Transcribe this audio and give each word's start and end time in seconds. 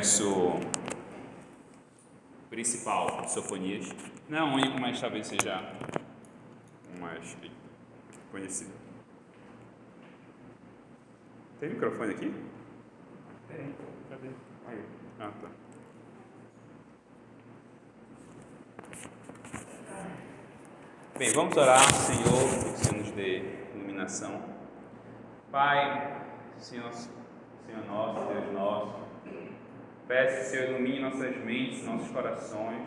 verso 0.00 0.58
principal 2.48 3.20
de 3.20 3.32
Sofonias. 3.32 3.86
Não 4.30 4.38
é 4.38 4.42
o 4.42 4.54
único, 4.54 4.80
mas 4.80 4.98
talvez 4.98 5.26
seja 5.26 5.74
o 6.96 7.00
mais 7.00 7.36
conhecido. 8.30 8.72
Tem 11.58 11.68
microfone 11.68 12.14
aqui? 12.14 12.34
Tem. 13.46 13.74
Cadê? 14.08 14.28
Aí. 14.68 14.82
Ah, 15.18 15.32
tá. 15.42 15.48
Bem, 21.18 21.30
vamos 21.34 21.54
orar, 21.54 21.92
Senhor, 21.92 22.24
que 22.24 22.68
o 22.70 22.76
Senhor 22.78 23.02
nos 23.02 23.10
dê 23.10 23.42
iluminação. 23.74 24.42
Pai, 25.52 26.24
Senhor, 26.56 26.90
Senhor 26.90 27.84
nosso, 27.86 28.32
Deus 28.32 28.52
nosso, 28.54 29.09
peço, 30.10 30.50
Senhor, 30.50 30.70
ilumine 30.70 30.98
nossas 30.98 31.36
mentes, 31.36 31.86
nossos 31.86 32.10
corações, 32.10 32.82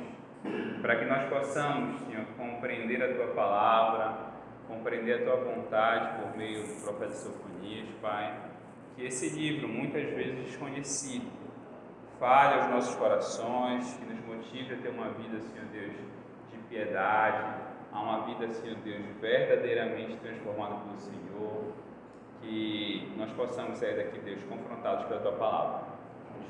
para 0.81 0.97
que 0.97 1.05
nós 1.05 1.29
possamos, 1.29 2.01
Senhor, 2.01 2.25
compreender 2.37 3.01
a 3.01 3.15
Tua 3.15 3.27
palavra, 3.27 4.17
compreender 4.67 5.21
a 5.21 5.23
Tua 5.23 5.37
vontade 5.37 6.21
por 6.21 6.37
meio 6.37 6.67
do 6.67 6.83
profeta 6.83 7.13
Sofonias, 7.13 7.87
Pai. 8.01 8.37
Que 8.97 9.05
esse 9.05 9.29
livro, 9.29 9.69
muitas 9.69 10.03
vezes 10.03 10.47
desconhecido, 10.47 11.31
fale 12.19 12.59
aos 12.59 12.69
nossos 12.69 12.95
corações, 12.95 13.93
que 13.93 14.05
nos 14.05 14.19
motive 14.25 14.73
a 14.73 14.77
ter 14.79 14.89
uma 14.89 15.07
vida, 15.11 15.39
Senhor 15.39 15.65
Deus, 15.71 15.93
de 16.51 16.57
piedade, 16.67 17.63
a 17.93 18.01
uma 18.01 18.25
vida, 18.25 18.49
Senhor 18.49 18.75
Deus, 18.83 19.01
verdadeiramente 19.21 20.17
transformada 20.17 20.75
pelo 20.75 20.99
Senhor, 20.99 21.71
que 22.41 23.13
nós 23.15 23.31
possamos 23.31 23.77
sair 23.77 23.95
daqui, 23.95 24.19
Deus, 24.19 24.43
confrontados 24.43 25.05
pela 25.05 25.21
Tua 25.21 25.31
palavra. 25.31 25.92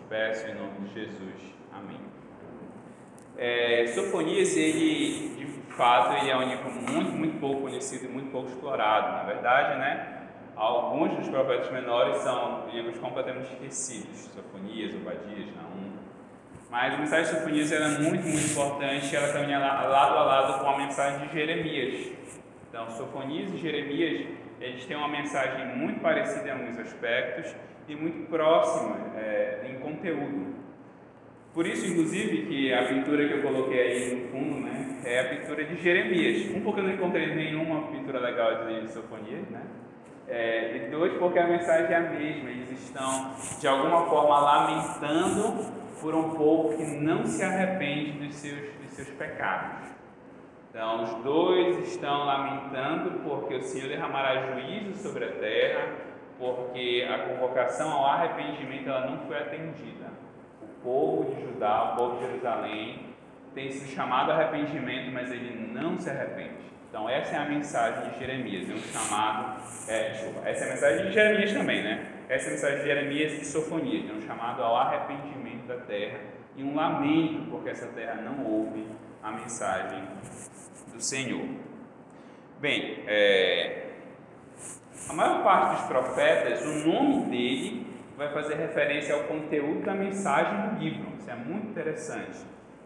Peço 0.10 0.48
em 0.48 0.56
nome 0.56 0.88
de 0.88 0.94
Jesus. 0.94 1.56
Amém. 1.72 2.00
É, 3.38 3.88
Sofonias, 3.88 4.56
ele, 4.56 5.36
de 5.36 5.46
fato, 5.74 6.18
ele 6.18 6.30
é 6.30 6.38
um 6.38 6.44
livro 6.44 6.72
muito, 6.72 7.12
muito 7.12 7.40
pouco 7.40 7.62
conhecido 7.62 8.06
e 8.06 8.08
muito 8.08 8.32
pouco 8.32 8.50
explorado. 8.50 9.12
Na 9.14 9.24
verdade, 9.24 9.80
né? 9.80 10.20
Alguns 10.56 11.18
dos 11.18 11.30
profetas 11.30 11.72
menores 11.72 12.18
são 12.18 12.70
livros 12.72 12.98
completamente 13.00 13.52
esquecidos, 13.54 14.30
Sofonias, 14.36 14.94
Obadias, 14.94 15.48
Naum. 15.56 15.94
Mas 16.70 16.94
a 16.94 16.98
mensagem 16.98 17.26
de 17.26 17.40
Sofonias 17.40 17.72
era 17.72 17.90
muito, 17.90 18.24
muito 18.24 18.52
importante, 18.52 19.16
ela 19.16 19.34
caminha 19.34 19.58
lado 19.58 20.18
a 20.18 20.24
lado 20.24 20.60
com 20.60 20.70
a 20.70 20.78
mensagem 20.78 21.28
de 21.28 21.34
Jeremias. 21.34 22.12
Então, 22.70 22.90
Sofonias 22.92 23.52
e 23.52 23.58
Jeremias, 23.58 24.28
eles 24.62 24.86
têm 24.86 24.96
uma 24.96 25.08
mensagem 25.08 25.76
muito 25.76 26.00
parecida 26.02 26.48
em 26.48 26.52
alguns 26.52 26.78
aspectos 26.80 27.56
e 27.88 27.96
muito 27.96 28.30
próxima 28.30 28.98
é, 29.16 29.70
em 29.70 29.80
conteúdo. 29.80 30.54
Por 31.54 31.68
isso, 31.68 31.86
inclusive, 31.86 32.48
que 32.48 32.74
a 32.74 32.88
pintura 32.88 33.28
que 33.28 33.34
eu 33.36 33.42
coloquei 33.44 33.80
aí 33.80 34.16
no 34.16 34.28
fundo, 34.30 34.60
né, 34.62 35.02
é 35.06 35.20
a 35.20 35.30
pintura 35.30 35.64
de 35.64 35.76
Jeremias. 35.82 36.56
Um 36.56 36.62
porque 36.62 36.80
eu 36.80 36.86
não 36.86 36.94
encontrei 36.94 37.36
nenhuma 37.36 37.88
pintura 37.92 38.20
legal 38.20 38.66
de 38.66 38.88
Sofonias, 38.90 39.48
né? 39.50 39.62
É, 40.28 40.78
e 40.78 40.90
dois, 40.90 41.14
porque 41.14 41.38
a 41.38 41.48
mensagem 41.48 41.92
é 41.92 41.96
a 41.96 42.10
mesma. 42.10 42.50
Eles 42.50 42.72
estão, 42.72 43.36
de 43.60 43.68
alguma 43.68 44.06
forma, 44.08 44.40
lamentando 44.40 45.72
por 46.02 46.16
um 46.16 46.32
povo 46.32 46.76
que 46.76 46.84
não 46.84 47.26
se 47.26 47.44
arrepende 47.44 48.14
dos 48.14 48.34
seus, 48.36 48.60
dos 48.82 48.92
seus 48.92 49.10
pecados. 49.10 49.90
Então, 50.70 51.04
os 51.04 51.24
dois 51.24 51.88
estão 51.88 52.26
lamentando 52.26 53.20
porque 53.20 53.56
o 53.56 53.62
Senhor 53.62 53.90
derramará 53.90 54.54
juízo 54.54 54.96
sobre 54.96 55.26
a 55.26 55.32
terra, 55.34 55.88
porque 56.38 57.08
a 57.10 57.20
convocação 57.20 57.92
ao 57.92 58.06
arrependimento 58.06 58.90
ela 58.90 59.10
não 59.10 59.20
foi 59.26 59.38
atendida. 59.38 60.12
O 60.62 60.68
povo 60.84 61.34
de 61.34 61.42
Judá, 61.42 61.94
o 61.94 61.96
povo 61.96 62.18
de 62.18 62.26
Jerusalém, 62.26 63.14
tem 63.54 63.72
sido 63.72 63.90
chamado 63.90 64.32
arrependimento, 64.32 65.12
mas 65.12 65.32
ele 65.32 65.72
não 65.72 65.98
se 65.98 66.10
arrepende. 66.10 66.64
Então, 66.90 67.10
essa 67.10 67.36
é 67.36 67.40
a 67.40 67.46
mensagem 67.46 68.12
de 68.12 68.20
Jeremias, 68.20 68.70
é 68.70 68.74
um 68.74 68.78
chamado. 68.78 69.64
É, 69.88 70.10
desculpa, 70.10 70.48
essa 70.48 70.64
é 70.64 70.68
a 70.68 70.72
mensagem 70.72 71.06
de 71.08 71.12
Jeremias 71.12 71.54
também, 71.54 71.84
né? 71.84 72.08
Essa 72.30 72.46
é 72.46 72.48
a 72.50 72.52
mensagem 72.52 72.78
de 72.80 72.84
Jeremias 72.86 73.34
e 73.34 73.46
Sofonias, 73.46 74.10
é 74.10 74.14
um 74.14 74.22
chamado 74.22 74.62
ao 74.62 74.76
arrependimento 74.76 75.66
da 75.66 75.78
terra 75.78 76.20
e 76.56 76.64
um 76.64 76.76
lamento, 76.76 77.50
porque 77.50 77.70
essa 77.70 77.88
terra 77.88 78.22
não 78.22 78.46
ouve 78.46 78.88
a 79.24 79.32
mensagem 79.32 80.04
do 80.94 81.02
Senhor. 81.02 81.48
Bem, 82.60 83.04
é, 83.08 83.93
a 85.10 85.14
maior 85.14 85.44
parte 85.44 85.82
dos 85.82 85.88
profetas, 85.88 86.62
o 86.66 86.88
nome 86.88 87.26
dele 87.26 87.88
vai 88.18 88.32
fazer 88.34 88.56
referência 88.56 89.14
ao 89.16 89.24
conteúdo 89.24 89.84
da 89.84 89.94
mensagem 89.94 90.70
do 90.70 90.80
livro, 90.80 91.08
isso 91.18 91.30
é 91.30 91.36
muito 91.36 91.68
interessante. 91.68 92.40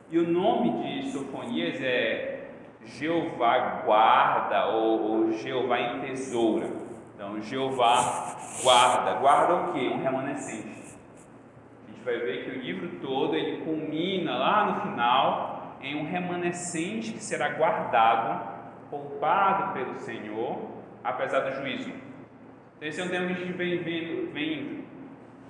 E 0.10 0.18
o 0.18 0.28
nome 0.28 0.84
de 0.84 1.12
Sofonias 1.12 1.80
é 1.82 2.48
Jeová 2.86 3.84
guarda 3.86 4.68
ou, 4.68 5.02
ou 5.02 5.32
Jeová 5.34 5.80
em 5.80 6.00
tesoura. 6.00 6.70
Então, 7.14 7.42
Jeová 7.42 8.38
guarda. 8.64 9.14
Guarda 9.16 9.56
o 9.56 9.74
que? 9.74 9.88
Um 9.90 10.02
remanescente. 10.02 10.96
A 11.88 11.92
gente 11.92 12.04
vai 12.06 12.18
ver 12.20 12.46
que 12.46 12.52
o 12.52 12.62
livro 12.62 13.00
todo 13.02 13.36
ele 13.36 13.64
culmina 13.64 14.38
lá 14.38 14.66
no 14.66 14.82
final 14.82 15.78
em 15.82 15.96
um 15.96 16.10
remanescente 16.10 17.12
que 17.12 17.24
será 17.24 17.50
guardado, 17.50 18.48
poupado 18.90 19.74
pelo 19.74 20.00
Senhor, 20.00 20.77
apesar 21.08 21.40
do 21.40 21.56
juízo. 21.56 21.90
Então, 21.90 22.90
esse 22.90 23.00
é 23.00 23.04
um 23.04 23.10
tema 23.10 23.28
que 23.28 23.34
a 23.34 23.46
gente 23.46 23.54
vem 23.54 23.82
vendo, 23.82 24.34
vem 24.34 24.86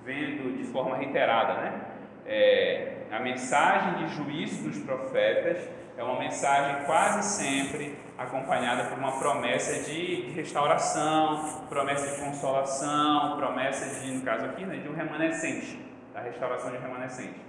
vendo 0.06 0.56
de 0.56 0.63
forma 0.66 0.95
reiterada, 0.95 1.56
né? 1.56 1.81
É, 2.25 2.97
a 3.12 3.19
mensagem 3.19 4.06
de 4.06 4.13
juízo 4.13 4.69
dos 4.69 4.78
profetas 4.79 5.68
é 5.97 6.03
uma 6.03 6.19
mensagem 6.19 6.85
quase 6.85 7.23
sempre 7.23 7.97
acompanhada 8.18 8.84
por 8.85 9.00
uma 9.00 9.18
promessa 9.18 9.84
de, 9.90 10.31
restauração, 10.35 11.66
promessa 11.69 12.16
de 12.16 12.24
consolação, 12.24 13.38
promessa 13.38 14.00
de, 14.01 14.12
no 14.12 14.22
caso 14.22 14.45
aqui, 14.45 14.66
né, 14.66 14.78
de 14.78 14.89
um 14.89 14.94
remanescente, 14.94 15.79
da 16.13 16.22
restauração 16.22 16.69
de 16.72 16.78
um 16.78 16.81
remanescente. 16.81 17.39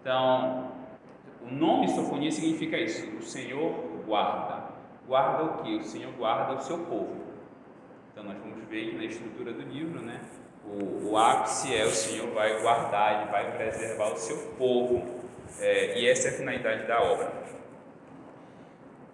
Então, 0.00 0.72
o 1.42 1.50
nome 1.50 1.88
sofonia 1.88 2.30
significa 2.30 2.76
isso, 2.76 3.16
o 3.16 3.22
Senhor 3.22 3.72
guarda. 4.06 4.66
Guarda 5.06 5.44
o 5.44 5.62
que? 5.62 5.76
O 5.76 5.84
Senhor 5.84 6.12
guarda 6.14 6.54
o 6.54 6.60
seu 6.60 6.78
povo. 6.78 7.25
Então, 8.16 8.32
nós 8.32 8.38
vamos 8.38 8.66
ver 8.70 8.88
que 8.88 8.96
na 8.96 9.04
estrutura 9.04 9.52
do 9.52 9.60
livro, 9.60 10.00
né, 10.00 10.22
o, 10.64 11.10
o 11.10 11.18
ápice 11.18 11.76
é 11.76 11.84
o 11.84 11.90
Senhor 11.90 12.30
vai 12.30 12.62
guardar, 12.62 13.20
Ele 13.20 13.30
vai 13.30 13.54
preservar 13.54 14.10
o 14.14 14.16
seu 14.16 14.38
povo. 14.56 15.20
É, 15.60 16.00
e 16.00 16.08
essa 16.08 16.28
é 16.28 16.30
a 16.30 16.34
finalidade 16.34 16.86
da 16.86 17.02
obra 17.02 17.30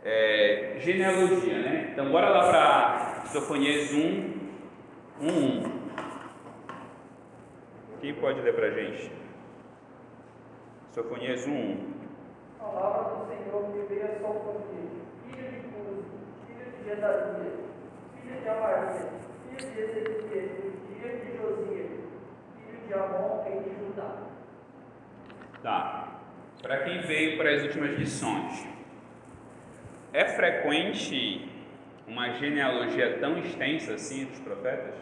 é, 0.04 0.76
genealogia, 0.78 1.58
né? 1.58 1.88
Então, 1.92 2.12
bora 2.12 2.28
lá 2.28 2.48
para 2.48 3.24
Sofonias 3.26 3.92
1, 3.92 3.98
1, 5.20 5.26
1. 5.26 5.62
Quem 8.00 8.14
pode 8.14 8.40
ler 8.40 8.54
para 8.54 8.68
a 8.68 8.70
gente? 8.70 9.10
Sofonias 10.92 11.44
1, 11.44 11.50
1. 11.50 11.92
Palavra 12.56 13.16
do 13.16 13.26
Senhor 13.26 13.72
que 13.72 13.94
veio 13.94 14.04
a 14.04 14.20
Sofonias, 14.20 14.92
filha 15.26 15.50
de 15.50 15.58
Cuso, 15.70 16.04
filha 16.46 16.66
de 16.70 16.84
Gedalias, 16.88 17.71
filha 18.22 18.40
de 18.40 18.48
Amaria, 18.48 19.08
filha 19.56 19.70
de 19.70 19.80
Ezequiel, 19.80 20.48
filha 20.88 21.16
de 21.16 21.36
Josias, 21.36 21.90
filho 22.56 22.86
de 22.86 22.94
Amon, 22.94 23.42
rei 23.44 23.60
de 23.60 23.70
Judá. 23.70 24.16
Tá. 25.62 26.08
Para 26.62 26.84
quem 26.84 27.00
veio 27.02 27.36
para 27.36 27.50
as 27.50 27.62
últimas 27.62 27.98
lições, 27.98 28.66
é 30.12 30.24
frequente 30.26 31.50
uma 32.06 32.30
genealogia 32.34 33.18
tão 33.18 33.38
extensa 33.38 33.94
assim 33.94 34.26
dos 34.26 34.38
profetas? 34.40 34.94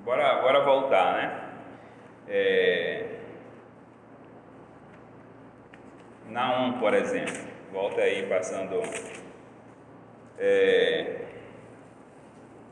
Bora, 0.00 0.40
bora 0.40 0.64
voltar, 0.64 1.14
né? 1.14 1.50
É... 2.28 3.18
Naum, 6.28 6.78
por 6.78 6.94
exemplo. 6.94 7.50
Volta 7.72 8.00
aí 8.00 8.26
passando. 8.26 8.80
É... 10.42 11.26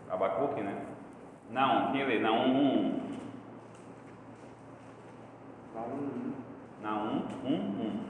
Abacuque, 0.08 0.62
né? 0.62 0.74
Naum, 1.50 1.92
quem 1.92 2.06
lê? 2.06 2.18
Naum 2.18 2.56
1. 2.56 3.00
Naum 5.74 5.92
1. 5.92 6.32
Naum 6.82 7.28
1, 7.44 7.52
1. 7.52 8.04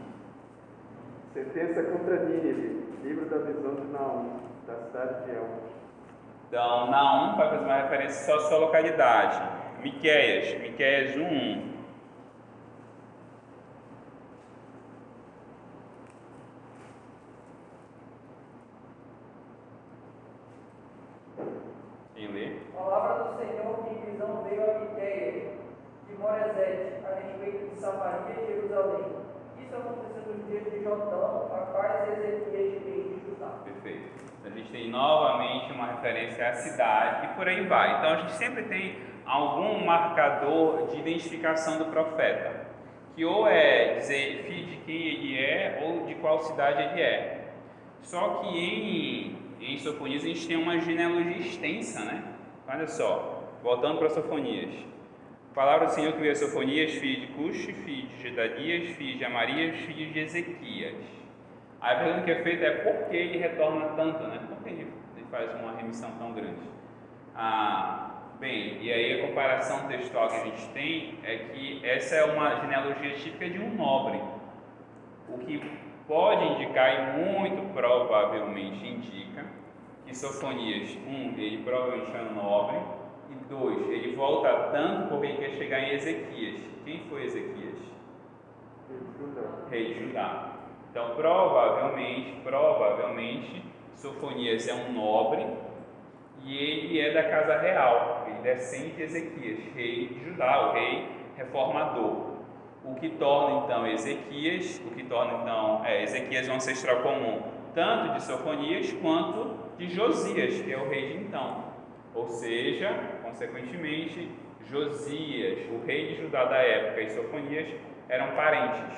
Sentença 1.35 1.83
contra 1.83 2.25
Nínive, 2.25 2.85
livro 3.03 3.29
da 3.29 3.39
visão 3.39 3.75
de 3.75 3.93
Naum, 3.93 4.41
da 4.65 4.77
cidade 4.77 5.25
de 5.25 5.31
Elmos. 5.33 5.73
Então, 6.47 6.91
Naum 6.91 7.37
vai 7.37 7.51
fazer 7.51 7.65
uma 7.65 7.83
referência 7.83 8.27
só 8.27 8.37
à 8.37 8.49
sua 8.49 8.59
localidade. 8.59 9.43
Miqueias, 9.83 10.61
Miqueias 10.61 11.17
1, 11.17 11.21
1. 11.21 11.79
Quem 22.19 22.27
lê? 22.33 22.57
A 22.77 22.83
palavra 22.83 23.25
do 23.25 23.39
Senhor 23.39 23.85
que 23.85 23.95
em 23.95 24.11
visão 24.11 24.43
veio 24.43 24.63
a 24.69 24.79
Miqueias, 24.81 25.53
de 26.09 26.15
Moresete, 26.19 27.07
a 27.07 27.15
respeito 27.15 27.71
de 27.73 27.81
Samaria 27.81 28.35
e 28.43 28.47
Jerusalém. 28.47 29.07
Isso 29.63 29.77
aconteceu 29.77 30.35
nos 30.35 30.47
dias 30.49 30.65
de 30.65 30.83
Jotão, 30.83 31.49
Acais 31.55 32.09
e 32.09 32.13
Ezequias, 32.13 32.83
rei 32.83 33.05
de 33.05 33.31
Judá. 33.31 33.51
Perfeito. 33.63 34.09
A 34.45 34.51
gente 34.51 34.73
tem 34.73 34.91
novamente 34.91 35.73
uma 35.73 35.87
referência 35.93 36.48
à 36.48 36.48
cidade 36.59 37.27
e 37.27 37.29
por 37.37 37.49
aí 37.49 37.67
vai. 37.67 37.99
Então 37.99 38.11
a 38.11 38.17
gente 38.17 38.33
sempre 38.33 38.65
tem 38.65 38.97
algum 39.25 39.85
marcador 39.85 40.89
de 40.89 40.99
identificação 40.99 41.79
do 41.79 41.87
profeta, 41.87 42.67
que 43.15 43.25
ou 43.25 43.47
é 43.47 43.95
dizer 43.95 44.45
filho 44.45 44.67
de 44.67 44.77
quem 44.79 44.97
ele 44.97 45.39
é 45.39 45.83
ou 45.85 46.07
de 46.07 46.15
qual 46.17 46.41
cidade 46.41 46.83
ele 46.83 47.01
é. 47.01 47.49
Só 48.03 48.41
que 48.41 48.49
em, 48.49 49.37
em 49.61 49.79
Sofonias 49.79 50.25
a 50.25 50.29
gente 50.29 50.47
tem 50.47 50.57
uma 50.57 50.79
genealogia 50.79 51.39
extensa, 51.39 52.05
né? 52.05 52.23
Olha 52.67 52.87
só, 52.87 53.45
voltando 53.63 53.99
para 53.99 54.11
Sofonias. 54.11 54.75
Palavra 55.55 55.87
do 55.87 55.93
Senhor 55.93 56.13
que 56.13 56.21
veio 56.21 56.33
a 56.33 56.37
Sofonias, 56.37 56.93
filho 56.93 57.21
de 57.21 57.27
Cuxi, 57.33 57.73
filho 57.73 58.07
de 58.07 58.23
Gedalias, 58.23 58.91
filho 58.91 59.19
de 59.19 59.25
Amarias, 59.25 59.77
filho 59.79 60.13
de 60.13 60.21
Ezequias. 60.21 60.95
Aí 61.81 61.97
a 61.97 61.99
pergunta 61.99 62.25
que 62.25 62.31
é 62.31 62.43
feita 62.43 62.65
é 62.65 62.71
por 62.71 63.09
que 63.09 63.17
ele 63.17 63.39
retorna 63.39 63.87
tanto, 63.97 64.23
né? 64.25 64.41
Por 64.49 64.63
que 64.63 64.71
ele 64.71 64.87
faz 65.31 65.55
uma 65.61 65.77
remissão 65.77 66.11
tão 66.19 66.33
grande? 66.33 66.61
Ah, 67.35 68.11
bem, 68.41 68.83
e 68.83 68.93
aí 68.93 69.21
a 69.21 69.29
comparação 69.29 69.87
textual 69.89 70.29
que 70.29 70.37
a 70.37 70.45
gente 70.45 70.69
tem 70.69 71.19
é 71.23 71.37
que 71.37 71.81
essa 71.85 72.17
é 72.17 72.25
uma 72.25 72.57
genealogia 72.61 73.15
típica 73.15 73.49
de 73.49 73.59
um 73.59 73.75
nobre, 73.75 74.21
o 75.29 75.39
que 75.39 75.63
pode 76.07 76.45
indicar 76.45 76.95
e 76.95 77.21
muito 77.21 77.73
provavelmente 77.75 78.87
indica 78.87 79.45
que 80.07 80.17
Sofonias, 80.17 80.97
um, 81.07 81.35
ele 81.37 81.63
provavelmente 81.63 82.17
é 82.17 82.23
um 82.23 82.35
nobre, 82.35 82.79
e 83.31 83.35
dois, 83.45 83.89
ele 83.91 84.17
volta 84.17 84.71
tanto 84.73 85.09
porque 85.09 85.27
ele 85.27 85.37
quer 85.37 85.51
chegar 85.51 85.81
em 85.81 85.93
Ezequias. 85.93 86.63
Quem 86.85 87.01
foi 87.11 87.25
Ezequias? 87.25 87.77
Rei 89.71 89.93
de 89.93 90.07
Judá. 90.07 90.55
Então, 90.91 91.15
provavelmente, 91.15 92.41
provavelmente, 92.43 93.63
Sofonias 93.99 94.69
é 94.69 94.75
um 94.75 94.93
nobre 94.93 95.45
e 96.45 96.57
ele 96.57 97.01
é 97.01 97.13
da 97.13 97.25
casa 97.25 97.59
real, 97.59 98.27
ele 98.29 98.39
descende 98.43 98.93
de 98.93 99.03
Ezequias, 99.03 99.59
rei 99.75 100.07
de 100.07 100.25
Judá, 100.25 100.69
o 100.69 100.73
rei 100.73 101.09
reformador. 101.37 102.39
O 102.85 102.95
que 102.95 103.11
torna 103.11 103.65
então 103.65 103.85
Ezequias, 103.87 104.81
o 104.87 104.95
que 104.95 105.03
torna 105.03 105.43
então 105.43 105.85
é, 105.85 106.05
Ezequias 106.05 106.49
um 106.49 106.55
ancestral 106.55 107.03
comum, 107.03 107.43
tanto 107.75 108.15
de 108.15 108.23
Sofonias 108.23 108.93
quanto 109.03 109.57
de 109.77 109.89
Josias, 109.89 110.63
que 110.63 110.73
é 110.73 110.79
o 110.79 110.89
rei 110.89 111.09
de 111.09 111.25
então. 111.25 111.65
Ou 112.15 112.29
seja, 112.29 112.95
consequentemente, 113.25 114.31
Josias, 114.71 115.59
o 115.73 115.85
rei 115.85 116.15
de 116.15 116.23
Judá 116.23 116.45
da 116.45 116.59
época, 116.59 117.03
e 117.03 117.11
Sofonias 117.11 117.69
eram 118.09 118.37
parentes 118.37 118.97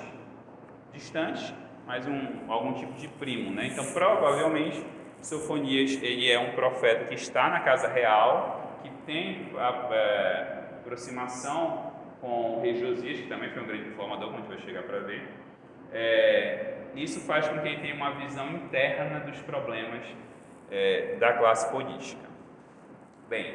distantes, 0.93 1.55
mas 1.87 2.06
um, 2.06 2.50
algum 2.50 2.73
tipo 2.75 2.93
de 2.94 3.09
primo, 3.09 3.50
né? 3.50 3.67
Então, 3.67 3.85
provavelmente, 3.93 4.85
Sofonias 5.23 6.03
ele 6.03 6.31
é 6.31 6.38
um 6.38 6.53
profeta 6.53 7.05
que 7.05 7.15
está 7.15 7.49
na 7.49 7.61
casa 7.61 7.88
real, 7.88 8.79
que 8.82 8.91
tem 9.05 9.50
a, 9.56 9.88
é, 9.93 10.61
aproximação 10.81 11.93
com 12.21 12.61
rei 12.61 12.75
Josias, 12.77 13.21
que 13.21 13.29
também 13.29 13.50
foi 13.50 13.62
um 13.62 13.67
grande 13.67 13.88
informador, 13.88 14.31
como 14.31 14.38
a 14.38 14.41
gente 14.41 14.49
vai 14.49 14.59
chegar 14.59 14.82
para 14.82 14.99
ver. 15.00 15.29
É, 15.93 16.75
isso 16.94 17.21
faz 17.21 17.49
com 17.49 17.59
que 17.59 17.69
ele 17.69 17.81
tenha 17.81 17.94
uma 17.94 18.12
visão 18.12 18.49
interna 18.50 19.21
dos 19.21 19.41
problemas 19.43 20.03
é, 20.71 21.17
da 21.19 21.33
classe 21.33 21.71
política. 21.71 22.29
Bem, 23.29 23.55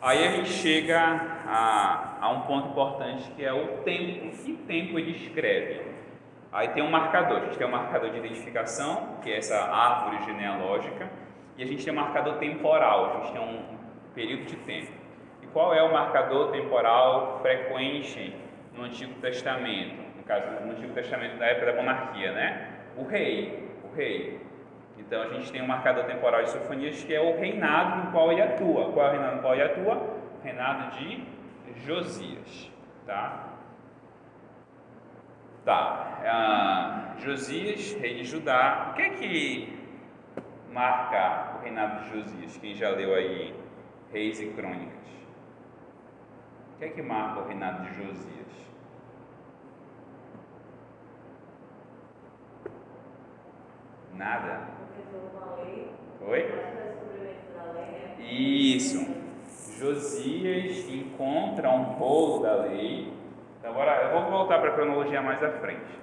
aí 0.00 0.26
a 0.26 0.30
gente 0.30 0.48
chega 0.48 0.98
a, 0.98 2.18
a, 2.22 2.30
um 2.30 2.40
ponto 2.42 2.70
importante 2.70 3.30
que 3.32 3.44
é 3.44 3.52
o 3.52 3.82
tempo. 3.82 4.34
Que 4.42 4.54
tempo 4.66 4.98
ele 4.98 5.10
escreve? 5.10 5.89
Aí 6.52 6.68
tem 6.68 6.82
um 6.82 6.90
marcador. 6.90 7.38
A 7.38 7.44
gente 7.44 7.58
tem 7.58 7.66
um 7.66 7.70
marcador 7.70 8.10
de 8.10 8.18
identificação, 8.18 9.18
que 9.22 9.30
é 9.30 9.38
essa 9.38 9.56
árvore 9.56 10.24
genealógica, 10.24 11.08
e 11.56 11.62
a 11.62 11.66
gente 11.66 11.84
tem 11.84 11.92
um 11.92 11.96
marcador 11.96 12.38
temporal. 12.38 13.06
A 13.06 13.18
gente 13.18 13.32
tem 13.32 13.40
um 13.40 13.62
período 14.14 14.46
de 14.46 14.56
tempo. 14.56 14.92
E 15.42 15.46
qual 15.48 15.72
é 15.72 15.82
o 15.82 15.92
marcador 15.92 16.50
temporal 16.50 17.38
frequente 17.40 18.34
no 18.74 18.84
Antigo 18.84 19.14
Testamento? 19.20 20.02
No 20.16 20.24
caso, 20.24 20.46
no 20.64 20.72
Antigo 20.72 20.92
Testamento 20.92 21.38
da 21.38 21.46
época 21.46 21.66
da 21.66 21.76
monarquia, 21.76 22.32
né? 22.32 22.68
O 22.96 23.04
rei. 23.04 23.68
O 23.84 23.94
rei. 23.94 24.40
Então 24.98 25.22
a 25.22 25.28
gente 25.28 25.50
tem 25.50 25.62
um 25.62 25.66
marcador 25.66 26.04
temporal 26.04 26.42
de 26.42 26.50
Sofonias 26.50 27.02
que 27.02 27.14
é 27.14 27.20
o 27.20 27.38
reinado 27.38 28.06
no 28.06 28.12
qual 28.12 28.30
ele 28.32 28.42
atua. 28.42 28.92
Qual 28.92 29.06
é 29.06 29.08
o 29.08 29.12
reinado 29.12 29.36
no 29.36 29.42
qual 29.42 29.54
ele 29.54 29.62
atua? 29.62 29.94
O 29.94 30.42
reinado 30.42 30.96
de 30.96 31.24
Josias, 31.84 32.70
tá? 33.06 33.49
Tá. 35.64 36.20
Ah, 36.24 37.14
Josias, 37.18 37.92
rei 38.00 38.14
de 38.14 38.24
Judá. 38.24 38.88
O 38.90 38.94
que 38.94 39.02
é 39.02 39.10
que 39.10 39.80
marca 40.72 41.58
o 41.58 41.62
reinado 41.62 42.04
de 42.04 42.10
Josias? 42.10 42.56
Quem 42.56 42.74
já 42.74 42.90
leu 42.90 43.14
aí 43.14 43.54
Reis 44.10 44.40
e 44.40 44.46
Crônicas? 44.48 44.94
O 46.74 46.78
que 46.78 46.84
é 46.86 46.88
que 46.88 47.02
marca 47.02 47.40
o 47.40 47.46
reinado 47.46 47.82
de 47.82 47.94
Josias? 47.94 48.40
Nada? 54.14 54.68
Oi? 56.26 56.46
Isso. 58.18 59.06
Josias 59.78 60.88
encontra 60.88 61.70
um 61.70 61.82
rolo 61.82 62.42
da 62.42 62.54
lei. 62.62 63.19
Então, 63.60 63.72
agora 63.72 64.04
eu 64.04 64.22
vou 64.22 64.30
voltar 64.30 64.58
para 64.58 64.70
a 64.70 64.72
cronologia 64.72 65.20
mais 65.20 65.42
à 65.42 65.50
frente. 65.50 66.00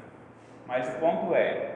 Mas 0.67 0.87
o 0.89 0.99
ponto 0.99 1.33
é, 1.33 1.71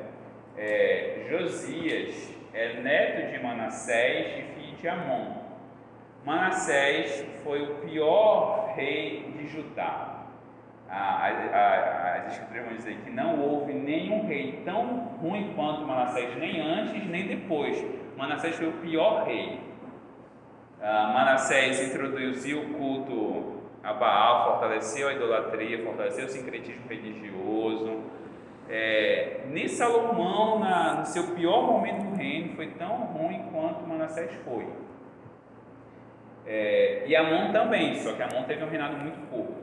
é 0.56 1.25
Josias 1.28 2.31
é 2.54 2.74
neto 2.81 3.31
de 3.31 3.44
Manassés 3.44 4.28
e 4.38 4.42
filho 4.54 4.78
de 4.78 4.88
Amon. 4.88 5.42
Manassés 6.24 7.25
foi 7.44 7.63
o 7.63 7.75
pior 7.78 8.74
rei 8.75 9.33
de 9.36 9.48
Judá. 9.48 10.25
as 10.88 12.34
escrituras 12.34 12.66
vão 12.66 12.75
dizer 12.75 12.98
que 12.98 13.10
não 13.10 13.39
houve 13.39 13.74
nenhum 13.74 14.27
rei 14.27 14.62
tão 14.63 14.86
ruim 15.19 15.51
quanto 15.56 15.81
Manassés, 15.81 16.36
nem 16.38 16.62
antes 16.62 17.08
nem 17.08 17.25
depois. 17.25 17.84
Manassés 18.15 18.56
foi 18.56 18.67
o 18.67 18.74
pior 18.74 19.24
rei. 19.24 19.60
Ah, 20.79 21.12
Manassés 21.12 21.82
introduziu 21.89 22.62
o 22.62 22.74
culto 22.74 23.61
a 23.84 23.94
Baal, 23.94 24.52
fortaleceu 24.52 25.08
a 25.08 25.14
idolatria, 25.14 25.84
fortaleceu 25.84 26.26
o 26.26 26.30
sincretismo 26.30 26.88
religioso. 26.88 28.04
É, 28.70 29.42
nem 29.48 29.68
Salomão, 29.68 30.60
na, 30.60 31.00
no 31.00 31.06
seu 31.06 31.36
pior 31.36 31.64
momento 31.64 32.04
do 32.04 32.16
reino, 32.16 32.56
foi 32.56 32.68
tão 32.68 32.96
ruim 33.06 33.44
quanto 33.52 33.88
Manassés 33.88 34.32
foi. 34.46 34.68
É, 36.46 37.04
e 37.06 37.16
Amon 37.16 37.52
também, 37.52 37.96
só 37.96 38.14
que 38.14 38.22
Amon 38.22 38.44
teve 38.44 38.64
um 38.64 38.70
reinado 38.70 38.98
muito 38.98 39.20
curto. 39.30 39.62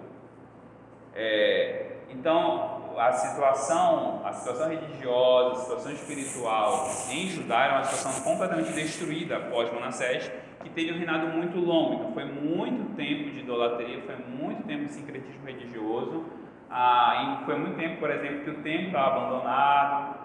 É, 1.15 1.87
então, 2.11 2.88
a 2.99 3.13
situação, 3.13 4.23
a 4.25 4.33
situação 4.33 4.69
religiosa, 4.69 5.53
a 5.53 5.63
situação 5.63 5.93
espiritual 5.93 6.89
em 7.11 7.29
Judá 7.29 7.65
era 7.65 7.75
uma 7.75 7.85
situação 7.85 8.23
completamente 8.25 8.73
destruída 8.73 9.37
após 9.37 9.73
Manassés, 9.73 10.31
que 10.63 10.71
teve 10.71 10.93
um 10.93 10.97
reinado 10.97 11.29
muito 11.29 11.59
longo. 11.59 11.95
Então, 11.95 12.13
foi 12.13 12.25
muito 12.25 12.97
tempo 12.97 13.31
de 13.31 13.41
idolatria, 13.41 14.03
foi 14.03 14.17
muito 14.17 14.65
tempo 14.65 14.85
de 14.87 14.93
sincretismo 14.93 15.47
religioso. 15.47 16.25
Ah, 16.69 17.43
foi 17.47 17.57
muito 17.57 17.77
tempo, 17.77 17.99
por 17.99 18.11
exemplo, 18.11 18.41
que 18.45 18.51
o 18.51 18.63
templo 18.63 18.87
estava 18.89 19.17
abandonado. 19.17 20.19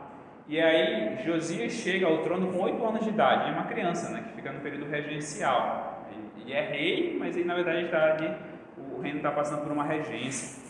E 0.48 0.60
aí, 0.60 1.24
Josias 1.24 1.72
chega 1.74 2.08
ao 2.08 2.18
trono 2.24 2.52
com 2.52 2.60
oito 2.64 2.86
anos 2.86 3.04
de 3.04 3.10
idade. 3.10 3.50
É 3.50 3.54
uma 3.54 3.66
criança, 3.66 4.10
né, 4.10 4.26
que 4.28 4.34
fica 4.36 4.52
no 4.52 4.60
período 4.62 4.90
regencial. 4.90 6.06
Ele 6.38 6.52
é 6.52 6.62
rei, 6.62 7.18
mas 7.20 7.38
ele, 7.38 7.46
na 7.46 7.56
verdade, 7.56 7.86
está 7.86 8.14
ali, 8.14 8.36
o 8.78 9.00
reino 9.00 9.18
está 9.18 9.32
passando 9.32 9.62
por 9.62 9.72
uma 9.72 9.84
regência. 9.86 10.62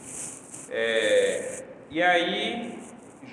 É, 0.69 1.63
e 1.93 2.01
aí, 2.01 2.79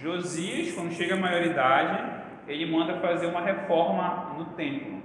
Josias, 0.02 0.74
quando 0.74 0.92
chega 0.92 1.14
à 1.14 1.18
maioridade, 1.18 2.20
ele 2.46 2.70
manda 2.70 3.00
fazer 3.00 3.24
uma 3.24 3.40
reforma 3.40 4.34
no 4.36 4.44
templo. 4.54 5.00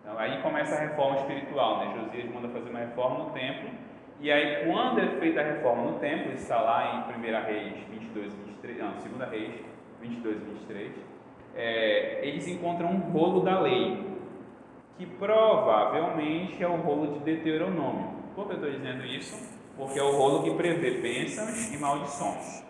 Então, 0.00 0.18
aí 0.18 0.42
começa 0.42 0.74
a 0.74 0.80
reforma 0.80 1.18
espiritual, 1.18 1.78
né? 1.78 1.94
Josias 2.02 2.34
manda 2.34 2.48
fazer 2.48 2.70
uma 2.70 2.80
reforma 2.80 3.26
no 3.26 3.30
templo. 3.30 3.70
E 4.18 4.32
aí, 4.32 4.66
quando 4.66 4.98
é 4.98 5.06
feita 5.20 5.40
a 5.40 5.44
reforma 5.44 5.84
no 5.84 6.00
templo, 6.00 6.32
está 6.32 6.60
lá 6.60 7.06
em 7.08 7.20
1 7.20 7.44
Reis 7.46 7.74
22 7.90 8.32
e 8.32 8.36
23, 8.38 8.78
não, 8.78 9.18
2 9.18 9.30
Reis 9.30 9.54
22 10.00 10.36
e 10.36 10.44
23, 10.44 10.92
é, 11.54 12.26
eles 12.26 12.48
encontram 12.48 12.88
um 12.88 12.98
rolo 13.12 13.42
da 13.42 13.60
lei, 13.60 14.04
que 14.98 15.06
provavelmente 15.06 16.60
é 16.60 16.66
o 16.66 16.74
rolo 16.74 17.12
de 17.12 17.20
Deuteronômio. 17.20 18.14
Por 18.34 18.46
que 18.46 18.52
eu 18.52 18.56
estou 18.56 18.70
dizendo 18.72 19.04
isso? 19.06 19.53
Porque 19.76 19.98
é 19.98 20.02
o 20.02 20.16
rolo 20.16 20.44
que 20.44 20.54
prevê 20.54 20.98
bênçãos 21.00 21.72
e 21.72 21.76
maldições. 21.76 22.64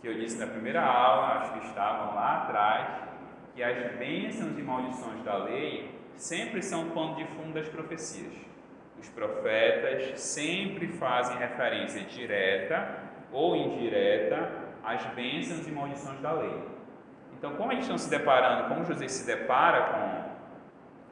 Que 0.00 0.08
eu 0.08 0.14
disse 0.14 0.38
na 0.38 0.46
primeira 0.46 0.82
aula, 0.82 1.40
acho 1.40 1.52
que 1.54 1.66
estavam 1.66 2.14
lá 2.14 2.42
atrás, 2.42 3.08
que 3.54 3.62
as 3.62 3.96
bênçãos 3.96 4.56
e 4.56 4.62
maldições 4.62 5.22
da 5.24 5.36
lei 5.38 5.98
sempre 6.14 6.62
são 6.62 6.90
pano 6.90 7.16
de 7.16 7.24
fundo 7.26 7.52
das 7.52 7.68
profecias. 7.68 8.32
os 8.98 9.08
profetas 9.10 10.20
sempre 10.20 10.88
fazem 10.88 11.36
referência 11.36 12.02
direta 12.02 12.98
ou 13.32 13.54
indireta 13.54 14.50
às 14.84 15.04
bênçãos 15.14 15.66
e 15.66 15.70
maldições 15.70 16.20
da 16.20 16.32
lei. 16.32 16.78
Então, 17.38 17.54
como 17.54 17.70
eles 17.70 17.84
estão 17.84 17.96
se 17.96 18.10
deparando, 18.10 18.68
como 18.68 18.84
José 18.84 19.06
se 19.06 19.24
depara 19.24 20.32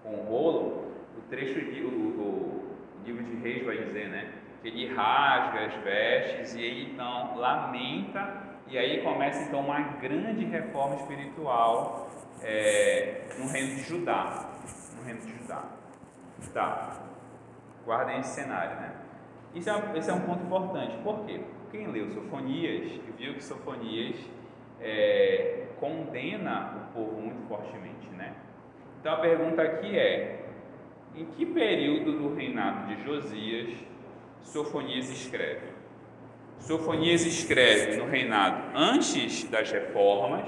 com, 0.02 0.08
com 0.08 0.16
o 0.16 0.24
rolo, 0.24 0.92
o 1.16 1.20
trecho, 1.30 1.60
de, 1.60 1.82
o, 1.82 1.88
o, 1.88 2.76
livro 3.04 3.22
de 3.22 3.36
Reis 3.36 3.64
vai 3.64 3.78
dizer, 3.78 4.08
né? 4.08 4.32
Que 4.62 4.68
ele 4.68 4.94
rasga 4.94 5.66
as 5.66 5.74
vestes 5.82 6.54
e 6.54 6.62
ele 6.62 6.92
então 6.92 7.36
lamenta, 7.36 8.46
e 8.68 8.76
aí 8.76 9.02
começa 9.02 9.42
então 9.42 9.60
uma 9.60 9.80
grande 9.80 10.44
reforma 10.44 10.96
espiritual 10.96 12.10
é, 12.42 13.22
no 13.38 13.48
reino 13.48 13.76
de 13.76 13.82
Judá. 13.82 14.50
No 14.96 15.04
reino 15.04 15.20
de 15.20 15.32
Judá. 15.38 15.62
Tá. 16.52 16.96
Guardem 17.84 18.18
esse 18.18 18.34
cenário, 18.34 18.76
né? 18.80 18.92
Isso 19.54 19.70
é, 19.70 19.98
esse 19.98 20.10
é 20.10 20.12
um 20.12 20.20
ponto 20.20 20.42
importante. 20.42 20.96
Por 20.98 21.24
quê? 21.24 21.40
Quem 21.70 21.86
leu 21.88 22.10
Sofonias 22.10 23.00
viu 23.16 23.34
que 23.34 23.44
Sofonias 23.44 24.16
é, 24.80 25.66
condena 25.78 26.74
o 26.76 26.92
povo 26.92 27.20
muito 27.20 27.46
fortemente, 27.48 28.08
né? 28.16 28.34
Então 29.00 29.14
a 29.14 29.18
pergunta 29.18 29.62
aqui 29.62 29.98
é: 29.98 30.44
em 31.14 31.24
que 31.26 31.46
período 31.46 32.18
do 32.18 32.34
reinado 32.34 32.88
de 32.88 33.02
Josias 33.04 33.78
Sofonias 34.46 35.10
escreve? 35.10 35.66
Sofonias 36.60 37.26
escreve 37.26 37.96
no 37.96 38.06
reinado 38.06 38.62
antes 38.76 39.44
das 39.50 39.70
reformas 39.72 40.46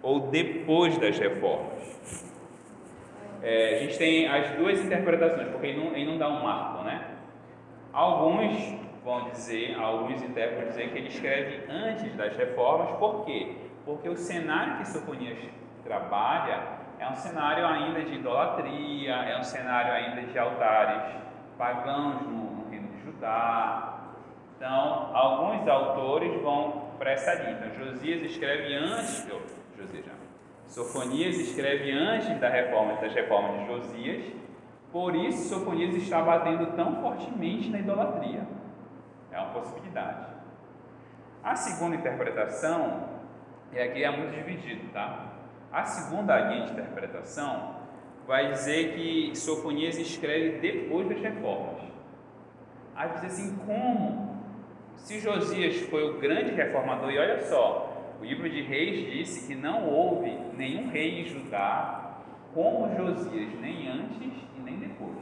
ou 0.00 0.20
depois 0.30 0.96
das 0.96 1.18
reformas? 1.18 2.24
É, 3.42 3.74
a 3.74 3.78
gente 3.80 3.98
tem 3.98 4.28
as 4.28 4.52
duas 4.52 4.80
interpretações, 4.80 5.48
porque 5.48 5.66
ele 5.66 5.84
não, 5.84 5.96
ele 5.96 6.06
não 6.06 6.18
dá 6.18 6.28
um 6.28 6.44
marco, 6.44 6.84
né? 6.84 7.04
Alguns 7.92 8.78
vão 9.04 9.28
dizer, 9.30 9.74
alguns 9.76 10.22
intérpretes 10.22 10.76
dizer 10.76 10.92
que 10.92 10.98
ele 10.98 11.08
escreve 11.08 11.64
antes 11.68 12.14
das 12.14 12.36
reformas, 12.36 12.96
por 12.98 13.24
quê? 13.24 13.56
Porque 13.84 14.08
o 14.08 14.16
cenário 14.16 14.78
que 14.78 14.88
Sofonias 14.88 15.38
trabalha 15.82 16.62
é 17.00 17.08
um 17.08 17.16
cenário 17.16 17.66
ainda 17.66 18.02
de 18.02 18.14
idolatria, 18.14 19.14
é 19.14 19.36
um 19.36 19.42
cenário 19.42 19.92
ainda 19.92 20.22
de 20.22 20.38
altares 20.38 21.20
pagãos 21.58 22.22
no, 22.22 22.41
Judá. 23.22 24.00
Então, 24.56 25.16
alguns 25.16 25.66
autores 25.68 26.42
vão 26.42 26.90
para 26.98 27.12
essa 27.12 27.34
linha. 27.34 27.52
Então, 27.64 27.86
Josias 27.86 28.22
escreve 28.22 28.74
antes, 28.74 29.26
Josias 29.76 30.04
já, 30.04 30.12
Sofonias 30.66 31.36
escreve 31.36 31.92
antes 31.92 32.38
da 32.40 32.48
reforma, 32.48 32.94
das 33.00 33.12
reformas 33.14 33.60
de 33.60 33.66
Josias, 33.66 34.24
por 34.90 35.14
isso 35.14 35.48
Sofonias 35.48 35.94
está 35.94 36.20
batendo 36.20 36.66
tão 36.76 37.00
fortemente 37.00 37.70
na 37.70 37.78
idolatria. 37.78 38.46
É 39.30 39.38
uma 39.38 39.50
possibilidade. 39.50 40.26
A 41.42 41.54
segunda 41.56 41.96
interpretação, 41.96 43.08
e 43.72 43.78
aqui 43.78 44.04
é 44.04 44.10
muito 44.10 44.34
dividido, 44.34 44.92
tá? 44.92 45.32
A 45.72 45.84
segunda 45.84 46.38
linha 46.38 46.66
de 46.66 46.72
interpretação 46.72 47.76
vai 48.26 48.50
dizer 48.50 48.94
que 48.94 49.34
Sofonias 49.34 49.98
escreve 49.98 50.58
depois 50.58 51.08
das 51.08 51.20
reformas. 51.20 51.91
Aí 52.94 53.08
diz 53.10 53.24
assim, 53.24 53.56
como? 53.66 54.40
Se 54.96 55.18
Josias 55.18 55.80
foi 55.88 56.08
o 56.08 56.18
grande 56.18 56.52
reformador, 56.52 57.10
e 57.10 57.18
olha 57.18 57.40
só, 57.40 57.92
o 58.20 58.24
livro 58.24 58.48
de 58.48 58.62
Reis 58.62 59.10
disse 59.10 59.48
que 59.48 59.60
não 59.60 59.88
houve 59.88 60.30
nenhum 60.56 60.90
rei 60.90 61.22
em 61.22 61.24
Judá 61.24 62.02
como 62.54 62.94
Josias, 62.94 63.58
nem 63.60 63.88
antes 63.88 64.20
e 64.56 64.60
nem 64.60 64.78
depois. 64.78 65.16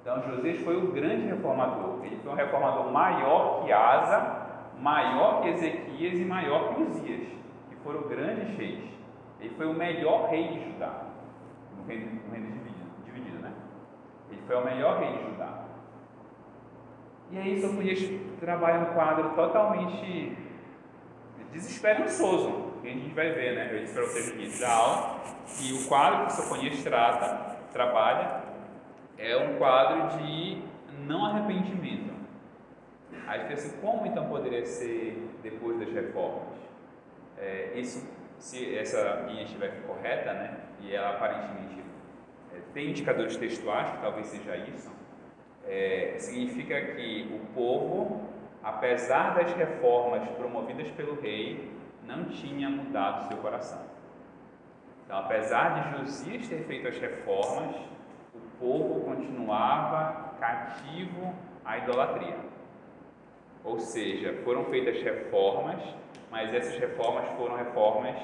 Então 0.00 0.22
Josias 0.22 0.60
foi 0.60 0.76
o 0.76 0.92
grande 0.92 1.26
reformador. 1.26 2.04
Ele 2.04 2.16
foi 2.22 2.32
um 2.32 2.36
reformador 2.36 2.92
maior 2.92 3.64
que 3.64 3.72
Asa, 3.72 4.46
maior 4.78 5.42
que 5.42 5.48
Ezequias 5.48 6.18
e 6.18 6.24
maior 6.24 6.74
que 6.74 6.82
Uzias, 6.82 7.28
que 7.68 7.76
foram 7.82 8.02
grandes 8.02 8.56
reis. 8.56 8.84
Ele 9.40 9.54
foi 9.54 9.66
o 9.66 9.74
melhor 9.74 10.28
rei 10.30 10.48
de 10.48 10.64
Judá, 10.64 11.04
no 11.76 11.84
reino, 11.86 12.20
no 12.26 12.32
reino 12.32 12.46
dividido, 12.52 12.90
dividido, 13.04 13.38
né? 13.38 13.52
Ele 14.30 14.40
foi 14.46 14.56
o 14.56 14.64
melhor 14.64 14.98
rei 15.00 15.12
de 15.12 15.24
Judá. 15.24 15.57
E 17.30 17.38
aí 17.38 17.60
Sofonias 17.60 17.98
trabalha 18.40 18.90
um 18.90 18.94
quadro 18.94 19.30
totalmente 19.30 20.36
desesperançoso, 21.52 22.72
que 22.80 22.88
a 22.88 22.90
gente 22.90 23.14
vai 23.14 23.32
ver, 23.32 23.54
né? 23.54 23.68
Eu 23.72 23.80
disse 23.80 23.94
para 23.94 24.02
vocês 24.04 24.28
no 24.28 24.40
início 24.40 24.60
da 24.60 24.72
aula 24.72 25.20
que 25.46 25.72
o 25.72 25.88
quadro 25.88 26.26
que 26.26 26.32
Sofonias 26.32 26.82
trata, 26.82 27.56
trabalha, 27.72 28.44
é 29.18 29.36
um 29.36 29.56
quadro 29.58 30.18
de 30.18 30.62
não 31.06 31.24
arrependimento. 31.24 32.14
Aí 33.26 33.40
fica 33.42 33.54
assim, 33.54 33.78
como 33.80 34.06
então 34.06 34.26
poderia 34.28 34.64
ser 34.64 35.22
depois 35.42 35.78
das 35.78 35.92
reformas? 35.92 36.56
É, 37.36 37.72
isso, 37.74 38.08
se 38.38 38.74
essa 38.74 39.26
linha 39.28 39.42
estiver 39.42 39.82
correta, 39.86 40.32
né? 40.32 40.56
E 40.80 40.94
ela 40.94 41.10
aparentemente 41.10 41.82
é, 42.54 42.60
tem 42.72 42.88
indicadores 42.88 43.36
textuais, 43.36 43.90
que 43.90 43.98
talvez 43.98 44.28
seja 44.28 44.56
isso, 44.56 44.90
é, 45.68 46.14
significa 46.18 46.80
que 46.94 47.30
o 47.32 47.54
povo, 47.54 48.22
apesar 48.62 49.34
das 49.34 49.52
reformas 49.52 50.26
promovidas 50.30 50.90
pelo 50.92 51.20
rei, 51.20 51.70
não 52.06 52.24
tinha 52.24 52.70
mudado 52.70 53.28
seu 53.28 53.36
coração. 53.36 53.80
Então, 55.04 55.18
apesar 55.18 55.80
de 55.80 55.98
Josias 55.98 56.48
ter 56.48 56.64
feito 56.64 56.88
as 56.88 56.98
reformas, 56.98 57.76
o 58.34 58.40
povo 58.58 59.00
continuava 59.02 60.34
cativo 60.40 61.34
à 61.64 61.78
idolatria. 61.78 62.36
Ou 63.64 63.78
seja, 63.78 64.40
foram 64.44 64.64
feitas 64.66 65.02
reformas, 65.02 65.82
mas 66.30 66.52
essas 66.54 66.78
reformas 66.78 67.28
foram 67.36 67.56
reformas 67.56 68.16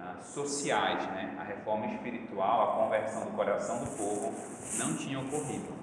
ah, 0.00 0.16
sociais, 0.20 1.06
né? 1.08 1.36
A 1.38 1.44
reforma 1.44 1.86
espiritual, 1.86 2.62
a 2.62 2.84
conversão 2.84 3.26
do 3.26 3.32
coração 3.32 3.84
do 3.84 3.90
povo 3.96 4.32
não 4.78 4.96
tinha 4.96 5.18
ocorrido. 5.18 5.77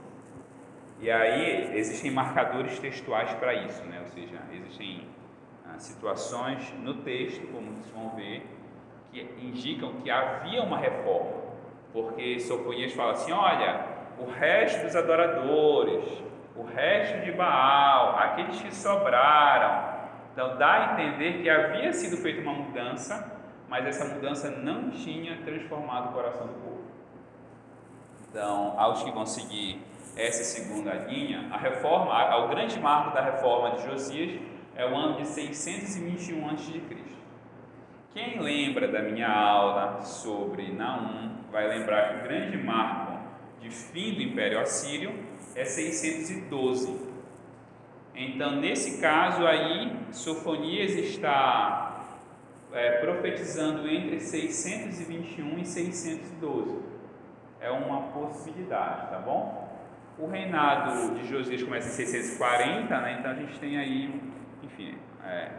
E 1.00 1.12
aí 1.12 1.78
existem 1.78 2.10
marcadores 2.10 2.80
textuais 2.80 3.34
para 3.34 3.54
isso, 3.54 3.84
né? 3.86 4.00
Ou 4.02 4.08
seja, 4.08 4.40
existem 4.54 5.08
ah, 5.66 5.78
situações 5.78 6.74
no 6.80 6.96
texto, 6.96 7.46
como 7.52 7.74
vocês 7.74 7.94
vão 7.94 8.16
ver, 8.16 8.48
que 9.12 9.22
indicam 9.42 9.94
que 10.02 10.10
havia 10.10 10.64
uma 10.64 10.78
reforma, 10.78 11.44
porque 11.92 12.40
Sofonias 12.40 12.94
fala 12.94 13.12
assim: 13.12 13.32
olha, 13.32 13.86
o 14.18 14.26
resto 14.26 14.84
dos 14.84 14.96
adoradores, 14.96 16.24
o 16.56 16.64
resto 16.64 17.26
de 17.26 17.32
Baal, 17.34 18.18
aqueles 18.18 18.62
que 18.62 18.74
sobraram. 18.74 19.96
Então 20.32 20.58
dá 20.58 20.74
a 20.74 20.94
entender 20.94 21.42
que 21.42 21.50
havia 21.50 21.92
sido 21.94 22.18
feita 22.18 22.42
uma 22.42 22.54
mudança, 22.54 23.40
mas 23.70 23.86
essa 23.86 24.14
mudança 24.14 24.50
não 24.52 24.90
tinha 24.90 25.38
transformado 25.44 26.10
o 26.10 26.14
coração 26.14 26.48
do 26.48 26.54
povo. 26.54 26.84
Então, 28.30 28.78
aos 28.78 29.02
que 29.02 29.12
vão 29.12 29.26
seguir 29.26 29.82
essa 30.16 30.44
segunda 30.44 30.94
linha, 30.94 31.50
a 31.52 31.58
reforma, 31.58 32.46
o 32.46 32.48
grande 32.48 32.80
marco 32.80 33.14
da 33.14 33.22
reforma 33.22 33.76
de 33.76 33.84
Josias 33.84 34.40
é 34.76 34.86
o 34.86 34.96
ano 34.96 35.18
de 35.18 35.28
621 35.28 36.50
a.C. 36.50 36.82
Quem 38.14 38.40
lembra 38.40 38.88
da 38.88 39.02
minha 39.02 39.30
aula 39.30 40.02
sobre 40.02 40.72
Naum 40.72 41.32
vai 41.52 41.68
lembrar 41.68 42.10
que 42.10 42.20
o 42.20 42.24
grande 42.24 42.58
marco 42.58 43.20
de 43.60 43.70
fim 43.70 44.14
do 44.14 44.22
Império 44.22 44.60
Assírio 44.60 45.14
é 45.54 45.66
612. 45.66 47.14
Então, 48.14 48.56
nesse 48.56 49.02
caso 49.02 49.46
aí, 49.46 49.98
Sofonias 50.12 50.92
está 50.92 52.06
é, 52.72 53.00
profetizando 53.00 53.90
entre 53.90 54.22
621 54.22 55.60
e 55.60 55.66
612. 55.66 56.80
É 57.60 57.70
uma 57.70 58.04
possibilidade, 58.14 59.10
tá 59.10 59.20
bom? 59.20 59.65
O 60.18 60.28
reinado 60.28 61.16
de 61.16 61.28
Josias 61.28 61.62
começa 61.62 61.90
em 61.90 61.92
640, 61.92 63.02
né? 63.02 63.18
então 63.20 63.32
a 63.32 63.36
gente 63.36 63.60
tem 63.60 63.78
aí, 63.78 64.22
enfim, 64.64 64.98
é, 65.24 65.52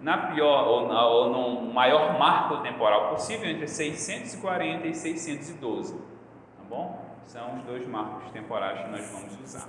na 0.00 0.32
pior 0.32 0.66
ou, 0.66 0.88
na, 0.88 1.06
ou 1.06 1.30
no 1.30 1.72
maior 1.72 2.18
marco 2.18 2.62
temporal 2.62 3.10
possível 3.10 3.48
entre 3.50 3.68
640 3.68 4.86
e 4.86 4.94
612, 4.94 5.98
tá 5.98 6.64
bom? 6.68 7.10
São 7.26 7.58
os 7.58 7.62
dois 7.64 7.86
marcos 7.86 8.30
temporais 8.32 8.80
que 8.80 8.90
nós 8.90 9.10
vamos 9.10 9.38
usar. 9.40 9.68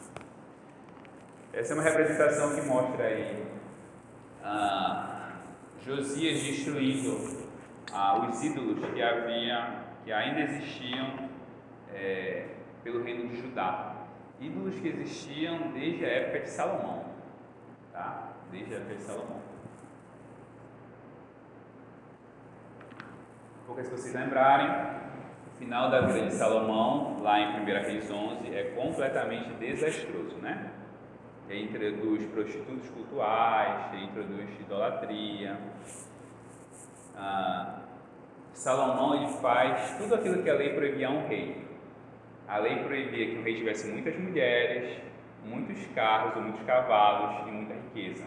Essa 1.54 1.74
é 1.74 1.76
uma 1.76 1.84
representação 1.84 2.56
que 2.56 2.62
mostra 2.62 3.04
aí 3.04 3.46
ah, 4.44 5.32
Josias 5.86 6.42
destruindo 6.42 7.50
ah, 7.92 8.28
os 8.30 8.44
ídolos 8.44 8.80
que 8.94 9.02
havia, 9.02 9.84
que 10.06 10.12
ainda 10.14 10.40
existiam 10.40 11.30
é, 11.94 12.46
pelo 12.84 13.04
reino 13.04 13.28
de 13.28 13.42
Judá. 13.42 13.91
Ídolos 14.42 14.76
que 14.80 14.88
existiam 14.88 15.72
desde 15.72 16.04
a 16.04 16.10
época 16.10 16.40
de 16.40 16.50
Salomão, 16.50 17.06
tá? 17.94 18.34
Desde 18.52 18.74
a 18.74 18.78
época 18.78 18.96
de 18.96 19.02
Salomão. 19.04 19.42
Porque 23.68 23.84
se 23.84 23.92
vocês 23.92 24.14
lembrarem, 24.14 25.00
final 25.60 25.92
da 25.92 26.02
vida 26.02 26.26
de 26.26 26.34
Salomão, 26.34 27.22
lá 27.22 27.40
em 27.40 27.62
1 27.62 27.66
Reis 27.66 28.10
11, 28.10 28.54
é 28.54 28.64
completamente 28.76 29.54
desastroso, 29.54 30.38
né? 30.38 30.72
Ele 31.48 31.66
introduz 31.66 32.26
prostitutos 32.26 32.90
cultuais, 32.90 33.94
ele 33.94 34.06
introduz 34.06 34.50
idolatria. 34.60 35.58
Ah, 37.16 37.82
Salomão 38.54 39.16
ele 39.16 39.34
faz 39.34 39.98
tudo 39.98 40.16
aquilo 40.16 40.42
que 40.42 40.50
a 40.50 40.56
lei 40.56 40.74
proibia 40.74 41.10
a 41.10 41.12
um 41.12 41.28
rei. 41.28 41.71
A 42.52 42.58
lei 42.58 42.84
proibia 42.84 43.28
que 43.28 43.38
o 43.38 43.44
rei 43.44 43.56
tivesse 43.56 43.88
muitas 43.88 44.14
mulheres, 44.18 44.98
muitos 45.46 45.86
carros 45.96 46.36
ou 46.36 46.42
muitos 46.42 46.62
cavalos 46.66 47.48
e 47.48 47.52
muita 47.52 47.76
riqueza. 47.76 48.26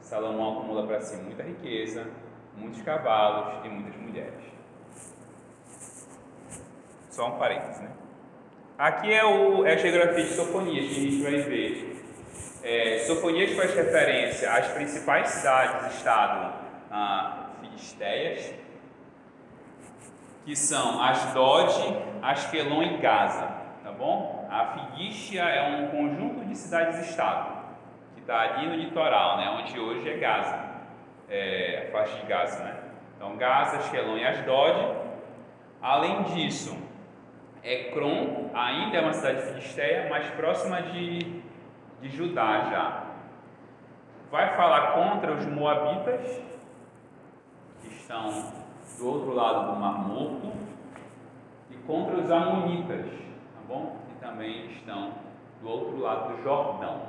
Salomão 0.00 0.60
acumula 0.60 0.86
para 0.86 1.00
si 1.00 1.16
muita 1.16 1.42
riqueza, 1.42 2.06
muitos 2.56 2.80
cavalos 2.82 3.66
e 3.66 3.68
muitas 3.68 4.00
mulheres. 4.00 4.44
Só 7.10 7.34
um 7.34 7.38
parênteses, 7.38 7.80
né? 7.80 7.90
Aqui 8.78 9.12
é, 9.12 9.24
o, 9.24 9.66
é 9.66 9.72
a 9.72 9.76
geografia 9.76 10.22
de 10.22 10.34
Sofonias 10.34 10.86
que 10.86 10.96
a 10.96 11.10
gente 11.10 11.22
vai 11.24 11.36
ver. 11.42 12.04
É, 12.62 12.98
Sofonias 13.08 13.56
faz 13.56 13.74
referência 13.74 14.52
às 14.52 14.68
principais 14.68 15.30
cidades 15.30 15.96
estado 15.96 16.64
ah, 16.92 17.50
filisteias, 17.60 18.54
que 20.48 20.56
são 20.56 20.98
Asdod, 21.02 21.74
Askelon 22.22 22.82
e 22.82 22.96
Gaza, 22.96 23.48
tá 23.84 23.92
bom? 23.92 24.48
A 24.50 24.64
Filístia 24.64 25.42
é 25.42 25.76
um 25.76 25.88
conjunto 25.88 26.42
de 26.46 26.56
cidades-estado 26.56 27.50
que 28.14 28.22
está 28.22 28.40
ali 28.40 28.66
no 28.66 28.74
litoral, 28.74 29.36
né, 29.36 29.50
onde 29.50 29.78
hoje 29.78 30.08
é 30.08 30.16
Gaza, 30.16 30.58
é, 31.28 31.84
a 31.86 31.92
faixa 31.92 32.18
de 32.18 32.26
Gaza, 32.26 32.64
né? 32.64 32.78
Então 33.14 33.36
Gaza, 33.36 33.76
Askelon 33.76 34.16
e 34.16 34.24
Asdod. 34.24 34.96
Além 35.82 36.22
disso, 36.22 36.78
Ekron 37.62 38.48
ainda 38.54 38.96
é 38.96 39.00
uma 39.02 39.12
cidade 39.12 39.42
filisteia, 39.42 40.08
mais 40.08 40.28
próxima 40.30 40.80
de, 40.80 41.42
de 42.00 42.08
Judá 42.08 42.70
já. 42.70 43.04
Vai 44.30 44.56
falar 44.56 44.92
contra 44.92 45.30
os 45.30 45.44
moabitas, 45.44 46.40
que 47.82 47.88
estão 47.88 48.57
do 48.98 49.08
outro 49.08 49.32
lado 49.32 49.72
do 49.72 49.80
Mar 49.80 50.08
Morto, 50.08 50.52
e 51.70 51.74
contra 51.86 52.16
os 52.16 52.30
Amonitas, 52.30 53.06
tá 53.06 53.60
bom? 53.66 53.96
Que 54.08 54.20
também 54.20 54.66
estão 54.72 55.14
do 55.62 55.68
outro 55.68 55.98
lado 55.98 56.36
do 56.36 56.42
Jordão. 56.42 57.08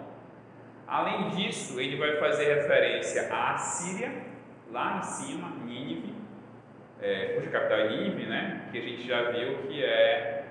Além 0.87 1.29
disso, 1.29 1.79
ele 1.79 1.97
vai 1.97 2.17
fazer 2.17 2.53
referência 2.55 3.33
à 3.33 3.57
Síria, 3.57 4.11
lá 4.71 4.97
em 4.97 5.03
cima, 5.03 5.49
Nínive, 5.65 6.13
é, 7.01 7.33
cuja 7.35 7.49
capital 7.49 7.79
é 7.79 7.89
Nínive, 7.89 8.25
né? 8.25 8.67
Que 8.71 8.77
a 8.77 8.81
gente 8.81 9.07
já 9.07 9.31
viu 9.31 9.57
que 9.67 9.83
é 9.83 10.45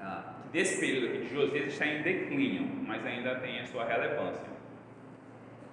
ah, 0.00 0.34
que 0.42 0.48
desse 0.48 0.80
período 0.80 1.06
aqui 1.06 1.18
de 1.26 1.34
Josias 1.34 1.72
está 1.72 1.86
em 1.86 2.02
declínio, 2.02 2.68
mas 2.86 3.04
ainda 3.06 3.36
tem 3.36 3.60
a 3.60 3.66
sua 3.66 3.84
relevância. 3.84 4.52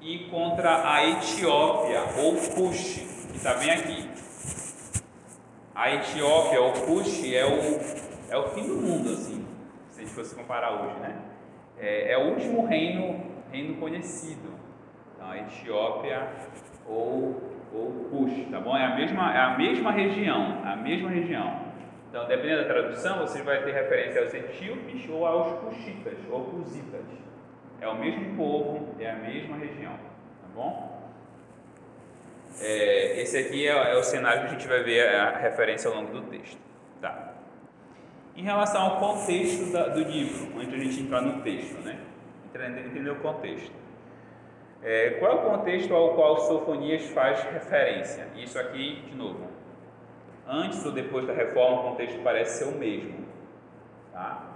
E 0.02 0.30
contra 0.30 0.90
a 0.90 1.06
Etiópia 1.10 2.02
ou 2.18 2.36
Cush, 2.36 3.28
que 3.32 3.38
está 3.38 3.56
bem 3.56 3.72
aqui, 3.72 4.08
a 5.80 5.96
Etiópia, 5.96 6.62
o 6.62 6.74
Cush, 6.74 7.34
é 7.34 7.46
o, 7.46 8.34
é 8.34 8.38
o 8.38 8.50
fim 8.50 8.68
do 8.68 8.76
mundo, 8.76 9.14
assim, 9.14 9.48
se 9.90 10.02
a 10.02 10.04
gente 10.04 10.14
fosse 10.14 10.36
comparar 10.36 10.74
hoje, 10.74 11.00
né? 11.00 11.18
É, 11.78 12.12
é 12.12 12.18
o 12.18 12.32
último 12.32 12.66
reino, 12.66 13.24
reino 13.50 13.78
conhecido. 13.78 14.50
Então, 15.16 15.32
a 15.32 15.38
Etiópia 15.38 16.28
ou, 16.86 17.42
ou 17.74 18.10
Cush, 18.12 18.46
tá 18.52 18.60
bom? 18.60 18.76
É 18.76 18.88
a 18.88 18.96
mesma, 18.98 19.34
é 19.34 19.40
a 19.40 19.58
mesma 19.58 19.92
região, 19.94 20.62
a 20.66 20.76
mesma 20.76 21.10
região. 21.12 21.62
Então, 22.10 22.28
dependendo 22.28 22.64
da 22.64 22.68
tradução, 22.68 23.20
você 23.20 23.42
vai 23.42 23.64
ter 23.64 23.72
referência 23.72 24.22
aos 24.22 24.34
etíopes 24.34 25.10
ou 25.10 25.26
aos 25.26 25.60
cuxitas, 25.62 26.18
ou 26.30 26.44
cusitas. 26.44 27.06
É 27.80 27.88
o 27.88 27.98
mesmo 27.98 28.36
povo, 28.36 28.96
é 29.00 29.10
a 29.10 29.16
mesma 29.16 29.56
região, 29.56 29.94
tá 29.94 30.48
bom? 30.54 30.99
É, 32.62 33.22
esse 33.22 33.38
aqui 33.38 33.68
é, 33.68 33.72
é, 33.72 33.98
o 33.98 34.04
cenário 34.04 34.42
que 34.42 34.48
a 34.48 34.50
gente 34.52 34.68
vai 34.68 34.84
ver 34.84 35.08
a 35.16 35.38
referência 35.38 35.90
ao 35.90 35.96
longo 35.96 36.12
do 36.12 36.22
texto. 36.24 36.58
Tá. 37.02 37.34
Em 38.36 38.44
relação 38.44 38.82
ao 38.82 39.00
contexto 39.00 39.72
da, 39.72 39.88
do 39.90 40.02
livro, 40.02 40.58
antes 40.58 40.70
de 40.70 40.76
a 40.76 40.80
gente 40.80 41.02
entrar 41.02 41.22
no 41.22 41.42
texto, 41.42 41.80
né? 41.82 42.00
Entender 42.54 43.10
o 43.10 43.18
contexto. 43.18 43.72
É, 44.82 45.12
qual 45.20 45.32
é 45.32 45.36
o 45.36 45.58
contexto 45.58 45.94
ao 45.94 46.16
qual 46.16 46.40
Sofonias 46.40 47.06
faz 47.10 47.44
referência? 47.44 48.28
Isso 48.36 48.58
aqui, 48.58 49.04
de 49.10 49.16
novo, 49.16 49.48
antes 50.48 50.86
ou 50.86 50.92
depois 50.92 51.28
da 51.28 51.34
reforma, 51.34 51.82
o 51.82 51.84
contexto 51.92 52.20
parece 52.24 52.64
ser 52.64 52.74
o 52.74 52.78
mesmo. 52.78 53.26
Tá? 54.12 54.50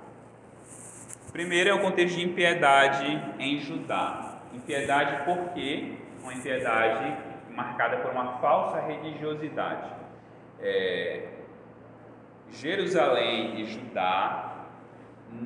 Primeiro 1.32 1.70
é 1.70 1.74
o 1.74 1.82
contexto 1.82 2.16
de 2.16 2.26
impiedade 2.26 3.06
em 3.40 3.60
Judá. 3.60 4.40
Impiedade 4.54 5.26
por 5.26 5.54
quê? 5.54 5.94
Uma 6.22 6.34
impiedade 6.34 7.18
marcada 7.56 7.98
por 7.98 8.12
uma 8.12 8.38
falsa 8.40 8.80
religiosidade. 8.82 9.92
É, 10.60 11.28
Jerusalém 12.50 13.62
e 13.62 13.66
Judá 13.66 14.68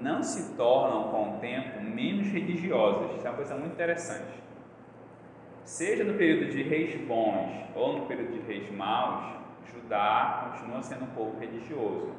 não 0.01 0.21
se 0.21 0.55
tornam 0.55 1.09
com 1.09 1.37
o 1.37 1.39
tempo 1.39 1.81
menos 1.81 2.27
religiosas. 2.27 3.15
Isso 3.15 3.27
é 3.27 3.29
uma 3.29 3.35
coisa 3.35 3.55
muito 3.55 3.73
interessante. 3.73 4.43
Seja 5.63 6.03
no 6.03 6.13
período 6.13 6.51
de 6.51 6.63
reis 6.63 6.95
bons 7.07 7.65
ou 7.75 7.99
no 7.99 8.05
período 8.05 8.33
de 8.33 8.39
reis 8.41 8.69
maus, 8.71 9.37
Judá 9.73 10.49
continua 10.51 10.81
sendo 10.81 11.05
um 11.05 11.09
povo 11.15 11.39
religioso. 11.39 12.13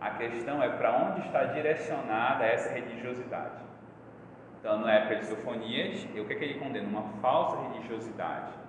A 0.00 0.10
questão 0.10 0.62
é 0.62 0.68
para 0.68 0.96
onde 0.96 1.26
está 1.26 1.44
direcionada 1.44 2.44
essa 2.44 2.72
religiosidade. 2.72 3.60
Então, 4.58 4.78
na 4.80 4.92
época 4.92 5.16
de 5.16 5.26
Sofonias, 5.26 6.04
o 6.04 6.24
que, 6.24 6.32
é 6.32 6.36
que 6.36 6.44
ele 6.44 6.58
condena? 6.58 6.86
Uma 6.88 7.04
falsa 7.20 7.56
religiosidade 7.68 8.59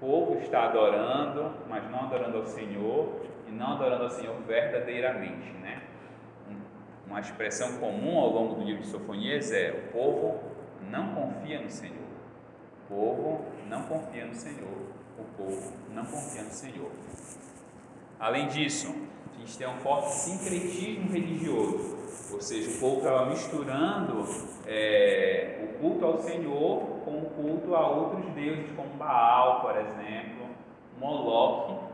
povo 0.00 0.38
está 0.40 0.64
adorando, 0.64 1.52
mas 1.68 1.88
não 1.90 2.00
adorando 2.00 2.38
ao 2.38 2.46
Senhor 2.46 3.20
e 3.46 3.52
não 3.52 3.74
adorando 3.74 4.04
ao 4.04 4.10
Senhor 4.10 4.34
verdadeiramente, 4.46 5.52
né? 5.60 5.82
Uma 7.06 7.20
expressão 7.20 7.78
comum 7.78 8.18
ao 8.18 8.30
longo 8.30 8.54
do 8.54 8.64
livro 8.64 8.82
de 8.82 8.88
Sofonias 8.88 9.52
é: 9.52 9.70
o 9.70 9.92
povo 9.92 10.40
não 10.90 11.14
confia 11.14 11.60
no 11.60 11.70
Senhor. 11.70 11.96
O 12.84 12.94
povo 12.94 13.44
não 13.68 13.82
confia 13.82 14.26
no 14.26 14.34
Senhor. 14.34 14.78
O 15.18 15.24
povo 15.36 15.72
não 15.92 16.04
confia 16.04 16.42
no 16.42 16.50
Senhor. 16.50 16.90
Além 18.18 18.48
disso, 18.48 18.94
a 19.34 19.38
gente 19.38 19.58
tem 19.58 19.66
um 19.68 19.76
forte 19.78 20.10
sincretismo 20.10 21.10
religioso, 21.10 21.98
ou 22.32 22.40
seja, 22.40 22.70
o 22.70 22.80
povo 22.80 22.98
estava 22.98 23.26
misturando 23.26 24.24
é, 24.66 25.58
o 25.64 25.78
culto 25.80 26.04
ao 26.04 26.18
Senhor 26.18 26.80
com 27.04 27.18
o 27.18 27.30
culto 27.30 27.74
a 27.74 27.88
outros 27.88 28.26
deuses, 28.32 28.70
como 28.76 28.90
Baal, 28.94 29.60
por 29.60 29.76
exemplo, 29.76 30.46
Moloque, 30.98 31.84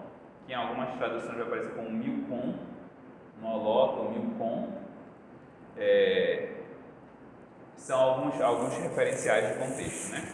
que 0.46 0.52
em 0.52 0.56
algumas 0.56 0.94
traduções 0.96 1.34
vai 1.34 1.42
aparecer 1.42 1.74
como 1.74 1.90
Milcom, 1.90 2.54
Moloque 3.40 3.98
ou 4.00 4.10
Milcom. 4.10 4.68
É, 5.76 6.48
são 7.76 8.00
alguns, 8.00 8.40
alguns 8.40 8.76
referenciais 8.78 9.48
de 9.48 9.54
contexto, 9.58 10.12
né? 10.12 10.32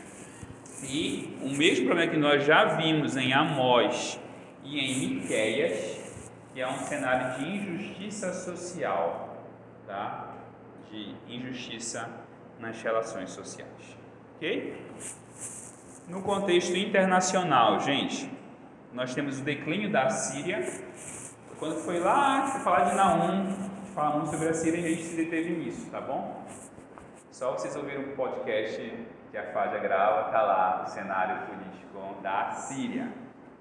E 0.84 1.38
o 1.42 1.50
mesmo 1.50 1.86
problema 1.86 2.10
que 2.10 2.18
nós 2.18 2.44
já 2.44 2.64
vimos 2.76 3.16
em 3.16 3.32
Amós 3.32 4.18
e 4.64 4.80
em 4.80 5.16
Miqueias, 5.16 6.00
que 6.52 6.60
é 6.60 6.68
um 6.68 6.78
cenário 6.78 7.38
de 7.38 7.50
injustiça 7.50 8.32
social, 8.32 9.21
tá? 9.92 10.28
De 10.90 11.14
injustiça 11.28 12.08
nas 12.58 12.80
relações 12.82 13.30
sociais. 13.30 13.98
Ok? 14.36 14.74
No 16.08 16.22
contexto 16.22 16.74
internacional, 16.74 17.78
gente, 17.80 18.30
nós 18.92 19.14
temos 19.14 19.40
o 19.40 19.44
declínio 19.44 19.90
da 19.90 20.08
Síria. 20.08 20.60
Quando 21.58 21.76
foi 21.76 22.00
lá 22.00 22.46
falar 22.64 22.84
de 22.90 22.96
Naum, 22.96 23.54
falamos 23.94 24.30
sobre 24.30 24.48
a 24.48 24.54
Síria 24.54 24.84
a 24.84 24.88
gente 24.88 25.02
se 25.02 25.16
deteve 25.16 25.50
nisso, 25.50 25.90
tá 25.90 26.00
bom? 26.00 26.42
Só 27.30 27.52
vocês 27.52 27.76
ouviram 27.76 28.02
o 28.02 28.16
podcast 28.16 29.06
que 29.30 29.36
a 29.36 29.52
Fádia 29.52 29.78
grava, 29.78 30.30
tá 30.30 30.42
lá 30.42 30.84
o 30.84 30.90
cenário 30.90 31.46
político 31.46 32.20
da 32.22 32.50
Síria. 32.52 33.08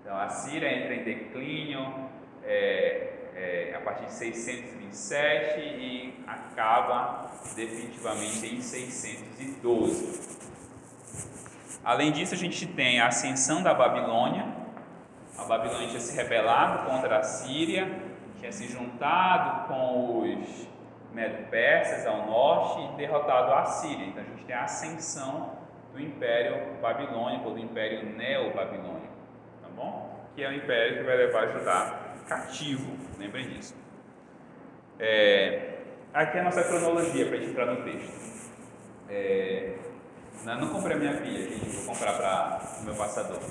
Então 0.01 0.17
a 0.17 0.29
Síria 0.29 0.67
entra 0.67 0.95
em 0.95 1.03
declínio, 1.03 2.09
é, 2.43 3.10
é, 3.41 3.73
a 3.75 3.81
partir 3.81 4.05
de 4.05 4.13
627 4.13 5.59
e 5.59 6.23
acaba 6.27 7.31
definitivamente 7.55 8.45
em 8.45 8.61
612. 8.61 10.39
Além 11.83 12.11
disso, 12.11 12.35
a 12.35 12.37
gente 12.37 12.67
tem 12.67 12.99
a 12.99 13.07
ascensão 13.07 13.63
da 13.63 13.73
Babilônia. 13.73 14.45
A 15.35 15.43
Babilônia 15.45 15.87
tinha 15.87 15.99
se 15.99 16.15
rebelado 16.15 16.87
contra 16.87 17.17
a 17.17 17.23
Síria, 17.23 17.89
tinha 18.37 18.51
se 18.51 18.67
juntado 18.67 19.67
com 19.67 20.19
os 20.19 20.67
Medo-Persas 21.11 22.05
ao 22.05 22.27
norte 22.27 22.93
e 22.93 22.97
derrotado 22.97 23.53
a 23.53 23.65
Síria. 23.65 24.05
Então 24.05 24.23
a 24.23 24.27
gente 24.27 24.45
tem 24.45 24.55
a 24.55 24.65
ascensão 24.65 25.53
do 25.91 25.99
Império 25.99 26.79
Babilônico, 26.79 27.49
ou 27.49 27.55
do 27.55 27.59
Império 27.59 28.05
Neo-Babilônico, 28.15 29.07
tá 29.63 29.69
bom? 29.75 30.21
Que 30.35 30.43
é 30.43 30.49
o 30.49 30.53
império 30.53 30.99
que 30.99 31.03
vai 31.03 31.17
levar 31.17 31.47
Judá 31.47 32.00
cativo, 32.31 32.95
lembrem 33.19 33.49
disso. 33.49 33.75
É, 34.97 35.79
aqui 36.13 36.37
é 36.37 36.39
a 36.39 36.43
nossa 36.45 36.63
cronologia 36.63 37.25
para 37.25 37.35
a 37.35 37.39
gente 37.39 37.51
entrar 37.51 37.65
no 37.65 37.83
texto. 37.83 38.49
É, 39.09 39.75
não, 40.45 40.61
não 40.61 40.69
comprei 40.69 40.95
a 40.95 40.99
minha 40.99 41.17
pia, 41.17 41.49
gente, 41.49 41.65
vou 41.65 41.93
comprar 41.93 42.13
para 42.13 42.61
o 42.79 42.85
meu 42.85 42.95
passador. 42.95 43.41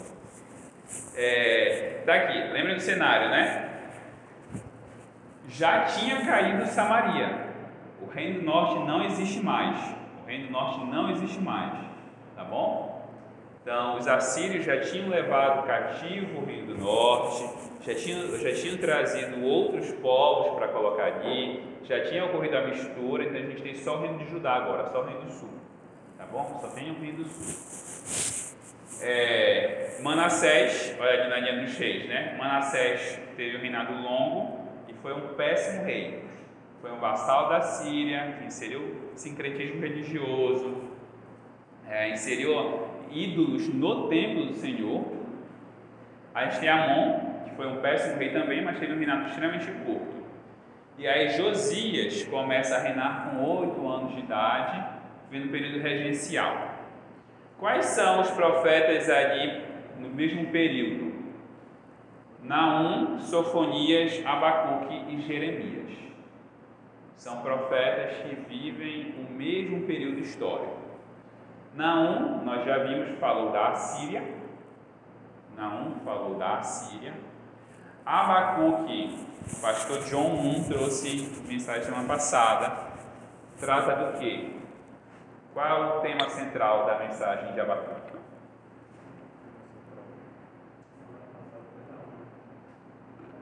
É, 1.15 2.03
tá 2.07 2.15
aqui, 2.15 2.39
lembra 2.53 2.75
do 2.75 2.81
cenário, 2.81 3.29
né? 3.29 3.69
Já 5.47 5.85
tinha 5.85 6.25
caído 6.25 6.65
Samaria. 6.67 7.51
O 8.01 8.07
reino 8.07 8.41
do 8.41 8.47
norte 8.47 8.87
não 8.87 9.05
existe 9.05 9.41
mais. 9.41 9.79
O 10.23 10.27
reino 10.27 10.47
do 10.47 10.53
norte 10.53 10.85
não 10.87 11.11
existe 11.11 11.39
mais. 11.39 11.75
Tá 12.35 12.45
bom? 12.45 13.11
Então, 13.61 13.99
os 13.99 14.09
assírios 14.09 14.65
já 14.65 14.81
tinham 14.81 15.11
levado 15.11 15.67
cativo 15.67 16.41
o 16.41 16.45
reino 16.47 16.69
do 16.69 16.79
norte, 16.79 17.70
já 17.81 17.95
tinham, 17.95 18.39
já 18.39 18.55
tinham 18.55 18.77
trazido 18.77 19.45
outros 19.45 19.91
povos 19.95 20.55
para 20.57 20.69
colocar 20.69 21.05
ali, 21.05 21.63
já 21.85 22.05
tinha 22.05 22.25
ocorrido 22.25 22.57
a 22.57 22.67
mistura, 22.67 23.25
então 23.25 23.37
a 23.37 23.45
gente 23.45 23.63
tem 23.63 23.75
só 23.75 23.97
o 23.97 24.01
reino 24.01 24.19
de 24.19 24.31
Judá 24.31 24.53
agora, 24.53 24.91
só 24.91 25.01
o 25.01 25.05
reino 25.05 25.23
do 25.23 25.31
sul. 25.33 25.49
Tá 26.19 26.27
bom? 26.27 26.59
Só 26.61 26.69
tem 26.69 26.91
o 26.91 27.01
reino 27.01 27.19
do 27.19 27.25
sul. 27.25 28.57
É, 29.03 29.99
Manassés, 30.03 30.95
olha 31.01 31.23
ali 31.23 31.31
na 31.31 31.39
linha 31.39 31.65
dos 31.65 31.77
reis, 31.79 32.07
né? 32.07 32.37
Manassés 32.39 33.19
teve 33.35 33.57
um 33.57 33.61
reinado 33.61 33.95
longo 33.95 34.61
e 34.87 34.95
foi 34.95 35.15
um 35.15 35.35
péssimo 35.35 35.85
rei. 35.85 36.23
Foi 36.83 36.93
um 36.93 36.99
vassal 36.99 37.49
da 37.49 37.63
Síria, 37.63 38.37
que 38.39 38.45
inseriu 38.45 39.11
sincretismo 39.15 39.81
religioso, 39.81 40.83
é, 41.89 42.11
inseriu 42.11 42.89
ídolos 43.11 43.69
no 43.69 44.09
templo 44.09 44.47
do 44.47 44.55
Senhor. 44.55 45.05
A 46.35 46.45
gente 46.45 46.61
tem 46.61 46.69
Amon, 46.69 47.30
foi 47.61 47.69
um 47.69 47.77
péssimo 47.83 48.17
rei 48.17 48.31
também, 48.31 48.65
mas 48.65 48.79
teve 48.79 48.95
um 48.95 48.97
reinado 48.97 49.29
extremamente 49.29 49.71
curto. 49.85 50.25
E 50.97 51.07
aí 51.07 51.29
Josias 51.29 52.25
começa 52.25 52.75
a 52.75 52.79
reinar 52.81 53.29
com 53.29 53.45
oito 53.59 53.87
anos 53.87 54.15
de 54.15 54.21
idade, 54.21 54.83
vendo 55.31 55.51
período 55.51 55.83
regencial. 55.83 56.71
Quais 57.59 57.85
são 57.85 58.23
os 58.23 58.31
profetas 58.31 59.11
ali 59.11 59.63
no 59.99 60.09
mesmo 60.09 60.47
período? 60.47 61.13
Naum, 62.43 63.19
Sofonias, 63.19 64.25
Abacuque 64.25 64.95
e 65.11 65.21
Jeremias. 65.21 65.99
São 67.15 67.43
profetas 67.43 68.17
que 68.23 68.37
vivem 68.49 69.17
o 69.19 69.31
mesmo 69.35 69.83
período 69.87 70.21
histórico. 70.21 70.79
Naum, 71.75 72.43
nós 72.43 72.65
já 72.65 72.79
vimos, 72.79 73.19
falou 73.19 73.53
da 73.53 73.69
Assíria. 73.69 74.25
Naum 75.55 75.97
falou 76.03 76.37
da 76.37 76.57
Assíria. 76.57 77.29
Abacuque, 78.05 79.27
o 79.53 79.61
pastor 79.61 79.99
John 80.05 80.31
Moon 80.31 80.65
trouxe 80.65 81.31
mensagem 81.47 81.85
semana 81.85 82.09
passada. 82.09 82.91
Trata 83.59 83.95
do 83.95 84.19
quê? 84.19 84.57
Qual 85.53 85.67
é 85.67 85.75
o 85.75 86.01
tema 86.01 86.29
central 86.31 86.87
da 86.87 86.99
mensagem 86.99 87.53
de 87.53 87.61
Abacuque? 87.61 88.17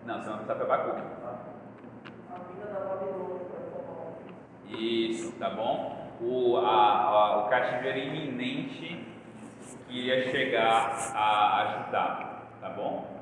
Não, 0.04 0.20
semana 0.22 0.38
passada 0.38 0.64
foi 0.64 0.74
Abacuque. 0.74 1.02
Para 1.20 1.38
Isso, 4.76 5.32
tá 5.32 5.50
bom? 5.50 6.08
O, 6.20 6.56
a, 6.56 7.02
a, 7.02 7.38
o 7.38 7.48
cativeiro 7.48 7.98
iminente 7.98 9.06
que 9.86 9.98
iria 9.98 10.30
chegar 10.30 11.12
a 11.14 11.62
ajudar, 11.62 12.48
tá 12.60 12.70
bom? 12.70 13.17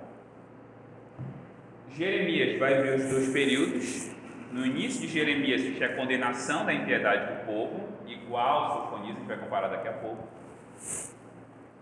Jeremias 1.97 2.59
vai 2.59 2.83
ver 2.83 3.01
os 3.01 3.11
dois 3.11 3.33
períodos. 3.33 4.11
No 4.53 4.67
início 4.67 5.01
de 5.01 5.09
Jeremias, 5.09 5.63
existe 5.63 5.83
a 5.83 5.97
condenação 5.97 6.67
da 6.67 6.73
impiedade 6.73 7.33
do 7.33 7.47
povo, 7.47 7.89
igual 8.07 8.65
ao 8.65 8.85
Sofonias, 8.85 9.17
gente 9.17 9.27
vai 9.27 9.39
comparar 9.39 9.69
daqui 9.69 9.89
a 9.89 9.93
pouco. 9.95 10.29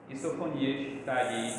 E 0.09 0.17
Sofonias 0.17 0.99
está 0.99 1.17
ali 1.17 1.53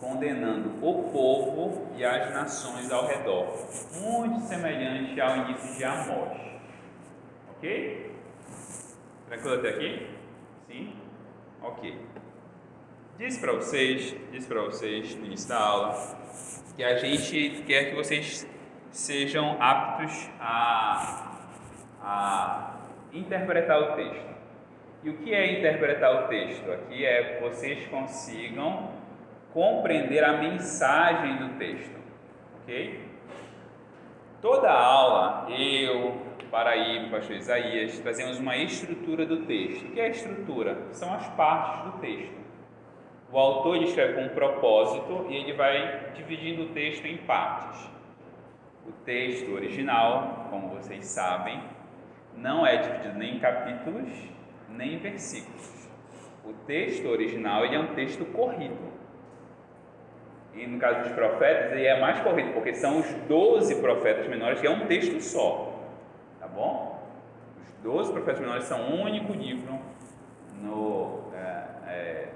condenando 0.00 0.70
o 0.80 1.10
povo 1.10 1.90
e 1.94 2.04
as 2.04 2.32
nações 2.32 2.90
ao 2.90 3.06
redor, 3.06 3.54
muito 4.00 4.40
semelhante 4.46 5.20
ao 5.20 5.36
início 5.36 5.76
de 5.76 5.84
Amós. 5.84 6.38
Ok? 7.50 8.14
Tranquilo 9.26 9.54
até 9.56 9.68
aqui? 9.70 10.06
Sim? 10.68 10.94
Ok. 11.60 12.00
Disse 13.18 13.40
para 13.40 13.52
vocês, 13.52 14.14
disse 14.32 14.46
para 14.46 14.62
vocês 14.62 15.14
no 15.16 15.26
início 15.26 15.48
da 15.48 15.58
aula, 15.58 16.18
que 16.78 16.84
a 16.84 16.96
gente 16.96 17.64
quer 17.66 17.90
que 17.90 17.96
vocês 17.96 18.48
sejam 18.92 19.56
aptos 19.58 20.30
a, 20.38 21.32
a 22.00 22.76
interpretar 23.12 23.82
o 23.82 23.96
texto. 23.96 24.28
E 25.02 25.10
o 25.10 25.16
que 25.16 25.34
é 25.34 25.58
interpretar 25.58 26.22
o 26.22 26.28
texto? 26.28 26.70
Aqui 26.70 27.04
é 27.04 27.34
que 27.34 27.42
vocês 27.42 27.84
consigam 27.88 28.92
compreender 29.52 30.22
a 30.22 30.34
mensagem 30.34 31.38
do 31.38 31.58
texto, 31.58 31.98
ok? 32.62 33.08
Toda 34.40 34.70
aula, 34.70 35.50
eu, 35.50 36.28
Paraíba, 36.48 37.16
pastor 37.16 37.34
Isaías, 37.34 37.98
trazemos 37.98 38.38
uma 38.38 38.56
estrutura 38.56 39.26
do 39.26 39.46
texto. 39.46 39.84
O 39.84 39.90
que 39.90 40.00
é 40.00 40.04
a 40.04 40.10
estrutura? 40.10 40.78
São 40.92 41.12
as 41.12 41.28
partes 41.30 41.90
do 41.90 41.98
texto. 41.98 42.37
O 43.30 43.38
autor 43.38 43.76
escreve 43.82 44.14
com 44.14 44.22
um 44.22 44.28
propósito 44.30 45.26
e 45.28 45.36
ele 45.36 45.52
vai 45.52 46.12
dividindo 46.14 46.62
o 46.62 46.68
texto 46.68 47.04
em 47.04 47.18
partes. 47.18 47.86
O 48.86 48.92
texto 49.04 49.52
original, 49.52 50.46
como 50.50 50.68
vocês 50.68 51.04
sabem, 51.04 51.62
não 52.34 52.66
é 52.66 52.76
dividido 52.78 53.18
nem 53.18 53.36
em 53.36 53.38
capítulos, 53.38 54.08
nem 54.70 54.94
em 54.94 54.98
versículos. 54.98 55.88
O 56.42 56.54
texto 56.66 57.06
original 57.06 57.66
ele 57.66 57.76
é 57.76 57.80
um 57.80 57.94
texto 57.94 58.24
corrido. 58.32 58.88
E 60.54 60.66
no 60.66 60.78
caso 60.78 61.02
dos 61.02 61.12
profetas, 61.12 61.72
ele 61.72 61.86
é 61.86 62.00
mais 62.00 62.20
corrido, 62.20 62.52
porque 62.54 62.72
são 62.74 62.98
os 63.00 63.12
12 63.28 63.80
profetas 63.82 64.26
menores, 64.26 64.60
que 64.60 64.66
é 64.66 64.70
um 64.70 64.86
texto 64.86 65.20
só. 65.20 65.78
Tá 66.40 66.48
bom? 66.48 66.98
Os 67.62 67.70
12 67.82 68.12
profetas 68.12 68.40
menores 68.40 68.64
são 68.64 68.80
um 68.80 69.02
único 69.02 69.32
livro 69.34 69.78
no, 70.62 71.30
é, 71.34 71.64
é, 71.86 72.27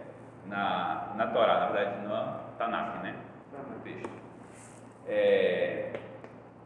na, 0.53 1.15
na 1.17 1.27
Torá, 1.29 1.61
na 1.61 1.67
verdade, 1.71 2.07
no 2.07 2.57
Tanakh, 2.59 3.03
né? 3.03 3.17
No 3.71 3.81
texto. 3.81 4.11
É, 5.09 5.93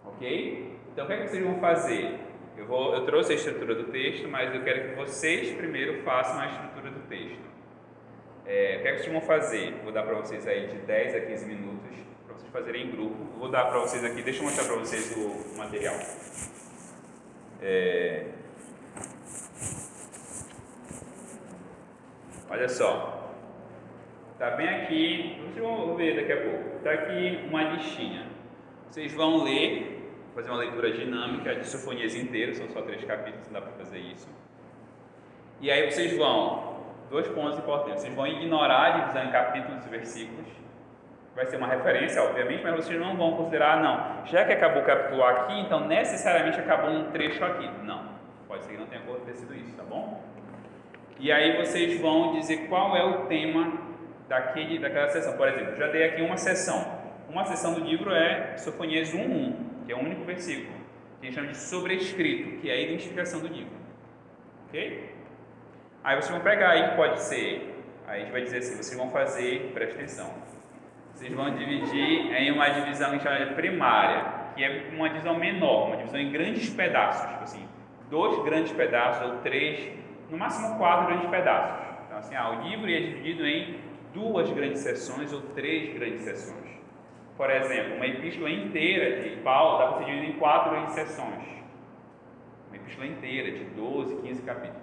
ok? 0.04 0.76
Então, 0.92 1.04
o 1.04 1.08
que, 1.08 1.14
é 1.14 1.22
que 1.22 1.28
vocês 1.28 1.44
vão 1.44 1.60
fazer? 1.60 2.20
Eu, 2.56 2.66
vou, 2.66 2.94
eu 2.94 3.04
trouxe 3.06 3.32
a 3.32 3.36
estrutura 3.36 3.74
do 3.74 3.84
texto, 3.84 4.28
mas 4.28 4.52
eu 4.54 4.64
quero 4.64 4.88
que 4.88 4.96
vocês 4.96 5.54
primeiro 5.54 6.02
façam 6.02 6.40
a 6.40 6.46
estrutura 6.46 6.90
do 6.90 7.00
texto. 7.08 7.46
É, 8.44 8.76
o 8.78 8.82
que, 8.82 8.88
é 8.88 8.92
que 8.92 8.98
vocês 8.98 9.12
vão 9.12 9.20
fazer? 9.20 9.72
Vou 9.84 9.92
dar 9.92 10.02
para 10.02 10.16
vocês 10.16 10.46
aí 10.46 10.66
de 10.66 10.78
10 10.78 11.14
a 11.14 11.20
15 11.20 11.46
minutos 11.46 11.96
para 12.24 12.34
vocês 12.34 12.50
fazerem 12.50 12.86
em 12.86 12.90
grupo. 12.90 13.16
Vou 13.38 13.48
dar 13.48 13.66
para 13.66 13.78
vocês 13.78 14.04
aqui, 14.04 14.22
deixa 14.22 14.40
eu 14.40 14.44
mostrar 14.44 14.64
para 14.64 14.76
vocês 14.76 15.16
o 15.16 15.58
material. 15.58 15.94
É, 17.62 18.26
olha 22.50 22.68
só, 22.68 23.25
tá 24.38 24.50
bem 24.50 24.68
aqui, 24.68 25.40
vocês 25.42 25.64
vão 25.64 25.94
ver 25.94 26.16
daqui 26.16 26.32
a 26.32 26.50
pouco. 26.50 26.78
Tá 26.82 26.90
aqui 26.92 27.40
uma 27.48 27.62
listinha. 27.62 28.26
Vocês 28.90 29.12
vão 29.14 29.42
ler 29.42 29.96
fazer 30.36 30.50
uma 30.50 30.58
leitura 30.58 30.92
dinâmica 30.92 31.54
de 31.54 31.66
Sofonias 31.66 32.14
inteiro, 32.14 32.54
são 32.54 32.68
só 32.68 32.82
três 32.82 33.02
capítulos, 33.04 33.46
não 33.46 33.54
dá 33.54 33.62
para 33.62 33.72
fazer 33.72 33.98
isso. 33.98 34.28
E 35.62 35.70
aí 35.70 35.90
vocês 35.90 36.14
vão, 36.14 36.82
dois 37.10 37.26
pontos 37.28 37.58
importantes, 37.58 38.02
vocês 38.02 38.14
vão 38.14 38.26
ignorar 38.26 38.84
a 38.84 38.90
divisão 38.98 39.24
em 39.24 39.32
capítulos 39.32 39.86
e 39.86 39.88
versículos, 39.88 40.46
vai 41.34 41.46
ser 41.46 41.56
uma 41.56 41.66
referência, 41.66 42.22
obviamente, 42.22 42.62
mas 42.62 42.76
vocês 42.76 43.00
não 43.00 43.16
vão 43.16 43.32
considerar, 43.32 43.82
não, 43.82 44.26
já 44.26 44.44
que 44.44 44.52
acabou 44.52 44.82
o 44.82 44.84
capítulo 44.84 45.24
aqui, 45.24 45.58
então 45.58 45.86
necessariamente 45.86 46.60
acabou 46.60 46.90
um 46.90 47.10
trecho 47.10 47.42
aqui. 47.42 47.70
Não, 47.82 48.04
pode 48.46 48.64
ser 48.64 48.72
que 48.72 48.78
não 48.78 48.86
tenha 48.86 49.00
acontecido 49.00 49.54
isso, 49.54 49.74
tá 49.74 49.84
bom? 49.84 50.22
E 51.18 51.32
aí 51.32 51.56
vocês 51.56 51.98
vão 51.98 52.32
dizer 52.32 52.68
qual 52.68 52.94
é 52.94 53.02
o 53.02 53.24
tema 53.24 53.85
daquele, 54.28 54.78
daquela 54.78 55.08
sessão. 55.08 55.36
Por 55.36 55.48
exemplo, 55.48 55.76
já 55.76 55.86
dei 55.88 56.04
aqui 56.04 56.22
uma 56.22 56.36
sessão. 56.36 57.04
Uma 57.28 57.44
sessão 57.44 57.74
do 57.74 57.80
livro 57.80 58.12
é 58.12 58.56
Sofonias 58.56 59.12
1.1 59.12 59.66
que 59.86 59.92
é 59.92 59.96
o 59.96 60.00
único 60.00 60.24
versículo, 60.24 60.76
que 61.20 61.26
a 61.26 61.30
gente 61.30 61.34
chama 61.34 61.52
de 61.52 61.56
sobrescrito, 61.56 62.60
que 62.60 62.68
é 62.68 62.74
a 62.74 62.80
identificação 62.80 63.40
do 63.40 63.46
livro. 63.46 63.72
Ok? 64.66 65.14
Aí 66.02 66.16
vocês 66.16 66.30
vão 66.30 66.40
pegar 66.40 66.70
aí, 66.70 66.96
pode 66.96 67.20
ser, 67.22 67.84
aí 68.06 68.16
a 68.16 68.24
gente 68.24 68.32
vai 68.32 68.42
dizer 68.42 68.58
assim, 68.58 68.76
vocês 68.76 68.98
vão 68.98 69.10
fazer, 69.10 69.70
presta 69.72 69.94
atenção, 69.94 70.34
vocês 71.14 71.32
vão 71.32 71.54
dividir 71.54 72.32
em 72.34 72.50
uma 72.50 72.68
divisão 72.68 73.10
que 73.10 73.14
a 73.14 73.18
gente 73.18 73.22
chama 73.22 73.46
de 73.46 73.54
primária, 73.54 74.24
que 74.54 74.64
é 74.64 74.90
uma 74.92 75.08
divisão 75.08 75.38
menor, 75.38 75.86
uma 75.86 75.96
divisão 75.96 76.20
em 76.20 76.30
grandes 76.32 76.68
pedaços, 76.68 77.30
tipo 77.30 77.42
assim, 77.44 77.68
dois 78.10 78.44
grandes 78.44 78.72
pedaços 78.72 79.30
ou 79.30 79.38
três, 79.38 79.88
no 80.28 80.36
máximo 80.36 80.76
quatro 80.78 81.06
grandes 81.06 81.30
pedaços. 81.30 81.86
Então 82.06 82.18
assim, 82.18 82.34
ah, 82.34 82.50
o 82.50 82.68
livro 82.68 82.90
é 82.90 83.00
dividido 83.00 83.46
em 83.46 83.85
duas 84.16 84.50
grandes 84.50 84.80
seções 84.80 85.30
ou 85.32 85.42
três 85.54 85.94
grandes 85.94 86.22
seções. 86.22 86.70
Por 87.36 87.50
exemplo, 87.50 87.96
uma 87.96 88.06
epístola 88.06 88.50
inteira 88.50 89.20
de 89.22 89.36
Paulo 89.42 89.78
dá 89.78 89.88
para 89.88 89.98
ser 89.98 90.04
dividida 90.06 90.32
em 90.32 90.38
quatro 90.38 90.90
sessões. 90.92 91.44
Uma 92.68 92.76
epístola 92.76 93.06
inteira, 93.06 93.52
de 93.52 93.64
12, 93.64 94.16
15 94.22 94.42
capítulos. 94.42 94.82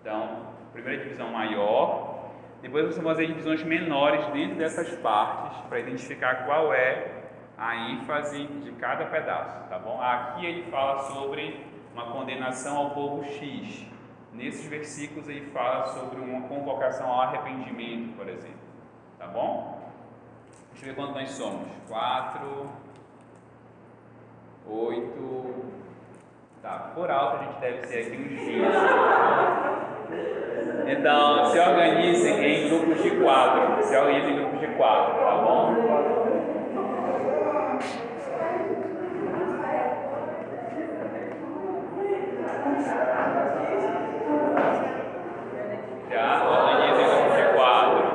Então, 0.00 0.54
primeira 0.72 1.02
divisão 1.02 1.30
maior, 1.30 2.30
depois 2.62 2.86
você 2.86 3.00
vai 3.02 3.14
fazer 3.14 3.26
divisões 3.26 3.62
menores 3.62 4.24
dentro 4.28 4.56
dessas 4.56 4.88
partes 4.96 5.60
para 5.68 5.78
identificar 5.78 6.46
qual 6.46 6.72
é 6.72 7.12
a 7.58 7.90
ênfase 7.90 8.44
de 8.46 8.72
cada 8.72 9.04
pedaço, 9.06 9.68
tá 9.68 9.78
bom? 9.78 10.00
Aqui 10.00 10.46
ele 10.46 10.70
fala 10.70 10.98
sobre 11.02 11.60
uma 11.92 12.06
condenação 12.06 12.76
ao 12.76 12.90
povo 12.90 13.24
X. 13.24 13.95
Nesses 14.36 14.66
versículos 14.66 15.28
ele 15.28 15.46
fala 15.50 15.86
sobre 15.86 16.20
uma 16.20 16.46
convocação 16.46 17.08
ao 17.08 17.22
arrependimento, 17.22 18.14
por 18.16 18.28
exemplo, 18.28 18.58
tá 19.18 19.26
bom? 19.26 19.80
Deixa 20.72 20.84
eu 20.86 20.90
ver 20.90 20.94
quantos 20.94 21.14
nós 21.14 21.30
somos. 21.30 21.68
Quatro, 21.88 22.68
oito. 24.68 25.64
Tá, 26.62 26.92
por 26.94 27.10
alto 27.10 27.36
a 27.36 27.44
gente 27.44 27.58
deve 27.60 27.86
ser 27.86 28.06
aqui 28.06 28.16
uns 28.16 28.28
20. 28.28 28.66
Então, 30.98 31.46
se 31.46 31.58
organizem 31.58 32.44
em 32.44 32.68
grupos 32.68 33.02
de 33.02 33.10
quatro. 33.22 33.82
Se 33.82 33.96
organizem 33.96 34.32
em 34.34 34.36
grupos 34.36 34.60
de 34.60 34.66
quatro, 34.76 35.14
tá 35.14 35.36
bom? 35.42 35.74
Já, 46.10 46.44
organizem 46.48 47.04
em 47.04 47.08
grupos 47.08 47.36
de 47.36 47.44
quatro. 47.54 48.06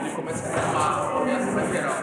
Ele 0.00 0.10
começa 0.14 0.48
a 0.48 0.50
reclamar, 0.50 1.12
começa 1.12 1.60
a 1.60 1.66
geral. 1.66 2.00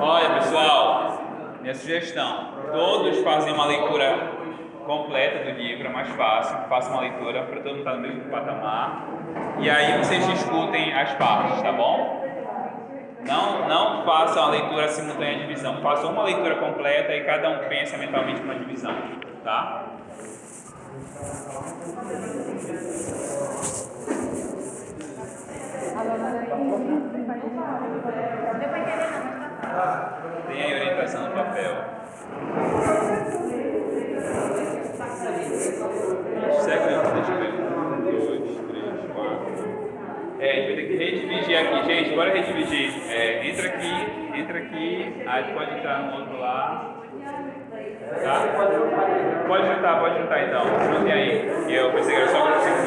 Olha, 0.00 0.28
pessoal, 0.40 1.18
minha 1.60 1.74
sugestão: 1.74 2.54
todos 2.72 3.13
fazem 3.24 3.52
uma 3.52 3.66
leitura 3.66 4.44
completa 4.86 5.50
do 5.50 5.58
livro, 5.58 5.88
é 5.88 5.90
mais 5.90 6.08
fácil. 6.10 6.56
Façam 6.68 6.92
uma 6.92 7.00
leitura 7.00 7.42
para 7.42 7.56
todo 7.56 7.70
mundo 7.70 7.78
estar 7.78 7.94
no 7.94 8.00
mesmo 8.00 8.30
patamar. 8.30 9.08
E 9.58 9.68
aí 9.68 9.98
vocês 9.98 10.26
discutem 10.28 10.92
as 10.92 11.12
partes, 11.14 11.62
tá 11.62 11.72
bom? 11.72 12.22
Não, 13.26 13.66
não 13.66 14.04
façam 14.04 14.44
a 14.44 14.50
leitura 14.50 14.88
simultânea 14.88 15.34
de 15.34 15.46
divisão. 15.46 15.80
Façam 15.80 16.12
uma 16.12 16.24
leitura 16.24 16.56
completa 16.56 17.14
e 17.14 17.24
cada 17.24 17.48
um 17.48 17.68
pensa 17.68 17.96
mentalmente 17.96 18.40
numa 18.40 18.54
divisão, 18.54 18.94
tá? 19.42 19.86
Tem 30.48 30.62
aí 30.62 30.74
orientação 30.74 31.22
no 31.22 31.30
papel. 31.34 31.83
É, 40.44 40.50
a 40.50 40.54
gente 40.56 40.66
vai 40.66 40.76
ter 40.76 40.88
que 40.88 40.96
redividir 40.96 41.56
aqui, 41.56 41.86
gente. 41.86 42.14
Bora 42.14 42.34
redividir. 42.34 42.92
É, 43.10 43.48
entra 43.48 43.66
aqui, 43.66 44.38
entra 44.38 44.58
aqui. 44.58 45.22
Aí 45.26 45.54
pode 45.54 45.78
entrar 45.78 46.02
no 46.02 46.18
outro 46.20 46.38
lá. 46.38 47.00
Tá? 48.22 49.44
Pode 49.48 49.66
juntar, 49.66 50.00
pode 50.00 50.20
juntar 50.20 50.46
então. 50.46 50.64
Juntem 50.92 51.12
aí. 51.14 51.50
E 51.66 51.74
eu 51.74 51.90
pensei 51.92 52.14
que 52.14 52.20
era 52.20 52.30
só 52.30 52.44
grupo 52.44 52.60
seguro. 52.60 52.84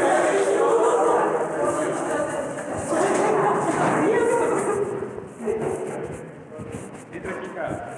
Entra 7.11 7.31
aqui, 7.31 7.49
cara. 7.55 7.97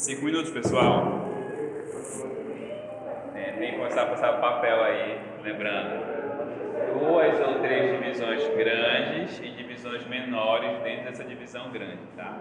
Cinco 0.00 0.24
minutos, 0.24 0.50
pessoal. 0.50 1.28
É, 3.34 3.52
tem 3.58 3.72
que 3.72 3.76
começar 3.76 4.04
a 4.04 4.06
passar 4.06 4.38
o 4.38 4.40
papel 4.40 4.82
aí, 4.82 5.20
lembrando. 5.42 6.00
Duas 6.98 7.38
ou 7.46 7.60
três 7.60 8.00
divisões 8.00 8.48
grandes 8.56 9.38
e 9.40 9.50
divisões 9.50 10.06
menores 10.08 10.82
dentro 10.82 11.04
dessa 11.04 11.22
divisão 11.22 11.70
grande, 11.70 11.98
tá? 12.16 12.40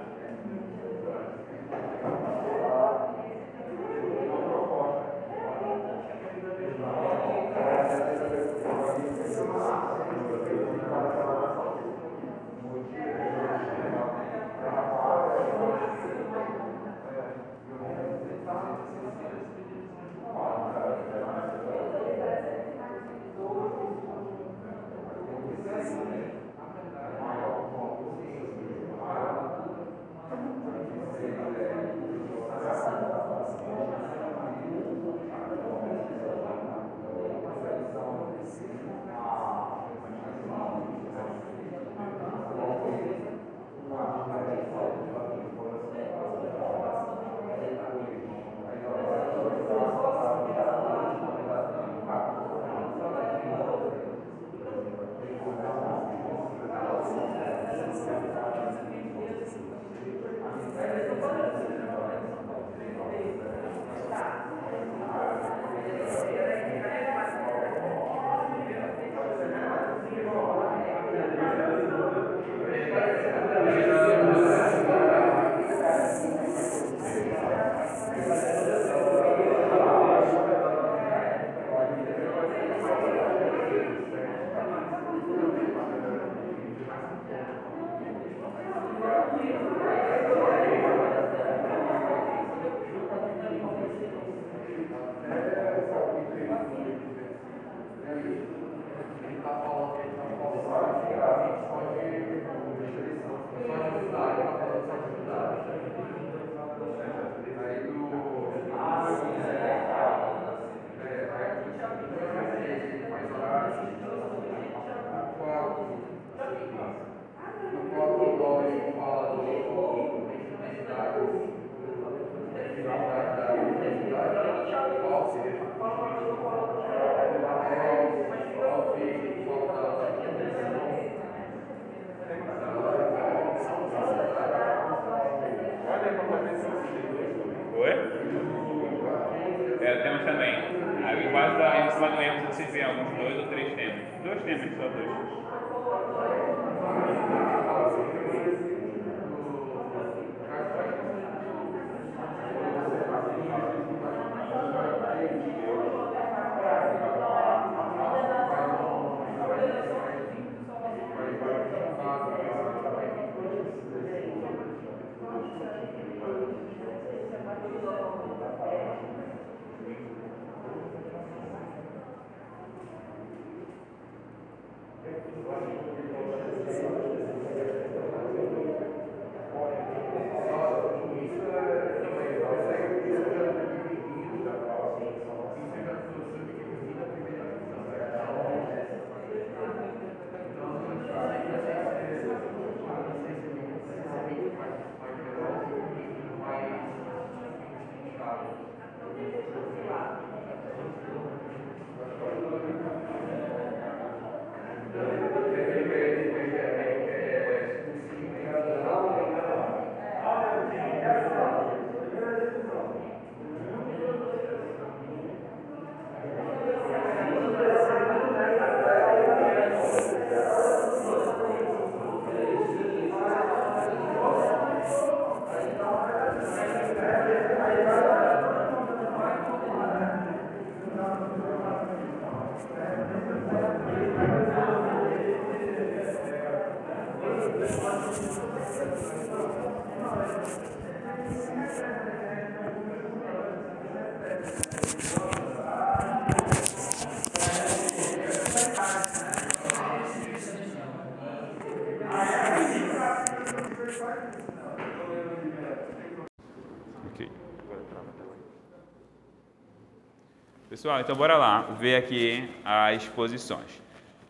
Pessoal, 260.89 261.01
então 261.01 261.15
bora 261.15 261.37
lá 261.37 261.61
ver 261.79 261.97
aqui 261.97 262.49
as 262.65 263.03
exposições. 263.03 263.79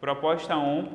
Proposta 0.01 0.57
1, 0.57 0.91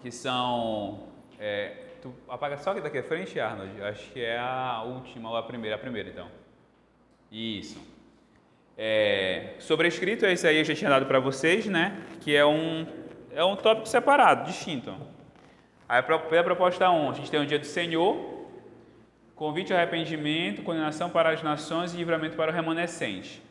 que 0.00 0.10
são. 0.10 1.00
é, 1.38 1.72
tu 2.00 2.14
apaga 2.26 2.56
só 2.56 2.70
aqui 2.70 2.80
daqui 2.80 2.96
à 2.96 3.02
frente, 3.02 3.38
Arnold? 3.38 3.82
Acho 3.82 4.10
que 4.10 4.24
é 4.24 4.38
a 4.38 4.82
última 4.86 5.28
ou 5.28 5.36
a 5.36 5.42
primeira. 5.42 5.76
A 5.76 5.78
primeira, 5.78 6.08
então. 6.08 6.28
Isso. 7.30 7.78
É, 8.74 9.56
sobrescrito, 9.58 10.24
esse 10.24 10.48
aí 10.48 10.56
eu 10.56 10.64
já 10.64 10.74
tinha 10.74 10.88
dado 10.88 11.04
para 11.04 11.20
vocês, 11.20 11.66
né? 11.66 12.02
Que 12.22 12.34
é 12.34 12.46
um, 12.46 12.86
é 13.32 13.44
um 13.44 13.54
tópico 13.54 13.86
separado, 13.86 14.46
distinto. 14.46 14.96
Aí, 15.86 16.02
pela 16.02 16.42
proposta 16.42 16.90
1, 16.90 17.10
a 17.10 17.12
gente 17.12 17.30
tem 17.30 17.38
o 17.38 17.44
dia 17.44 17.58
do 17.58 17.66
Senhor, 17.66 18.46
convite 19.34 19.74
ao 19.74 19.78
arrependimento, 19.78 20.62
condenação 20.62 21.10
para 21.10 21.28
as 21.28 21.42
nações 21.42 21.92
e 21.92 21.98
livramento 21.98 22.34
para 22.34 22.50
o 22.50 22.54
remanescente. 22.54 23.44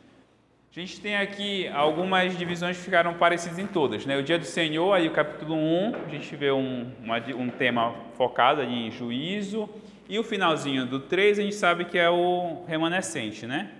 A 0.70 0.78
gente 0.80 1.00
tem 1.00 1.16
aqui 1.16 1.68
algumas 1.68 2.36
divisões 2.36 2.76
que 2.76 2.82
ficaram 2.84 3.14
parecidas 3.14 3.58
em 3.58 3.66
todas. 3.66 4.04
Né? 4.04 4.16
O 4.18 4.22
dia 4.22 4.38
do 4.38 4.44
Senhor, 4.44 4.92
aí 4.92 5.08
o 5.08 5.12
capítulo 5.12 5.54
1, 5.54 5.92
a 6.06 6.10
gente 6.10 6.36
vê 6.36 6.50
um, 6.50 6.92
uma, 7.02 7.16
um 7.34 7.48
tema 7.48 7.94
focado 8.14 8.62
em 8.62 8.90
juízo. 8.90 9.68
E 10.08 10.18
o 10.18 10.22
finalzinho 10.22 10.86
do 10.86 11.00
3, 11.00 11.38
a 11.38 11.42
gente 11.42 11.54
sabe 11.54 11.86
que 11.86 11.98
é 11.98 12.10
o 12.10 12.64
remanescente, 12.68 13.46
né? 13.46 13.72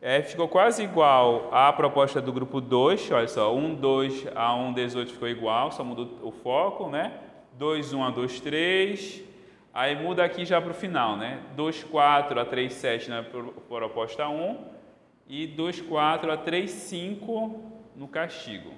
É, 0.00 0.22
ficou 0.22 0.46
quase 0.46 0.84
igual 0.84 1.48
à 1.52 1.72
proposta 1.72 2.20
do 2.20 2.32
grupo 2.32 2.60
2, 2.60 3.10
olha 3.10 3.26
só, 3.26 3.52
1, 3.52 3.74
2 3.74 4.26
a 4.32 4.54
1, 4.54 4.72
18 4.72 5.12
ficou 5.12 5.28
igual, 5.28 5.72
só 5.72 5.82
mudou 5.82 6.20
o 6.22 6.30
foco, 6.30 6.88
né? 6.88 7.12
2, 7.54 7.92
1 7.92 8.04
a 8.04 8.10
2, 8.10 8.40
3, 8.40 9.24
aí 9.74 9.96
muda 9.96 10.22
aqui 10.22 10.44
já 10.44 10.60
para 10.60 10.70
o 10.70 10.74
final, 10.74 11.16
né? 11.16 11.40
2, 11.56 11.82
4 11.82 12.38
a 12.38 12.44
3, 12.44 12.72
7 12.72 13.10
na 13.10 13.24
proposta 13.68 14.28
1, 14.28 14.56
e 15.28 15.46
2,4 15.46 16.30
a 16.30 16.38
3,5 16.38 17.60
no 17.94 18.08
castigo. 18.08 18.72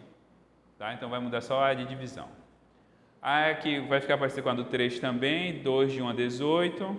Tá? 0.78 0.92
Então 0.94 1.08
vai 1.08 1.20
mudar 1.20 1.40
só 1.40 1.62
a 1.62 1.74
de 1.74 1.84
divisão. 1.84 2.28
Aí 3.22 3.50
aqui 3.50 3.80
vai 3.80 4.00
ficar 4.00 4.16
parecido 4.16 4.42
com 4.42 4.48
a 4.48 4.54
do 4.54 4.64
3 4.64 4.98
também, 4.98 5.62
2 5.62 5.92
de 5.92 6.02
1 6.02 6.08
a 6.08 6.12
18. 6.14 6.96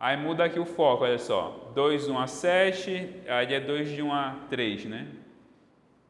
Aí 0.00 0.16
muda 0.16 0.44
aqui 0.44 0.60
o 0.60 0.64
foco, 0.64 1.02
olha 1.02 1.18
só. 1.18 1.72
2, 1.74 2.08
1 2.08 2.18
a 2.18 2.26
7, 2.28 3.10
aí 3.26 3.52
é 3.52 3.60
2 3.60 3.90
de 3.90 4.00
1 4.00 4.12
a 4.12 4.36
3, 4.48 4.84
né? 4.84 5.08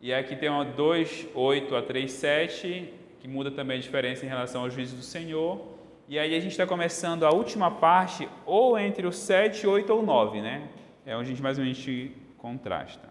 E 0.01 0.13
aqui 0.13 0.37
tem 0.37 0.51
uma 0.51 0.65
2, 0.65 1.29
8 1.35 1.75
a 1.75 1.83
3, 1.83 2.13
7, 2.13 2.95
que 3.19 3.27
muda 3.27 3.51
também 3.51 3.79
a 3.79 3.81
diferença 3.81 4.27
em 4.27 4.29
relação 4.29 4.63
ao 4.63 4.71
juízo 4.71 4.95
do 4.95 5.03
Senhor. 5.03 5.59
E 6.07 6.19
aí 6.19 6.35
a 6.35 6.41
gente 6.41 6.53
está 6.53 6.67
começando 6.67 7.25
a 7.25 7.31
última 7.31 7.71
parte, 7.71 8.29
ou 8.45 8.79
entre 8.79 9.07
o 9.07 9.13
7, 9.13 9.67
8 9.67 9.91
ou 9.91 10.03
9, 10.03 10.43
né? 10.43 10.69
É 11.07 11.17
onde 11.17 11.25
a 11.25 11.31
gente 11.31 11.43
mais 11.43 11.57
ou 11.57 11.65
menos 11.65 11.79
contrasta. 12.39 13.09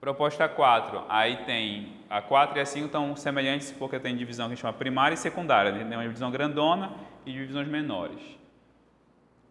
Proposta 0.00 0.48
4, 0.48 1.04
aí 1.08 1.44
tem 1.44 1.92
a 2.10 2.20
4 2.20 2.58
e 2.58 2.60
a 2.60 2.66
5 2.66 2.86
estão 2.86 3.14
semelhantes 3.14 3.70
porque 3.70 4.00
tem 4.00 4.16
divisão 4.16 4.46
que 4.46 4.52
a 4.52 4.54
gente 4.54 4.62
chama 4.62 4.72
primária 4.72 5.14
e 5.14 5.18
secundária, 5.18 5.70
né? 5.70 5.84
tem 5.84 5.96
uma 5.96 6.02
divisão 6.02 6.30
grandona 6.30 6.92
e 7.24 7.32
divisões 7.32 7.68
menores. 7.68 8.20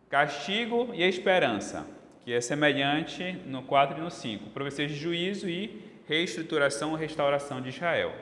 Castigo 0.10 0.90
e 0.94 1.04
esperança, 1.04 1.88
que 2.26 2.34
é 2.34 2.42
semelhante 2.42 3.32
no 3.46 3.62
4 3.62 3.98
e 3.98 4.02
no 4.02 4.12
5. 4.12 4.50
Profecias 4.50 4.92
de 4.92 4.98
juízo 4.98 5.48
e 5.48 5.90
reestruturação 6.06 6.92
ou 6.92 6.98
restauração 6.98 7.62
de 7.62 7.70
Israel. 7.70 8.14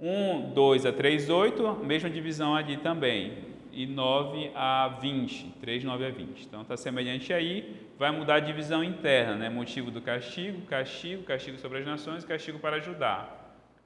1, 0.00 0.52
2 0.52 0.86
a 0.86 0.92
3, 0.92 1.30
8, 1.30 1.84
mesma 1.84 2.10
divisão 2.10 2.56
ali 2.56 2.76
também 2.76 3.47
e 3.78 3.86
9 3.86 4.50
a 4.56 4.88
20, 5.00 5.54
3, 5.60 5.84
9 5.84 6.04
a 6.04 6.10
20. 6.10 6.44
Então 6.44 6.62
está 6.62 6.76
semelhante 6.76 7.32
aí, 7.32 7.80
vai 7.96 8.10
mudar 8.10 8.34
a 8.34 8.40
divisão 8.40 8.82
interna, 8.82 9.36
né? 9.36 9.48
motivo 9.48 9.88
do 9.88 10.02
castigo, 10.02 10.62
castigo, 10.62 11.22
castigo 11.22 11.56
sobre 11.58 11.78
as 11.78 11.86
nações, 11.86 12.24
castigo 12.24 12.58
para 12.58 12.80
Judá. 12.80 13.28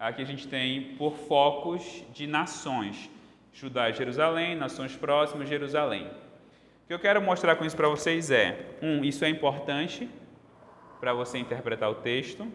Aqui 0.00 0.22
a 0.22 0.24
gente 0.24 0.48
tem 0.48 0.96
por 0.96 1.12
focos 1.12 2.02
de 2.14 2.26
nações, 2.26 3.10
Judá 3.52 3.90
e 3.90 3.92
Jerusalém, 3.92 4.56
nações 4.56 4.96
próximas, 4.96 5.46
Jerusalém. 5.46 6.06
O 6.06 6.86
que 6.86 6.94
eu 6.94 6.98
quero 6.98 7.20
mostrar 7.20 7.56
com 7.56 7.64
isso 7.66 7.76
para 7.76 7.88
vocês 7.88 8.30
é, 8.30 8.78
um, 8.80 9.04
isso 9.04 9.22
é 9.26 9.28
importante 9.28 10.08
para 11.00 11.12
você 11.12 11.36
interpretar 11.36 11.90
o 11.90 11.96
texto, 11.96 12.50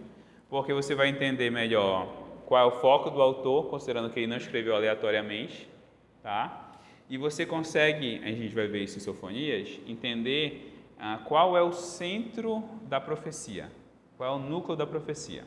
porque 0.49 0.73
você 0.73 0.95
vai 0.95 1.09
entender 1.09 1.51
melhor 1.51 2.07
qual 2.47 2.63
é 2.63 2.65
o 2.65 2.79
foco 2.79 3.11
do 3.11 3.21
autor, 3.21 3.69
considerando 3.69 4.09
que 4.09 4.21
ele 4.21 4.27
não 4.27 4.37
escreveu 4.37 4.75
aleatoriamente, 4.75 5.69
tá? 6.23 6.66
E 7.09 7.17
você 7.17 7.45
consegue, 7.45 8.21
a 8.23 8.31
gente 8.31 8.53
vai 8.53 8.67
ver 8.67 8.83
isso 8.83 8.97
em 8.97 9.01
Sofonias, 9.01 9.79
entender 9.87 10.73
ah, 10.99 11.19
qual 11.25 11.55
é 11.55 11.61
o 11.61 11.71
centro 11.71 12.63
da 12.83 12.99
profecia, 12.99 13.71
qual 14.17 14.33
é 14.33 14.35
o 14.35 14.39
núcleo 14.39 14.75
da 14.75 14.85
profecia. 14.85 15.45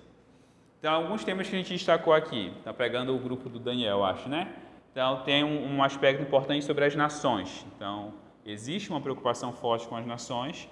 Então, 0.78 0.94
alguns 0.94 1.22
temas 1.22 1.48
que 1.48 1.54
a 1.54 1.58
gente 1.58 1.72
destacou 1.74 2.14
aqui, 2.14 2.50
está 2.56 2.72
pegando 2.72 3.14
o 3.14 3.18
grupo 3.18 3.50
do 3.50 3.58
Daniel, 3.58 4.02
acho, 4.02 4.28
né? 4.30 4.54
Então, 4.90 5.22
tem 5.22 5.44
um, 5.44 5.76
um 5.76 5.82
aspecto 5.82 6.22
importante 6.22 6.64
sobre 6.64 6.86
as 6.86 6.96
nações. 6.96 7.66
Então, 7.76 8.14
existe 8.46 8.88
uma 8.88 9.00
preocupação 9.00 9.52
forte 9.52 9.86
com 9.86 9.96
as 9.96 10.06
nações, 10.06 10.66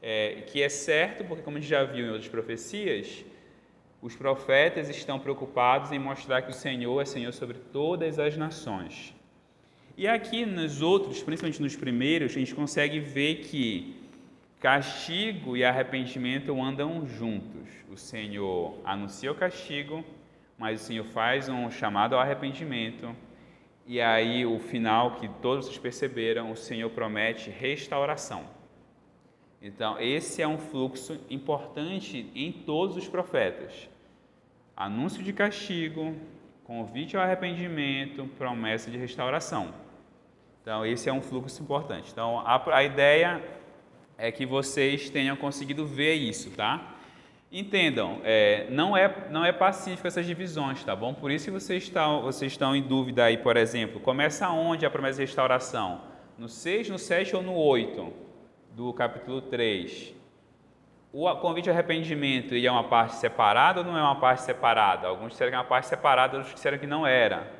é, 0.00 0.42
que 0.46 0.62
é 0.62 0.68
certo, 0.68 1.24
porque, 1.24 1.42
como 1.42 1.56
a 1.56 1.60
gente 1.60 1.68
já 1.68 1.82
viu 1.82 2.06
em 2.06 2.10
outras 2.10 2.28
profecias, 2.28 3.24
os 4.00 4.14
profetas 4.14 4.88
estão 4.88 5.18
preocupados 5.18 5.90
em 5.90 5.98
mostrar 5.98 6.42
que 6.42 6.50
o 6.50 6.54
Senhor 6.54 7.00
é 7.00 7.04
Senhor 7.04 7.32
sobre 7.32 7.58
todas 7.58 8.20
as 8.20 8.36
nações. 8.36 9.12
E 9.98 10.06
aqui 10.06 10.46
nos 10.46 10.80
outros, 10.80 11.24
principalmente 11.24 11.60
nos 11.60 11.74
primeiros, 11.74 12.30
a 12.30 12.38
gente 12.38 12.54
consegue 12.54 13.00
ver 13.00 13.40
que 13.40 13.96
castigo 14.60 15.56
e 15.56 15.64
arrependimento 15.64 16.56
andam 16.62 17.04
juntos. 17.04 17.68
O 17.90 17.96
Senhor 17.96 18.78
anuncia 18.84 19.32
o 19.32 19.34
castigo, 19.34 20.04
mas 20.56 20.80
o 20.80 20.84
Senhor 20.84 21.04
faz 21.04 21.48
um 21.48 21.68
chamado 21.68 22.14
ao 22.14 22.20
arrependimento. 22.20 23.12
E 23.88 24.00
aí, 24.00 24.46
o 24.46 24.60
final 24.60 25.16
que 25.16 25.26
todos 25.42 25.66
vocês 25.66 25.78
perceberam, 25.78 26.52
o 26.52 26.56
Senhor 26.56 26.88
promete 26.90 27.50
restauração. 27.50 28.44
Então, 29.60 29.98
esse 29.98 30.40
é 30.40 30.46
um 30.46 30.58
fluxo 30.58 31.18
importante 31.28 32.30
em 32.36 32.52
todos 32.52 32.96
os 32.96 33.08
profetas: 33.08 33.88
anúncio 34.76 35.24
de 35.24 35.32
castigo, 35.32 36.14
convite 36.62 37.16
ao 37.16 37.24
arrependimento, 37.24 38.30
promessa 38.38 38.92
de 38.92 38.96
restauração. 38.96 39.87
Então, 40.68 40.84
esse 40.84 41.08
é 41.08 41.12
um 41.14 41.22
fluxo 41.22 41.62
importante. 41.62 42.10
Então, 42.12 42.40
a, 42.40 42.62
a 42.76 42.84
ideia 42.84 43.42
é 44.18 44.30
que 44.30 44.44
vocês 44.44 45.08
tenham 45.08 45.34
conseguido 45.34 45.86
ver 45.86 46.12
isso, 46.12 46.50
tá? 46.50 46.94
Entendam, 47.50 48.20
é, 48.22 48.66
não, 48.68 48.94
é, 48.94 49.30
não 49.30 49.46
é 49.46 49.50
pacífico 49.50 50.06
essas 50.06 50.26
divisões, 50.26 50.84
tá 50.84 50.94
bom? 50.94 51.14
Por 51.14 51.30
isso 51.30 51.46
que 51.46 51.50
vocês 51.50 51.84
estão, 51.84 52.20
vocês 52.20 52.52
estão 52.52 52.76
em 52.76 52.82
dúvida 52.82 53.24
aí, 53.24 53.38
por 53.38 53.56
exemplo, 53.56 53.98
começa 53.98 54.46
onde 54.50 54.84
a 54.84 54.90
promessa 54.90 55.14
de 55.14 55.22
restauração? 55.22 56.02
No 56.36 56.50
6, 56.50 56.90
no 56.90 56.98
7 56.98 57.34
ou 57.34 57.42
no 57.42 57.54
8 57.54 58.12
do 58.72 58.92
capítulo 58.92 59.40
3? 59.40 60.14
O 61.10 61.34
convite 61.36 61.70
ao 61.70 61.74
arrependimento 61.74 62.54
é 62.54 62.70
uma 62.70 62.84
parte 62.84 63.14
separada 63.14 63.80
ou 63.80 63.86
não 63.86 63.96
é 63.96 64.02
uma 64.02 64.20
parte 64.20 64.42
separada? 64.42 65.08
Alguns 65.08 65.30
disseram 65.30 65.50
que 65.50 65.56
é 65.56 65.58
uma 65.60 65.64
parte 65.64 65.86
separada, 65.86 66.36
outros 66.36 66.54
disseram 66.54 66.76
que 66.76 66.86
não 66.86 67.06
era. 67.06 67.56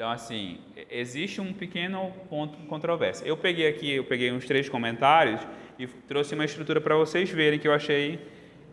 Então, 0.00 0.10
assim, 0.10 0.58
existe 0.88 1.42
um 1.42 1.52
pequeno 1.52 2.10
ponto 2.30 2.56
de 2.56 2.66
controvérsia. 2.66 3.22
Eu 3.26 3.36
peguei 3.36 3.68
aqui, 3.68 3.90
eu 3.90 4.02
peguei 4.02 4.32
uns 4.32 4.46
três 4.46 4.66
comentários 4.66 5.46
e 5.78 5.86
trouxe 5.86 6.34
uma 6.34 6.46
estrutura 6.46 6.80
para 6.80 6.96
vocês 6.96 7.28
verem 7.28 7.58
que 7.58 7.68
eu 7.68 7.74
achei 7.74 8.18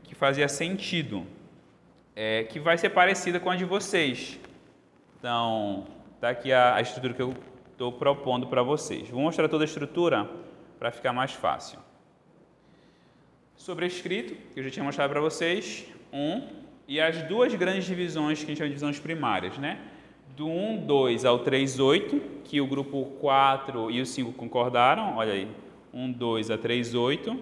que 0.06 0.16
fazia 0.16 0.48
sentido, 0.48 1.28
é, 2.16 2.46
que 2.46 2.62
vai 2.62 2.78
ser 2.78 2.92
parecida 2.92 3.42
com 3.42 3.50
a 3.50 3.58
de 3.58 3.66
vocês. 3.66 4.40
Então, 5.20 5.86
tá 6.22 6.30
aqui 6.30 6.54
a, 6.54 6.76
a 6.76 6.82
estrutura 6.82 7.14
que 7.14 7.22
eu 7.22 7.36
estou 7.74 7.92
propondo 7.92 8.48
para 8.48 8.64
vocês. 8.64 9.10
Vou 9.10 9.20
mostrar 9.20 9.50
toda 9.50 9.66
a 9.66 9.68
estrutura 9.68 10.32
para 10.80 10.92
ficar 10.92 11.12
mais 11.12 11.34
fácil. 11.34 11.78
Sobre 13.58 13.86
escrito, 13.86 14.34
que 14.54 14.62
eu 14.62 14.64
já 14.64 14.70
tinha 14.70 14.86
mostrado 14.86 15.12
para 15.12 15.20
vocês, 15.20 15.88
um, 16.14 16.48
e 16.88 17.02
as 17.02 17.22
duas 17.24 17.54
grandes 17.54 17.84
divisões 17.84 18.40
que 18.40 18.46
a 18.46 18.48
gente 18.48 18.60
chama 18.60 18.70
de 18.70 18.76
divisões 18.76 18.98
primárias, 18.98 19.58
né? 19.58 19.78
Do 20.38 20.48
1, 20.48 20.86
2 20.86 21.26
ao 21.26 21.40
3, 21.40 21.80
8, 21.80 22.22
que 22.44 22.62
o 22.62 22.68
grupo 22.68 23.06
4 23.20 23.90
e 23.90 24.00
o 24.00 24.06
5 24.06 24.34
concordaram, 24.34 25.18
olha 25.18 25.34
aí, 25.34 25.48
1, 25.92 26.12
2 26.12 26.52
a 26.52 26.58
3, 26.60 26.94
8. 26.94 27.40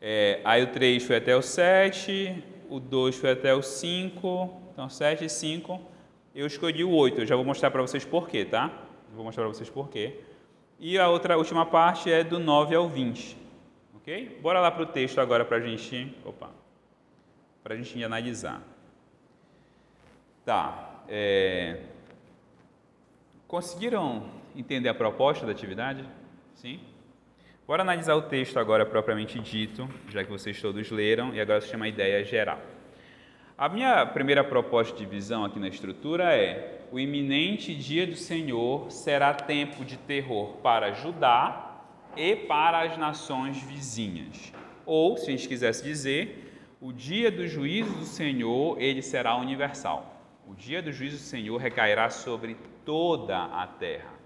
É, 0.00 0.40
aí 0.42 0.64
o 0.64 0.66
3 0.66 1.04
foi 1.04 1.16
até 1.18 1.36
o 1.36 1.42
7, 1.42 2.42
o 2.68 2.80
2 2.80 3.14
foi 3.14 3.30
até 3.30 3.54
o 3.54 3.62
5, 3.62 4.60
então 4.72 4.88
7 4.88 5.26
e 5.26 5.28
5. 5.28 5.80
Eu 6.34 6.48
escolhi 6.48 6.82
o 6.82 6.90
8, 6.90 7.20
eu 7.20 7.26
já 7.26 7.36
vou 7.36 7.44
mostrar 7.44 7.70
para 7.70 7.82
vocês 7.82 8.04
porquê, 8.04 8.44
tá? 8.44 8.72
Vou 9.14 9.24
mostrar 9.24 9.44
para 9.44 9.54
vocês 9.54 9.70
porquê. 9.70 10.18
E 10.80 10.98
a 10.98 11.08
outra, 11.08 11.34
a 11.34 11.36
última 11.36 11.64
parte 11.66 12.10
é 12.10 12.24
do 12.24 12.40
9 12.40 12.74
ao 12.74 12.88
20, 12.88 13.36
ok? 13.94 14.40
Bora 14.42 14.58
lá 14.58 14.72
para 14.72 14.82
o 14.82 14.86
texto 14.86 15.20
agora 15.20 15.44
para 15.44 15.58
a 15.58 15.60
gente, 15.60 16.12
opa, 16.24 16.50
para 17.62 17.74
a 17.74 17.76
gente 17.76 18.02
analisar. 18.02 18.60
Tá. 20.50 21.04
É... 21.08 21.76
Conseguiram 23.46 24.24
entender 24.56 24.88
a 24.88 24.94
proposta 24.94 25.46
da 25.46 25.52
atividade? 25.52 26.04
Sim? 26.56 26.80
Bora 27.68 27.82
analisar 27.82 28.16
o 28.16 28.22
texto 28.22 28.58
agora 28.58 28.84
propriamente 28.84 29.38
dito, 29.38 29.88
já 30.08 30.24
que 30.24 30.28
vocês 30.28 30.60
todos 30.60 30.90
leram, 30.90 31.32
e 31.32 31.40
agora 31.40 31.60
se 31.60 31.68
chama 31.68 31.86
ideia 31.86 32.24
geral. 32.24 32.58
A 33.56 33.68
minha 33.68 34.04
primeira 34.06 34.42
proposta 34.42 34.98
de 34.98 35.06
visão 35.06 35.44
aqui 35.44 35.60
na 35.60 35.68
estrutura 35.68 36.34
é: 36.34 36.80
o 36.90 36.98
iminente 36.98 37.72
dia 37.72 38.04
do 38.04 38.16
Senhor 38.16 38.90
será 38.90 39.32
tempo 39.32 39.84
de 39.84 39.98
terror 39.98 40.56
para 40.56 40.90
Judá 40.94 41.80
e 42.16 42.34
para 42.34 42.80
as 42.80 42.98
nações 42.98 43.62
vizinhas. 43.62 44.52
Ou, 44.84 45.16
se 45.16 45.28
a 45.28 45.30
gente 45.30 45.46
quisesse 45.46 45.84
dizer, 45.84 46.74
o 46.80 46.92
dia 46.92 47.30
do 47.30 47.46
juízo 47.46 47.92
do 47.92 48.04
Senhor, 48.04 48.82
ele 48.82 49.00
será 49.00 49.36
universal. 49.36 50.09
O 50.50 50.54
dia 50.56 50.82
do 50.82 50.90
juízo 50.90 51.16
do 51.16 51.22
Senhor 51.22 51.56
recairá 51.58 52.10
sobre 52.10 52.56
toda 52.84 53.38
a 53.38 53.68
terra. 53.68 54.18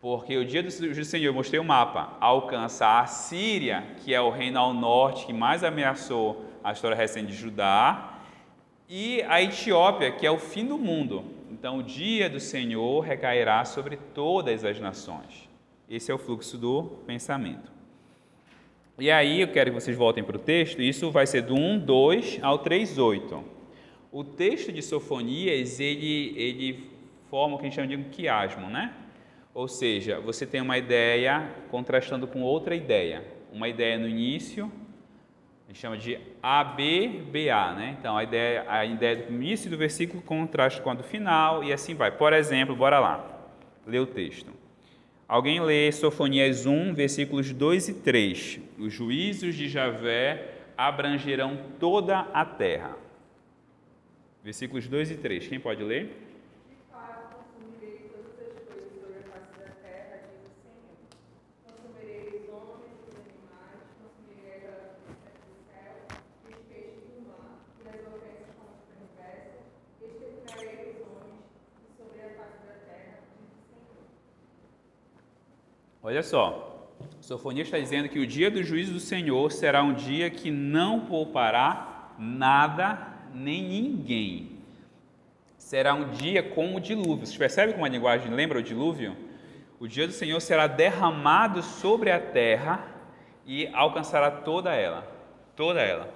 Porque 0.00 0.36
o 0.36 0.44
dia 0.44 0.62
do 0.62 0.70
Senhor, 0.70 1.26
eu 1.26 1.34
mostrei 1.34 1.58
o 1.58 1.64
mapa, 1.64 2.16
alcança 2.20 3.00
a 3.00 3.06
Síria, 3.06 3.84
que 3.98 4.14
é 4.14 4.20
o 4.20 4.30
reino 4.30 4.60
ao 4.60 4.72
norte 4.72 5.26
que 5.26 5.32
mais 5.32 5.64
ameaçou 5.64 6.44
a 6.62 6.70
história 6.70 6.96
recente 6.96 7.32
de 7.32 7.36
Judá, 7.36 8.20
e 8.88 9.22
a 9.22 9.42
Etiópia, 9.42 10.12
que 10.12 10.24
é 10.24 10.30
o 10.30 10.38
fim 10.38 10.66
do 10.66 10.78
mundo. 10.78 11.24
Então, 11.50 11.78
o 11.78 11.82
dia 11.82 12.30
do 12.30 12.38
Senhor 12.38 13.00
recairá 13.00 13.64
sobre 13.64 13.96
todas 13.96 14.64
as 14.64 14.78
nações. 14.78 15.48
Esse 15.90 16.12
é 16.12 16.14
o 16.14 16.18
fluxo 16.18 16.56
do 16.56 17.00
pensamento. 17.08 17.72
E 19.00 19.10
aí, 19.10 19.40
eu 19.40 19.48
quero 19.48 19.72
que 19.72 19.80
vocês 19.80 19.96
voltem 19.96 20.22
para 20.22 20.36
o 20.36 20.40
texto, 20.40 20.80
isso 20.80 21.10
vai 21.10 21.26
ser 21.26 21.42
do 21.42 21.56
1, 21.56 21.80
2 21.80 22.38
ao 22.40 22.58
3, 22.60 22.98
8. 22.98 23.53
O 24.14 24.22
texto 24.22 24.70
de 24.70 24.80
Sofonias, 24.80 25.80
ele, 25.80 26.34
ele 26.36 26.88
forma 27.28 27.56
o 27.56 27.58
que 27.58 27.64
a 27.64 27.68
gente 27.68 27.74
chama 27.74 27.88
de 27.88 27.96
um 27.96 28.04
quiasmo, 28.04 28.70
né? 28.70 28.94
Ou 29.52 29.66
seja, 29.66 30.20
você 30.20 30.46
tem 30.46 30.60
uma 30.60 30.78
ideia 30.78 31.50
contrastando 31.68 32.24
com 32.28 32.40
outra 32.40 32.76
ideia. 32.76 33.24
Uma 33.52 33.68
ideia 33.68 33.98
no 33.98 34.06
início, 34.06 34.70
a 35.64 35.72
gente 35.72 35.80
chama 35.80 35.98
de 35.98 36.16
ABBA, 36.40 37.74
né? 37.74 37.96
Então, 37.98 38.16
a 38.16 38.22
ideia, 38.22 38.64
a 38.68 38.84
ideia 38.84 39.16
do 39.16 39.32
início 39.32 39.68
do 39.68 39.76
versículo 39.76 40.22
contrasta 40.22 40.80
com 40.80 40.90
a 40.90 40.94
do 40.94 41.02
final 41.02 41.64
e 41.64 41.72
assim 41.72 41.96
vai. 41.96 42.12
Por 42.12 42.32
exemplo, 42.32 42.76
bora 42.76 43.00
lá, 43.00 43.48
ler 43.84 43.98
o 43.98 44.06
texto. 44.06 44.52
Alguém 45.26 45.60
lê 45.60 45.90
Sofonias 45.90 46.66
1, 46.66 46.94
versículos 46.94 47.52
2 47.52 47.88
e 47.88 47.94
3. 47.94 48.60
Os 48.78 48.92
juízos 48.92 49.56
de 49.56 49.68
Javé 49.68 50.52
abrangerão 50.76 51.58
toda 51.80 52.20
a 52.32 52.44
terra. 52.44 53.02
Versículos 54.44 54.86
2 54.86 55.12
e 55.12 55.16
3. 55.16 55.48
Quem 55.48 55.58
pode 55.58 55.82
ler? 55.82 56.20
Olha 76.02 76.22
só, 76.22 76.92
Sofonias 77.18 77.66
está 77.66 77.78
dizendo 77.78 78.10
que 78.10 78.18
o 78.18 78.26
dia 78.26 78.50
do 78.50 78.62
juízo 78.62 78.92
do 78.92 79.00
Senhor 79.00 79.50
será 79.50 79.82
um 79.82 79.94
dia 79.94 80.28
que 80.28 80.50
não 80.50 81.06
poupará 81.06 82.14
nada 82.18 83.13
nem 83.34 83.62
ninguém. 83.62 84.58
Será 85.58 85.94
um 85.94 86.10
dia 86.10 86.42
como 86.42 86.76
o 86.76 86.80
dilúvio. 86.80 87.26
Vocês 87.26 87.36
percebem 87.36 87.74
como 87.74 87.84
a 87.84 87.88
linguagem 87.88 88.32
lembra 88.32 88.58
o 88.58 88.62
dilúvio? 88.62 89.16
O 89.80 89.88
dia 89.88 90.06
do 90.06 90.12
Senhor 90.12 90.40
será 90.40 90.66
derramado 90.66 91.62
sobre 91.62 92.10
a 92.10 92.20
terra 92.20 92.86
e 93.46 93.66
alcançará 93.68 94.30
toda 94.30 94.72
ela. 94.74 95.06
Toda 95.56 95.80
ela. 95.80 96.12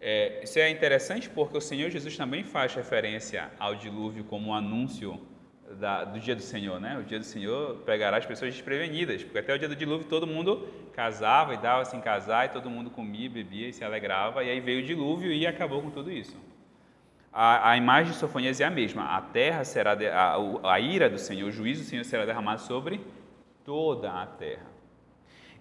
É, 0.00 0.40
isso 0.42 0.58
é 0.58 0.68
interessante 0.68 1.30
porque 1.30 1.56
o 1.56 1.60
Senhor 1.60 1.90
Jesus 1.90 2.16
também 2.16 2.42
faz 2.42 2.74
referência 2.74 3.50
ao 3.58 3.74
dilúvio 3.74 4.24
como 4.24 4.50
um 4.50 4.54
anúncio 4.54 5.20
da, 5.78 6.04
do 6.04 6.20
dia 6.20 6.34
do 6.34 6.42
Senhor, 6.42 6.80
né? 6.80 6.98
O 6.98 7.02
dia 7.02 7.18
do 7.18 7.24
Senhor 7.24 7.76
pegará 7.86 8.16
as 8.16 8.26
pessoas 8.26 8.52
desprevenidas, 8.52 9.22
porque 9.22 9.38
até 9.38 9.54
o 9.54 9.58
dia 9.58 9.68
do 9.68 9.76
dilúvio 9.76 10.06
todo 10.06 10.26
mundo 10.26 10.68
casava 10.92 11.54
e 11.54 11.56
dava-se 11.56 11.96
em 11.96 12.00
casar, 12.00 12.46
e 12.46 12.48
todo 12.50 12.68
mundo 12.68 12.90
comia, 12.90 13.28
bebia 13.30 13.68
e 13.68 13.72
se 13.72 13.84
alegrava, 13.84 14.44
e 14.44 14.50
aí 14.50 14.60
veio 14.60 14.82
o 14.82 14.86
dilúvio 14.86 15.32
e 15.32 15.46
acabou 15.46 15.82
com 15.82 15.90
tudo 15.90 16.10
isso. 16.10 16.36
A, 17.32 17.70
a 17.70 17.76
imagem 17.76 18.12
de 18.12 18.18
Sofonias 18.18 18.60
é 18.60 18.64
a 18.64 18.70
mesma, 18.70 19.16
a 19.16 19.20
terra 19.20 19.64
será, 19.64 19.94
de, 19.94 20.06
a, 20.06 20.36
a 20.64 20.80
ira 20.80 21.08
do 21.08 21.18
Senhor, 21.18 21.48
o 21.48 21.52
juízo 21.52 21.82
do 21.82 21.88
Senhor 21.88 22.04
será 22.04 22.26
derramado 22.26 22.60
sobre 22.60 23.00
toda 23.64 24.12
a 24.12 24.26
terra. 24.26 24.66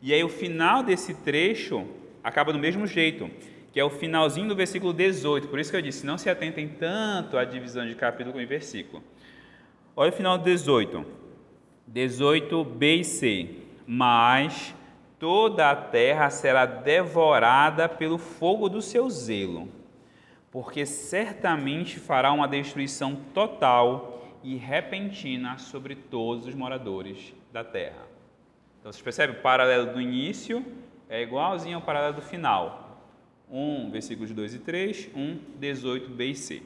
E 0.02 0.14
aí 0.14 0.24
o 0.24 0.30
final 0.30 0.84
desse 0.84 1.14
trecho 1.14 1.88
acaba 2.24 2.52
do 2.52 2.60
mesmo 2.60 2.86
jeito, 2.86 3.30
que 3.72 3.80
é 3.80 3.84
o 3.84 3.90
finalzinho 3.90 4.50
do 4.50 4.56
versículo 4.56 4.92
18, 4.92 5.48
por 5.48 5.60
isso 5.60 5.72
que 5.72 5.78
eu 5.78 5.82
disse, 5.82 6.06
não 6.06 6.18
se 6.18 6.30
atentem 6.30 6.68
tanto 6.68 7.38
à 7.38 7.46
divisão 7.46 7.88
de 7.88 7.96
capítulo 7.96 8.34
com 8.34 8.46
versículo. 8.46 9.02
Olha 9.96 10.10
o 10.10 10.14
final 10.14 10.38
do 10.38 10.44
18. 10.44 11.06
18 11.88 12.64
B 12.64 12.96
e 12.98 13.04
C. 13.04 13.50
Mas 13.86 14.74
toda 15.20 15.70
a 15.70 15.76
terra 15.76 16.30
será 16.30 16.66
devorada 16.66 17.90
pelo 17.90 18.18
fogo 18.18 18.70
do 18.70 18.82
seu 18.82 19.10
zelo, 19.10 19.68
porque 20.50 20.86
certamente 20.86 22.00
fará 22.00 22.32
uma 22.32 22.48
destruição 22.48 23.16
total 23.34 24.24
e 24.44 24.56
repentina 24.56 25.58
sobre 25.58 25.94
todos 25.96 26.48
os 26.48 26.56
moradores 26.56 27.34
da 27.52 27.64
terra. 27.64 28.08
Então 28.80 28.92
vocês 28.92 29.04
percebem? 29.04 29.36
O 29.36 29.42
paralelo 29.42 29.94
do 29.94 30.02
início 30.02 30.66
é 31.10 31.22
igualzinho 31.22 31.76
ao 31.76 31.82
paralelo 31.82 32.16
do 32.16 32.22
final. 32.22 33.00
1, 33.52 33.92
versículos 33.92 34.32
2 34.32 34.56
e 34.56 34.60
3, 34.60 35.10
1, 35.14 35.40
18, 35.60 36.10
B 36.10 36.26
e 36.28 36.36
C. 36.36 36.64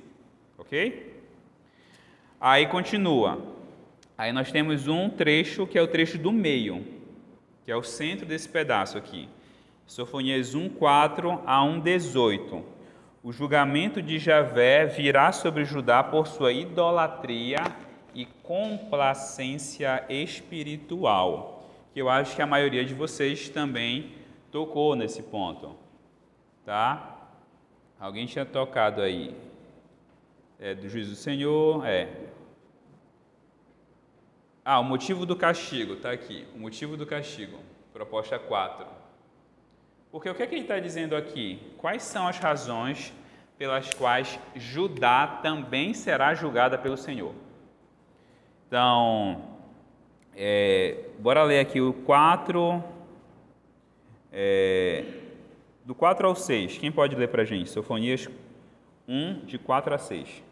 Ok? 0.57 1.14
Aí 2.39 2.67
continua. 2.67 3.39
Aí 4.17 4.31
nós 4.31 4.51
temos 4.51 4.87
um 4.87 5.09
trecho 5.09 5.67
que 5.67 5.77
é 5.77 5.81
o 5.81 5.87
trecho 5.87 6.17
do 6.17 6.31
meio, 6.31 6.85
que 7.63 7.71
é 7.71 7.75
o 7.75 7.83
centro 7.83 8.25
desse 8.25 8.47
pedaço 8.47 8.97
aqui. 8.97 9.27
Sofonias 9.85 10.55
1, 10.55 10.69
4 10.69 11.41
a 11.45 11.63
1, 11.63 11.79
18. 11.79 12.63
O 13.23 13.31
julgamento 13.31 14.01
de 14.01 14.19
Javé 14.19 14.85
virá 14.85 15.31
sobre 15.31 15.65
Judá 15.65 16.03
por 16.03 16.27
sua 16.27 16.51
idolatria 16.53 17.57
e 18.13 18.25
complacência 18.25 20.05
espiritual. 20.09 21.69
Que 21.93 22.01
eu 22.01 22.09
acho 22.09 22.35
que 22.35 22.41
a 22.41 22.47
maioria 22.47 22.85
de 22.85 22.93
vocês 22.93 23.49
também 23.49 24.11
tocou 24.51 24.95
nesse 24.95 25.21
ponto. 25.23 25.75
Tá? 26.65 27.27
Alguém 27.99 28.25
tinha 28.25 28.45
tocado 28.45 29.01
aí. 29.01 29.35
É, 30.59 30.73
do 30.73 30.87
juízo 30.87 31.11
do 31.11 31.15
Senhor, 31.17 31.85
é, 31.85 32.07
ah, 34.67 34.79
o 34.79 34.83
motivo 34.83 35.27
do 35.27 35.35
castigo, 35.35 35.93
está 35.93 36.11
aqui. 36.11 36.47
O 36.55 36.57
motivo 36.57 36.97
do 36.97 37.05
castigo, 37.05 37.59
proposta 37.93 38.39
4. 38.39 38.87
Porque 40.11 40.27
o 40.27 40.33
que, 40.33 40.41
é 40.41 40.47
que 40.47 40.55
ele 40.55 40.63
está 40.63 40.79
dizendo 40.79 41.15
aqui? 41.15 41.61
Quais 41.77 42.01
são 42.01 42.27
as 42.27 42.39
razões 42.39 43.13
pelas 43.59 43.93
quais 43.93 44.39
Judá 44.55 45.39
também 45.43 45.93
será 45.93 46.33
julgada 46.33 46.79
pelo 46.79 46.97
Senhor? 46.97 47.35
Então, 48.67 49.43
é, 50.35 51.09
bora 51.19 51.43
ler 51.43 51.59
aqui 51.59 51.79
o 51.79 51.93
4, 51.93 52.83
é, 54.33 55.05
do 55.85 55.93
4 55.93 56.27
ao 56.27 56.35
6. 56.35 56.79
Quem 56.79 56.91
pode 56.91 57.15
ler 57.15 57.27
para 57.27 57.43
a 57.43 57.45
gente? 57.45 57.69
Sofonias 57.69 58.27
1, 59.07 59.45
de 59.45 59.59
4 59.59 59.93
a 59.93 59.97
6. 59.99 60.43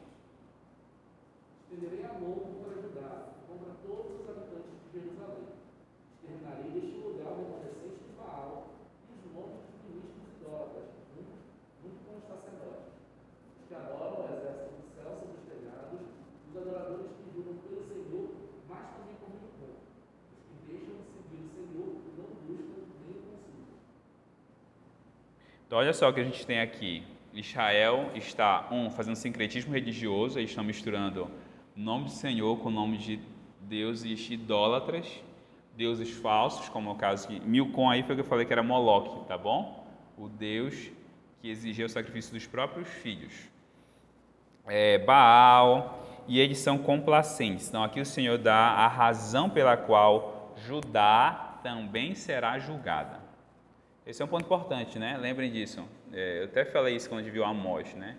Então, 25.74 25.82
olha 25.82 25.92
só 25.92 26.08
o 26.08 26.14
que 26.14 26.20
a 26.20 26.24
gente 26.24 26.46
tem 26.46 26.60
aqui. 26.60 27.02
Israel 27.34 28.12
está, 28.14 28.68
um, 28.70 28.92
fazendo 28.92 29.16
sincretismo 29.16 29.74
religioso, 29.74 30.38
eles 30.38 30.52
estão 30.52 30.64
misturando 30.64 31.24
o 31.76 31.80
nome 31.80 32.04
do 32.04 32.12
Senhor 32.12 32.60
com 32.60 32.70
o 32.70 32.72
nome 32.72 32.96
de 33.00 33.20
deuses 33.60 34.30
idólatras, 34.30 35.08
deuses 35.76 36.12
falsos, 36.12 36.70
como 36.70 36.92
é 36.92 36.94
o 36.94 36.96
caso 36.96 37.28
de 37.28 37.40
Milcom 37.40 37.90
aí 37.90 38.04
foi 38.04 38.14
o 38.14 38.18
que 38.18 38.22
eu 38.22 38.28
falei 38.28 38.46
que 38.46 38.54
era 38.54 38.62
Moloque, 38.62 39.28
tá 39.28 39.36
bom? 39.36 39.84
O 40.16 40.30
deus 40.30 40.92
que 41.42 41.50
exigia 41.50 41.88
o 41.88 41.90
sacrifício 41.90 42.32
dos 42.32 42.46
próprios 42.46 42.88
filhos. 42.88 43.34
É, 44.68 45.00
Baal, 45.00 46.06
e 46.28 46.40
eles 46.40 46.60
são 46.60 46.78
complacentes. 46.78 47.68
Então 47.68 47.84
aqui 47.84 48.00
o 48.00 48.06
Senhor 48.06 48.38
dá 48.38 48.56
a 48.56 48.88
razão 48.88 49.50
pela 49.50 49.76
qual 49.76 50.54
Judá 50.68 51.58
também 51.64 52.14
será 52.14 52.60
julgada. 52.60 53.23
Esse 54.06 54.22
é 54.22 54.26
um 54.26 54.28
ponto 54.28 54.44
importante, 54.44 55.00
né? 55.00 55.18
Lembrem 55.18 55.50
disso. 55.50 55.88
É, 56.12 56.42
eu 56.42 56.46
até 56.46 56.66
falei 56.66 56.96
isso 56.96 57.08
quando 57.08 57.22
a 57.22 57.24
gente 57.24 57.32
viu 57.32 57.46
Amós, 57.46 57.94
né? 57.94 58.18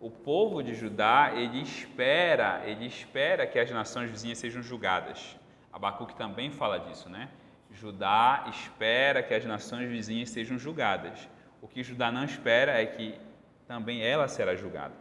O 0.00 0.10
povo 0.10 0.62
de 0.62 0.74
Judá, 0.74 1.32
ele 1.34 1.60
espera, 1.60 2.62
ele 2.64 2.86
espera 2.86 3.46
que 3.46 3.58
as 3.58 3.70
nações 3.70 4.10
vizinhas 4.10 4.38
sejam 4.38 4.62
julgadas. 4.62 5.38
Abacuque 5.70 6.16
também 6.16 6.50
fala 6.50 6.78
disso, 6.78 7.10
né? 7.10 7.28
Judá 7.70 8.46
espera 8.48 9.22
que 9.22 9.34
as 9.34 9.44
nações 9.44 9.88
vizinhas 9.90 10.30
sejam 10.30 10.58
julgadas. 10.58 11.28
O 11.60 11.68
que 11.68 11.82
Judá 11.82 12.10
não 12.10 12.24
espera 12.24 12.80
é 12.80 12.86
que 12.86 13.20
também 13.68 14.02
ela 14.02 14.26
será 14.26 14.56
julgada. 14.56 14.94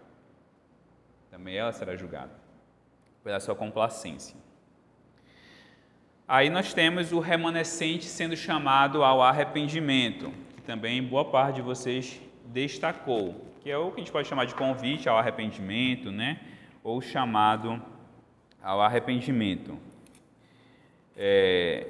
Também 1.31 1.55
ela 1.55 1.71
será 1.71 1.95
julgada 1.95 2.33
pela 3.23 3.39
sua 3.39 3.55
complacência. 3.55 4.35
Aí 6.31 6.47
nós 6.47 6.75
temos 6.75 7.11
o 7.11 7.19
remanescente 7.19 8.05
sendo 8.05 8.37
chamado 8.37 9.03
ao 9.03 9.19
arrependimento, 9.19 10.31
que 10.55 10.61
também 10.61 11.01
boa 11.01 11.25
parte 11.25 11.55
de 11.55 11.63
vocês 11.63 12.21
destacou, 12.45 13.51
que 13.61 13.71
é 13.71 13.75
o 13.75 13.89
que 13.89 13.95
a 13.95 14.03
gente 14.03 14.11
pode 14.11 14.27
chamar 14.27 14.45
de 14.45 14.53
convite 14.53 15.09
ao 15.09 15.17
arrependimento, 15.17 16.11
né? 16.11 16.39
Ou 16.83 17.01
chamado 17.01 17.81
ao 18.61 18.79
arrependimento. 18.79 19.75
É, 21.17 21.87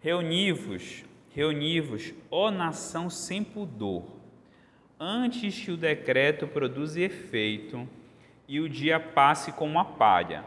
Reuni-vos, 0.00 1.04
reuni-vos, 1.34 2.14
ó 2.30 2.48
nação 2.48 3.10
sem 3.10 3.42
pudor, 3.42 4.04
antes 5.00 5.64
que 5.64 5.72
o 5.72 5.76
decreto 5.76 6.46
produza 6.46 7.00
efeito 7.00 7.88
e 8.46 8.60
o 8.60 8.68
dia 8.68 9.00
passe 9.00 9.50
como 9.50 9.72
uma 9.72 9.84
palha, 9.84 10.44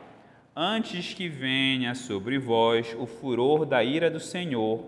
antes 0.61 1.13
que 1.13 1.29
venha 1.29 1.95
sobre 1.95 2.37
vós 2.37 2.93
o 2.99 3.05
furor 3.05 3.65
da 3.65 3.81
ira 3.81 4.11
do 4.11 4.19
Senhor, 4.19 4.83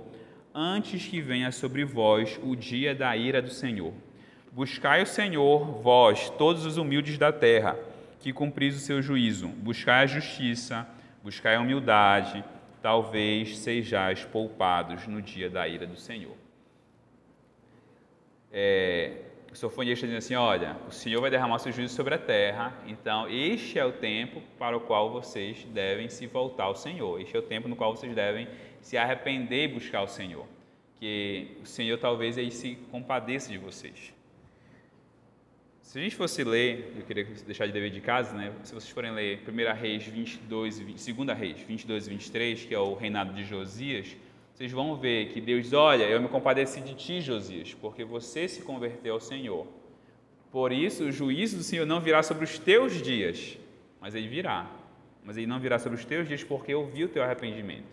antes 0.53 1.07
que 1.07 1.22
venha 1.22 1.49
sobre 1.49 1.86
vós 1.86 2.38
o 2.43 2.57
dia 2.57 2.93
da 2.93 3.15
ira 3.15 3.41
do 3.41 3.49
Senhor. 3.49 3.93
Buscai 4.51 5.01
o 5.01 5.07
Senhor, 5.07 5.82
vós, 5.82 6.30
todos 6.32 6.65
os 6.65 6.76
humildes 6.76 7.17
da 7.17 7.32
terra, 7.32 7.80
que 8.19 8.34
cumpris 8.34 8.76
o 8.76 8.80
seu 8.80 9.01
juízo. 9.01 9.47
Buscai 9.47 10.03
a 10.03 10.07
justiça, 10.07 10.86
buscai 11.24 11.55
a 11.55 11.61
humildade, 11.61 12.43
talvez 12.82 13.57
sejais 13.59 14.26
poupados 14.26 15.07
no 15.07 15.22
dia 15.22 15.49
da 15.49 15.65
ira 15.69 15.88
do 15.88 15.95
Senhor. 15.95 16.36
É, 18.51 19.19
o 19.52 19.56
sofonista 19.56 20.08
diz 20.08 20.16
assim: 20.16 20.36
Olha, 20.36 20.78
o 20.88 20.91
Senhor 20.91 21.20
vai 21.20 21.30
derramar 21.30 21.60
seu 21.60 21.72
juízo 21.72 21.93
sobre 21.93 22.16
a 22.16 22.18
terra, 22.18 22.74
então 22.88 23.30
este 23.30 23.78
é 23.78 23.86
o 23.86 23.91
tempo 23.91 24.41
para 24.58 24.78
o 24.78 24.80
qual 24.80 25.12
vocês 25.12 25.66
devem 25.66 26.08
se 26.08 26.26
voltar 26.26 26.64
ao 26.66 26.76
Senhor, 26.76 27.20
este 27.20 27.36
é 27.36 27.39
o 27.39 27.43
tempo 27.43 27.68
no 27.68 27.76
qual 27.76 27.95
vocês 27.95 28.16
devem 28.16 28.47
se 28.80 28.97
arrepender 28.97 29.66
e 29.66 29.74
buscar 29.74 30.04
o 30.04 30.08
Senhor, 30.08 30.45
que 30.99 31.58
o 31.62 31.66
Senhor 31.66 31.97
talvez 31.97 32.38
aí 32.38 32.49
se 32.49 32.76
compadeça 32.89 33.52
de 33.52 33.58
vocês. 33.58 34.14
Se 35.82 35.99
a 35.99 36.02
gente 36.02 36.16
fosse 36.16 36.41
ler, 36.45 36.93
eu 36.95 37.04
queria 37.04 37.26
deixar 37.45 37.66
de 37.66 37.74
dever 37.74 37.91
de 37.91 37.99
casa, 37.99 38.34
né? 38.34 38.54
Se 38.64 38.74
vocês 38.74 38.89
forem 38.89 39.12
ler 39.12 39.43
1 39.45 39.78
Reis 39.78 40.06
22 40.06 40.80
e 40.80 40.84
20, 40.86 41.14
2 41.14 41.38
Reis 41.38 41.60
22 41.60 42.08
e 42.08 42.10
23, 42.10 42.66
que 42.66 42.74
é 42.74 42.80
o 42.80 42.93
reinado 42.93 43.34
de 43.34 43.43
Josias, 43.43 44.16
vocês 44.62 44.72
vão 44.72 44.95
ver 44.95 45.30
que 45.30 45.41
Deus 45.41 45.74
Olha, 45.74 46.03
eu 46.03 46.22
me 46.22 46.28
compadeci 46.28 46.82
de 46.82 46.93
ti, 46.93 47.20
Josias, 47.20 47.74
porque 47.74 48.03
você 48.03 48.47
se 48.47 48.62
converteu 48.62 49.16
ao 49.16 49.20
Senhor. 49.20 49.66
Por 50.51 50.72
isso, 50.72 51.05
o 51.05 51.12
juízo 51.12 51.57
do 51.57 51.64
Senhor 51.64 51.84
não 51.84 51.99
virá 51.99 52.22
sobre 52.22 52.43
os 52.43 52.59
teus 52.59 53.01
dias, 53.01 53.57
mas 53.99 54.14
ele 54.14 54.28
virá. 54.28 54.70
Mas 55.24 55.36
ele 55.36 55.47
não 55.47 55.59
virá 55.59 55.80
sobre 55.80 55.97
os 55.97 56.05
teus 56.05 56.28
dias, 56.28 56.43
porque 56.43 56.72
eu 56.72 56.86
vi 56.86 57.05
o 57.05 57.09
teu 57.09 57.24
arrependimento. 57.24 57.88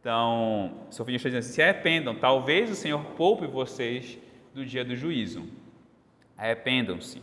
Então, 0.00 0.86
Sofia 0.88 1.16
está 1.16 1.28
dizendo 1.28 1.40
assim: 1.40 1.52
se 1.52 1.60
arrependam, 1.60 2.14
talvez 2.14 2.70
o 2.70 2.74
Senhor 2.74 3.04
poupe 3.18 3.46
vocês 3.46 4.16
do 4.54 4.64
dia 4.64 4.82
do 4.82 4.96
juízo. 4.96 5.46
Arrependam-se. 6.34 7.20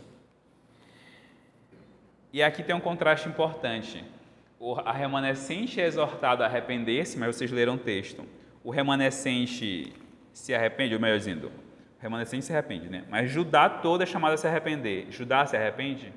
E 2.32 2.44
aqui 2.44 2.62
tem 2.62 2.76
um 2.76 2.80
contraste 2.80 3.28
importante. 3.28 4.04
A 4.84 4.92
remanescente 4.92 5.80
é 5.80 5.86
exortada 5.86 6.44
a 6.44 6.46
arrepender-se, 6.46 7.18
mas 7.18 7.34
vocês 7.34 7.50
leram 7.50 7.74
o 7.74 7.78
texto. 7.78 8.35
O 8.66 8.70
remanescente 8.72 9.92
se 10.32 10.52
arrepende, 10.52 10.92
ou 10.92 11.00
melhor 11.00 11.16
dizendo, 11.16 11.46
o 11.46 12.02
remanescente 12.02 12.46
se 12.46 12.52
arrepende, 12.52 12.88
né? 12.88 13.04
Mas 13.08 13.30
Judá 13.30 13.70
toda 13.70 14.02
é 14.02 14.06
chamada 14.06 14.34
a 14.34 14.36
se 14.36 14.44
arrepender. 14.44 15.06
Judá 15.08 15.46
se 15.46 15.56
arrepende? 15.56 16.12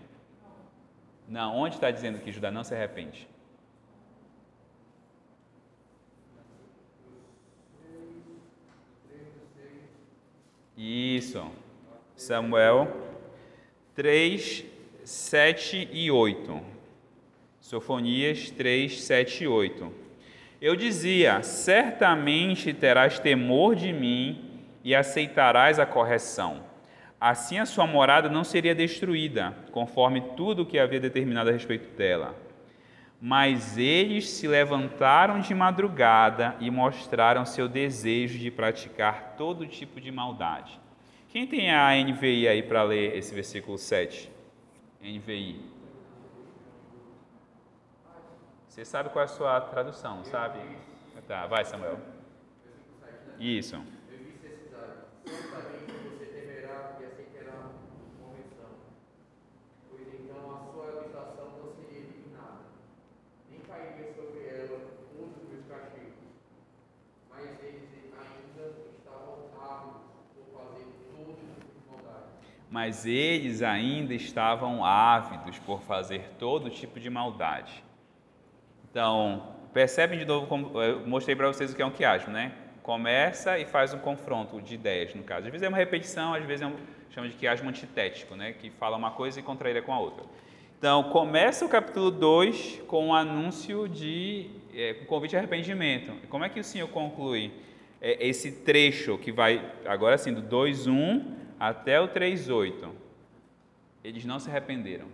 Não, 1.27 1.55
onde 1.55 1.75
está 1.75 1.91
dizendo 1.91 2.17
que 2.17 2.31
Judá 2.31 2.49
não 2.49 2.63
se 2.63 2.73
arrepende? 2.73 3.27
Isso. 10.75 11.51
Samuel 12.15 12.91
3, 13.93 14.65
7 15.05 15.87
e 15.93 16.09
8. 16.09 16.61
Sofonias 17.61 18.49
3, 18.49 19.01
7 19.03 19.43
e 19.43 19.47
8. 19.47 20.08
Eu 20.61 20.75
dizia: 20.75 21.41
Certamente 21.41 22.73
terás 22.73 23.17
temor 23.17 23.75
de 23.75 23.93
mim 23.93 24.61
e 24.83 24.93
aceitarás 24.93 25.79
a 25.79 25.85
correção. 25.85 26.63
Assim 27.19 27.59
a 27.59 27.65
sua 27.65 27.85
morada 27.85 28.29
não 28.29 28.43
seria 28.43 28.73
destruída, 28.73 29.55
conforme 29.71 30.21
tudo 30.37 30.61
o 30.61 30.65
que 30.65 30.79
havia 30.79 30.99
determinado 30.99 31.49
a 31.49 31.53
respeito 31.53 31.95
dela. 31.97 32.35
Mas 33.21 33.77
eles 33.77 34.29
se 34.29 34.47
levantaram 34.47 35.41
de 35.41 35.53
madrugada 35.53 36.55
e 36.61 36.71
mostraram 36.71 37.45
seu 37.45 37.67
desejo 37.67 38.39
de 38.39 38.49
praticar 38.49 39.35
todo 39.37 39.67
tipo 39.67 39.99
de 39.99 40.11
maldade. 40.11 40.79
Quem 41.27 41.45
tem 41.45 41.69
a 41.69 41.91
NVI 41.93 42.47
aí 42.47 42.63
para 42.63 42.83
ler 42.83 43.17
esse 43.17 43.35
versículo 43.35 43.77
7? 43.77 44.31
NVI. 45.03 45.78
Você 48.79 48.85
sabe 48.85 49.09
qual 49.09 49.23
é 49.23 49.25
a 49.25 49.27
sua 49.27 49.59
tradução, 49.59 50.23
sabe? 50.23 50.57
Tá, 51.27 51.45
vai 51.47 51.65
Samuel. 51.65 51.99
Isso. 53.37 53.75
mas 72.71 73.05
eles 73.05 73.61
ainda 73.61 74.13
estavam 74.13 74.85
ávidos 74.85 75.59
por 75.59 75.81
fazer 75.81 76.29
todo 76.39 76.69
tipo 76.69 76.97
de 76.97 77.09
maldade. 77.09 77.88
Então, 78.89 79.55
percebem 79.73 80.17
de 80.17 80.25
novo 80.25 80.47
como 80.47 80.81
eu 80.81 81.05
mostrei 81.05 81.35
para 81.35 81.47
vocês 81.47 81.71
o 81.71 81.75
que 81.75 81.81
é 81.81 81.85
um 81.85 81.91
quiasmo, 81.91 82.33
né? 82.33 82.53
Começa 82.81 83.59
e 83.59 83.65
faz 83.65 83.93
um 83.93 83.99
confronto 83.99 84.59
de 84.61 84.73
ideias, 84.73 85.13
no 85.13 85.23
caso. 85.23 85.45
Às 85.45 85.51
vezes 85.51 85.63
é 85.63 85.69
uma 85.69 85.77
repetição, 85.77 86.33
às 86.33 86.43
vezes 86.43 86.63
é 86.63 86.67
um, 86.67 86.75
chama 87.11 87.29
de 87.29 87.35
quiasmo 87.35 87.69
antitético, 87.69 88.35
né? 88.35 88.53
Que 88.53 88.69
fala 88.71 88.97
uma 88.97 89.11
coisa 89.11 89.39
e 89.39 89.43
contraria 89.43 89.81
com 89.81 89.93
a 89.93 89.99
outra. 89.99 90.25
Então, 90.77 91.03
começa 91.11 91.65
o 91.65 91.69
capítulo 91.69 92.09
2 92.09 92.83
com 92.87 93.05
o 93.05 93.07
um 93.07 93.13
anúncio 93.13 93.87
de 93.87 94.49
é, 94.73 94.95
um 95.01 95.05
convite 95.05 95.35
a 95.35 95.39
arrependimento. 95.39 96.13
Como 96.29 96.43
é 96.43 96.49
que 96.49 96.59
o 96.59 96.63
Senhor 96.63 96.87
conclui 96.87 97.51
é, 98.01 98.25
esse 98.25 98.51
trecho 98.63 99.17
que 99.17 99.31
vai, 99.31 99.73
agora 99.85 100.17
sim, 100.17 100.33
do 100.33 100.41
2.1 100.41 101.35
até 101.59 101.99
o 101.99 102.07
3,8, 102.07 102.89
eles 104.03 104.23
não 104.25 104.39
se 104.39 104.49
arrependeram. 104.49 105.07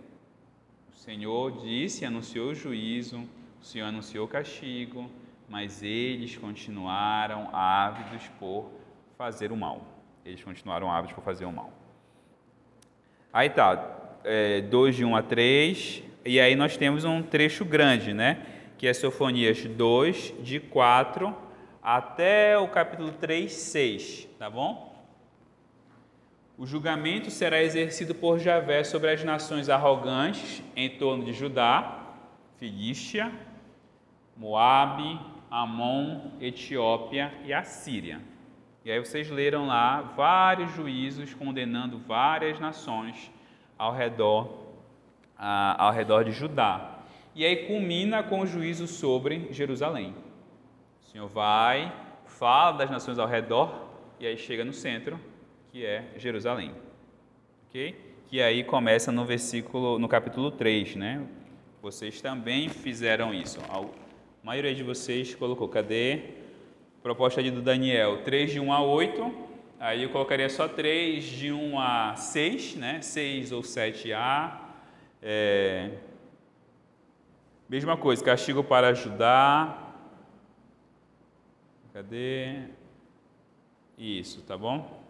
O 0.94 0.96
Senhor 0.96 1.50
disse, 1.60 2.04
anunciou 2.04 2.50
o 2.50 2.54
juízo, 2.54 3.28
o 3.66 3.68
Senhor 3.68 3.86
anunciou 3.86 4.28
castigo, 4.28 5.10
mas 5.48 5.82
eles 5.82 6.36
continuaram 6.36 7.52
ávidos 7.52 8.28
por 8.38 8.70
fazer 9.18 9.50
o 9.50 9.56
mal. 9.56 9.84
Eles 10.24 10.40
continuaram 10.40 10.88
ávidos 10.88 11.16
por 11.16 11.24
fazer 11.24 11.46
o 11.46 11.52
mal. 11.52 11.72
Aí 13.32 13.50
tá, 13.50 14.20
é, 14.22 14.60
2 14.60 14.94
de 14.94 15.04
1 15.04 15.16
a 15.16 15.20
3, 15.20 16.04
e 16.24 16.38
aí 16.38 16.54
nós 16.54 16.76
temos 16.76 17.04
um 17.04 17.20
trecho 17.20 17.64
grande, 17.64 18.14
né? 18.14 18.46
Que 18.78 18.86
é 18.86 18.94
Sofonias 18.94 19.64
2, 19.64 20.34
de 20.44 20.60
4 20.60 21.36
até 21.82 22.56
o 22.56 22.68
capítulo 22.68 23.10
3, 23.10 23.52
6, 23.52 24.28
tá 24.38 24.48
bom? 24.48 24.94
O 26.56 26.64
julgamento 26.64 27.32
será 27.32 27.60
exercido 27.60 28.14
por 28.14 28.38
Javé 28.38 28.84
sobre 28.84 29.10
as 29.10 29.24
nações 29.24 29.68
arrogantes 29.68 30.62
em 30.76 30.88
torno 30.88 31.24
de 31.24 31.32
Judá, 31.32 32.04
Filístia, 32.60 33.32
Moabe, 34.36 35.18
Amon, 35.50 36.32
Etiópia 36.40 37.32
e 37.44 37.52
Assíria. 37.52 38.20
E 38.84 38.90
aí 38.90 38.98
vocês 38.98 39.30
leram 39.30 39.66
lá 39.66 40.00
vários 40.16 40.70
juízos 40.72 41.34
condenando 41.34 41.98
várias 41.98 42.60
nações 42.60 43.30
ao 43.76 43.92
redor, 43.92 44.66
ao 45.36 45.92
redor 45.92 46.24
de 46.24 46.32
Judá. 46.32 47.00
E 47.34 47.44
aí 47.44 47.66
culmina 47.66 48.22
com 48.22 48.40
o 48.40 48.46
juízo 48.46 48.86
sobre 48.86 49.48
Jerusalém. 49.50 50.14
O 51.02 51.04
Senhor 51.04 51.28
vai, 51.28 51.92
fala 52.24 52.72
das 52.72 52.90
nações 52.90 53.18
ao 53.18 53.26
redor 53.26 53.88
e 54.20 54.26
aí 54.26 54.36
chega 54.36 54.64
no 54.64 54.72
centro 54.72 55.18
que 55.70 55.84
é 55.84 56.04
Jerusalém. 56.16 56.72
OK? 57.68 57.94
Que 58.28 58.40
aí 58.40 58.64
começa 58.64 59.12
no 59.12 59.24
versículo, 59.24 59.98
no 59.98 60.08
capítulo 60.08 60.50
3, 60.50 60.96
né? 60.96 61.26
Vocês 61.82 62.20
também 62.20 62.68
fizeram 62.68 63.34
isso. 63.34 63.60
A 64.46 64.50
maioria 64.50 64.72
de 64.72 64.84
vocês 64.84 65.34
colocou, 65.34 65.68
cadê? 65.68 66.22
Proposta 67.02 67.42
de 67.42 67.50
do 67.50 67.60
Daniel, 67.60 68.22
3 68.22 68.52
de 68.52 68.60
1 68.60 68.72
a 68.72 68.80
8. 68.80 69.34
Aí 69.80 70.04
eu 70.04 70.10
colocaria 70.10 70.48
só 70.48 70.68
3 70.68 71.24
de 71.24 71.50
1 71.50 71.80
a 71.80 72.14
6, 72.14 72.76
né? 72.76 73.02
6 73.02 73.50
ou 73.50 73.62
7a. 73.62 74.60
É... 75.20 75.90
Mesma 77.68 77.96
coisa, 77.96 78.22
castigo 78.22 78.62
para 78.62 78.90
ajudar, 78.90 79.82
Cadê? 81.92 82.68
Isso, 83.98 84.42
tá 84.42 84.56
bom? 84.56 85.02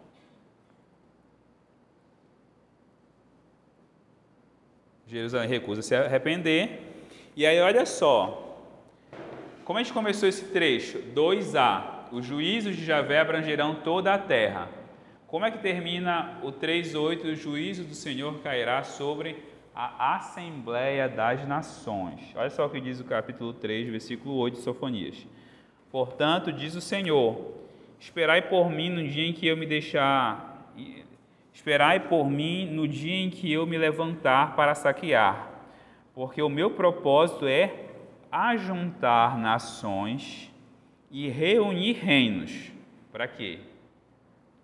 Jerusalém 5.05 5.47
recusa 5.47 5.83
se 5.83 5.93
arrepender. 5.93 6.81
E 7.35 7.45
aí, 7.45 7.61
olha 7.61 7.85
só. 7.85 8.46
Como 9.67 9.77
a 9.77 9.83
gente 9.83 9.91
começou 9.91 10.29
esse 10.29 10.45
trecho? 10.45 10.99
2a. 11.13 12.05
Os 12.13 12.25
juízos 12.25 12.73
de 12.73 12.85
Javé 12.85 13.19
abrangerão 13.19 13.75
toda 13.75 14.13
a 14.13 14.17
terra. 14.17 14.69
Como 15.27 15.43
é 15.43 15.51
que 15.51 15.57
termina 15.57 16.39
o 16.41 16.53
3:8? 16.53 17.25
O 17.25 17.35
juízo 17.35 17.83
do 17.83 17.93
Senhor 17.93 18.39
cairá 18.39 18.81
sobre 18.85 19.35
a 19.75 20.15
Assembleia 20.15 21.09
das 21.09 21.45
Nações. 21.45 22.33
Olha 22.33 22.49
só 22.49 22.65
o 22.65 22.69
que 22.69 22.79
diz 22.79 23.01
o 23.01 23.03
capítulo 23.03 23.51
3, 23.51 23.89
versículo 23.89 24.35
8 24.37 24.55
de 24.55 24.61
Sofonias. 24.61 25.27
Portanto, 25.91 26.49
diz 26.53 26.73
o 26.73 26.79
Senhor: 26.79 27.37
Esperai 27.99 28.43
por 28.43 28.69
mim 28.71 28.89
no 28.89 29.05
dia 29.05 29.25
em 29.25 29.33
que 29.33 29.47
eu 29.47 29.57
me 29.57 29.65
deixar 29.65 30.65
Esperai 31.53 31.99
por 31.99 32.29
mim 32.29 32.67
no 32.71 32.87
dia 32.87 33.15
em 33.15 33.29
que 33.29 33.51
eu 33.51 33.67
me 33.67 33.77
levantar 33.77 34.55
para 34.55 34.73
saquear, 34.73 35.49
porque 36.15 36.41
o 36.41 36.47
meu 36.47 36.71
propósito 36.71 37.45
é 37.45 37.86
ajuntar 38.31 39.37
nações 39.37 40.51
e 41.09 41.29
reunir 41.29 41.93
reinos. 41.93 42.71
Para 43.11 43.27
quê? 43.27 43.59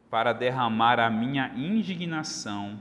Para 0.09 0.33
derramar 0.33 0.99
a 0.99 1.09
minha 1.09 1.51
indignação 1.55 2.79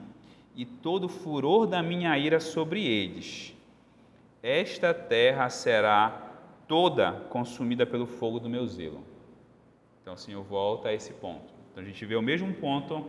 e 0.54 0.64
todo 0.66 1.04
o 1.04 1.08
furor 1.08 1.66
da 1.66 1.82
minha 1.82 2.16
ira 2.18 2.40
sobre 2.40 2.84
eles. 2.84 3.56
Esta 4.42 4.92
terra 4.92 5.48
será 5.48 6.30
toda 6.66 7.12
consumida 7.30 7.86
pelo 7.86 8.06
fogo 8.06 8.40
do 8.40 8.48
meu 8.48 8.66
zelo. 8.66 9.04
Então, 10.02 10.14
o 10.14 10.18
Senhor 10.18 10.42
volta 10.42 10.88
a 10.88 10.92
esse 10.92 11.12
ponto. 11.12 11.52
Então, 11.70 11.82
a 11.82 11.86
gente 11.86 12.04
vê 12.04 12.16
o 12.16 12.22
mesmo 12.22 12.52
ponto 12.54 13.06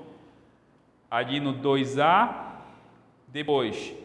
ali 1.09 1.39
no 1.39 1.55
2A, 1.55 2.53
depois 3.27 3.95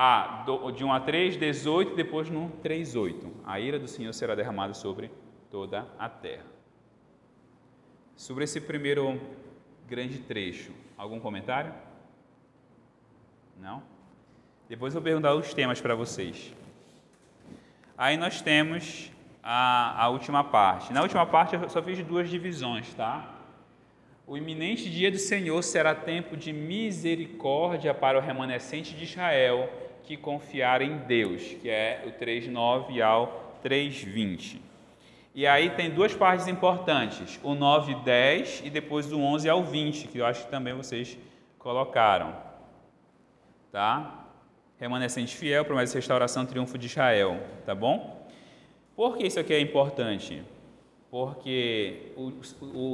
a, 0.00 0.44
de 0.76 0.84
1 0.84 0.92
a 0.92 1.00
3, 1.00 1.36
18, 1.36 1.96
depois 1.96 2.30
no 2.30 2.50
3, 2.62 2.94
8. 2.94 3.32
A 3.44 3.58
ira 3.58 3.80
do 3.80 3.88
Senhor 3.88 4.12
será 4.12 4.36
derramada 4.36 4.72
sobre 4.72 5.10
toda 5.50 5.88
a 5.98 6.08
terra. 6.08 6.46
Sobre 8.14 8.44
esse 8.44 8.60
primeiro 8.60 9.20
grande 9.88 10.20
trecho, 10.20 10.70
algum 10.96 11.18
comentário? 11.18 11.74
Não? 13.60 13.82
Depois 14.68 14.94
eu 14.94 15.00
vou 15.00 15.04
perguntar 15.04 15.34
os 15.34 15.52
temas 15.52 15.80
para 15.80 15.96
vocês. 15.96 16.54
Aí 17.96 18.16
nós 18.16 18.40
temos 18.40 19.10
a, 19.42 20.04
a 20.04 20.08
última 20.10 20.44
parte. 20.44 20.92
Na 20.92 21.02
última 21.02 21.26
parte 21.26 21.56
eu 21.56 21.68
só 21.68 21.82
fiz 21.82 22.00
duas 22.04 22.30
divisões, 22.30 22.94
tá? 22.94 23.34
O 24.28 24.36
iminente 24.36 24.88
dia 24.88 25.10
do 25.10 25.18
Senhor 25.18 25.60
será 25.64 25.92
tempo 25.92 26.36
de 26.36 26.52
misericórdia 26.52 27.92
para 27.92 28.16
o 28.16 28.20
remanescente 28.20 28.94
de 28.94 29.02
Israel 29.02 29.87
que 30.08 30.16
confiar 30.16 30.82
em 30.82 30.96
Deus, 30.98 31.42
que 31.60 31.68
é 31.68 32.02
o 32.06 32.10
3:9 32.12 33.00
ao 33.00 33.56
3:20. 33.62 34.60
E 35.34 35.46
aí 35.46 35.70
tem 35.70 35.90
duas 35.90 36.14
partes 36.14 36.48
importantes, 36.48 37.38
o 37.42 37.54
9 37.54 37.92
e 37.92 37.94
10 37.96 38.62
e 38.64 38.70
depois 38.70 39.06
do 39.06 39.20
11 39.20 39.48
ao 39.48 39.62
20, 39.62 40.08
que 40.08 40.18
eu 40.18 40.26
acho 40.26 40.44
que 40.44 40.50
também 40.50 40.74
vocês 40.74 41.16
colocaram. 41.58 42.34
Tá? 43.70 44.24
Remanescente 44.80 45.36
fiel, 45.36 45.64
promessa 45.64 45.92
de 45.92 45.98
restauração, 45.98 46.46
triunfo 46.46 46.78
de 46.78 46.86
Israel, 46.86 47.40
tá 47.64 47.74
bom? 47.74 48.26
Por 48.96 49.16
que 49.16 49.26
isso 49.26 49.38
aqui 49.38 49.52
é 49.52 49.60
importante? 49.60 50.42
porque 51.10 52.12
o, 52.16 52.32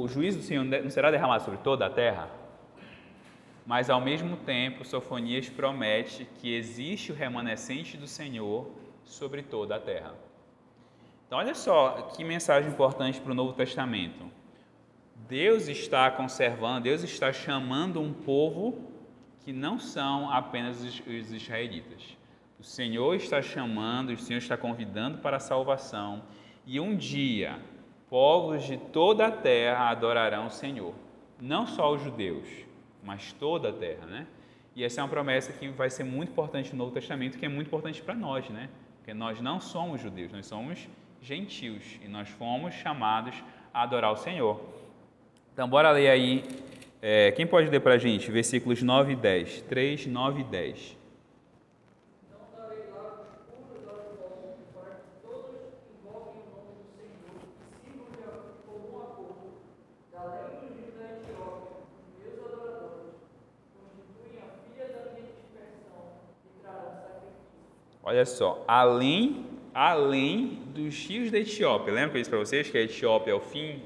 o 0.03 0.07
juízo 0.07 0.39
do 0.39 0.43
Senhor 0.43 0.63
não 0.63 0.89
será 0.89 1.11
derramado 1.11 1.43
sobre 1.43 1.59
toda 1.59 1.85
a 1.85 1.89
terra, 1.89 2.29
mas 3.65 3.89
ao 3.89 3.99
mesmo 3.99 4.37
tempo 4.37 4.85
Sofonias 4.85 5.49
promete 5.49 6.25
que 6.39 6.53
existe 6.53 7.11
o 7.11 7.15
remanescente 7.15 7.97
do 7.97 8.07
Senhor 8.07 8.69
sobre 9.03 9.41
toda 9.41 9.75
a 9.75 9.79
terra. 9.79 10.13
Então, 11.25 11.39
olha 11.39 11.55
só 11.55 12.11
que 12.15 12.23
mensagem 12.23 12.69
importante 12.69 13.19
para 13.19 13.31
o 13.31 13.35
Novo 13.35 13.53
Testamento. 13.53 14.29
Deus 15.27 15.67
está 15.67 16.11
conservando, 16.11 16.81
Deus 16.81 17.03
está 17.03 17.33
chamando 17.33 17.99
um 17.99 18.13
povo 18.13 18.91
que 19.39 19.51
não 19.51 19.79
são 19.79 20.29
apenas 20.29 20.83
os 20.83 21.31
israelitas. 21.31 22.15
O 22.59 22.63
Senhor 22.63 23.15
está 23.15 23.41
chamando, 23.41 24.11
o 24.11 24.17
Senhor 24.17 24.37
está 24.37 24.55
convidando 24.55 25.17
para 25.17 25.37
a 25.37 25.39
salvação. 25.39 26.23
E 26.65 26.79
um 26.79 26.95
dia 26.95 27.59
povos 28.09 28.63
de 28.63 28.77
toda 28.77 29.27
a 29.27 29.31
terra 29.31 29.89
adorarão 29.89 30.47
o 30.47 30.51
Senhor. 30.51 30.93
Não 31.41 31.65
só 31.65 31.93
os 31.93 32.01
judeus, 32.01 32.47
mas 33.05 33.31
toda 33.33 33.69
a 33.69 33.73
terra, 33.73 34.05
né? 34.05 34.27
E 34.75 34.83
essa 34.83 34.99
é 34.99 35.03
uma 35.03 35.09
promessa 35.09 35.53
que 35.53 35.69
vai 35.69 35.89
ser 35.89 36.03
muito 36.03 36.31
importante 36.31 36.71
no 36.71 36.79
Novo 36.79 36.91
Testamento, 36.91 37.37
que 37.37 37.45
é 37.45 37.49
muito 37.49 37.67
importante 37.67 38.01
para 38.01 38.13
nós, 38.13 38.49
né? 38.49 38.69
Porque 38.97 39.13
nós 39.13 39.39
não 39.39 39.61
somos 39.61 40.01
judeus, 40.01 40.31
nós 40.33 40.45
somos 40.45 40.89
gentios 41.21 41.83
e 42.03 42.07
nós 42.07 42.27
fomos 42.27 42.73
chamados 42.73 43.35
a 43.73 43.83
adorar 43.83 44.11
o 44.11 44.17
Senhor. 44.17 44.59
Então, 45.53 45.69
bora 45.69 45.91
ler 45.91 46.09
aí. 46.09 46.43
É, 47.01 47.31
quem 47.31 47.47
pode 47.47 47.69
ler 47.69 47.79
para 47.79 47.93
a 47.93 47.97
gente? 47.97 48.29
Versículos 48.29 48.81
9 48.81 49.13
e 49.13 49.15
10. 49.15 49.61
3, 49.61 50.07
9 50.07 50.41
e 50.41 50.43
10. 50.43 50.97
Olha 68.07 68.23
só, 68.23 68.63
além, 68.67 69.47
além 69.73 70.59
dos 70.75 71.07
rios 71.07 71.31
da 71.31 71.39
Etiópia. 71.39 71.91
Lembra 71.91 72.11
que 72.11 72.17
eu 72.17 72.21
disse 72.21 72.29
para 72.29 72.37
vocês 72.37 72.69
que 72.69 72.77
a 72.77 72.81
Etiópia 72.81 73.31
é 73.31 73.33
o 73.33 73.39
fim 73.39 73.81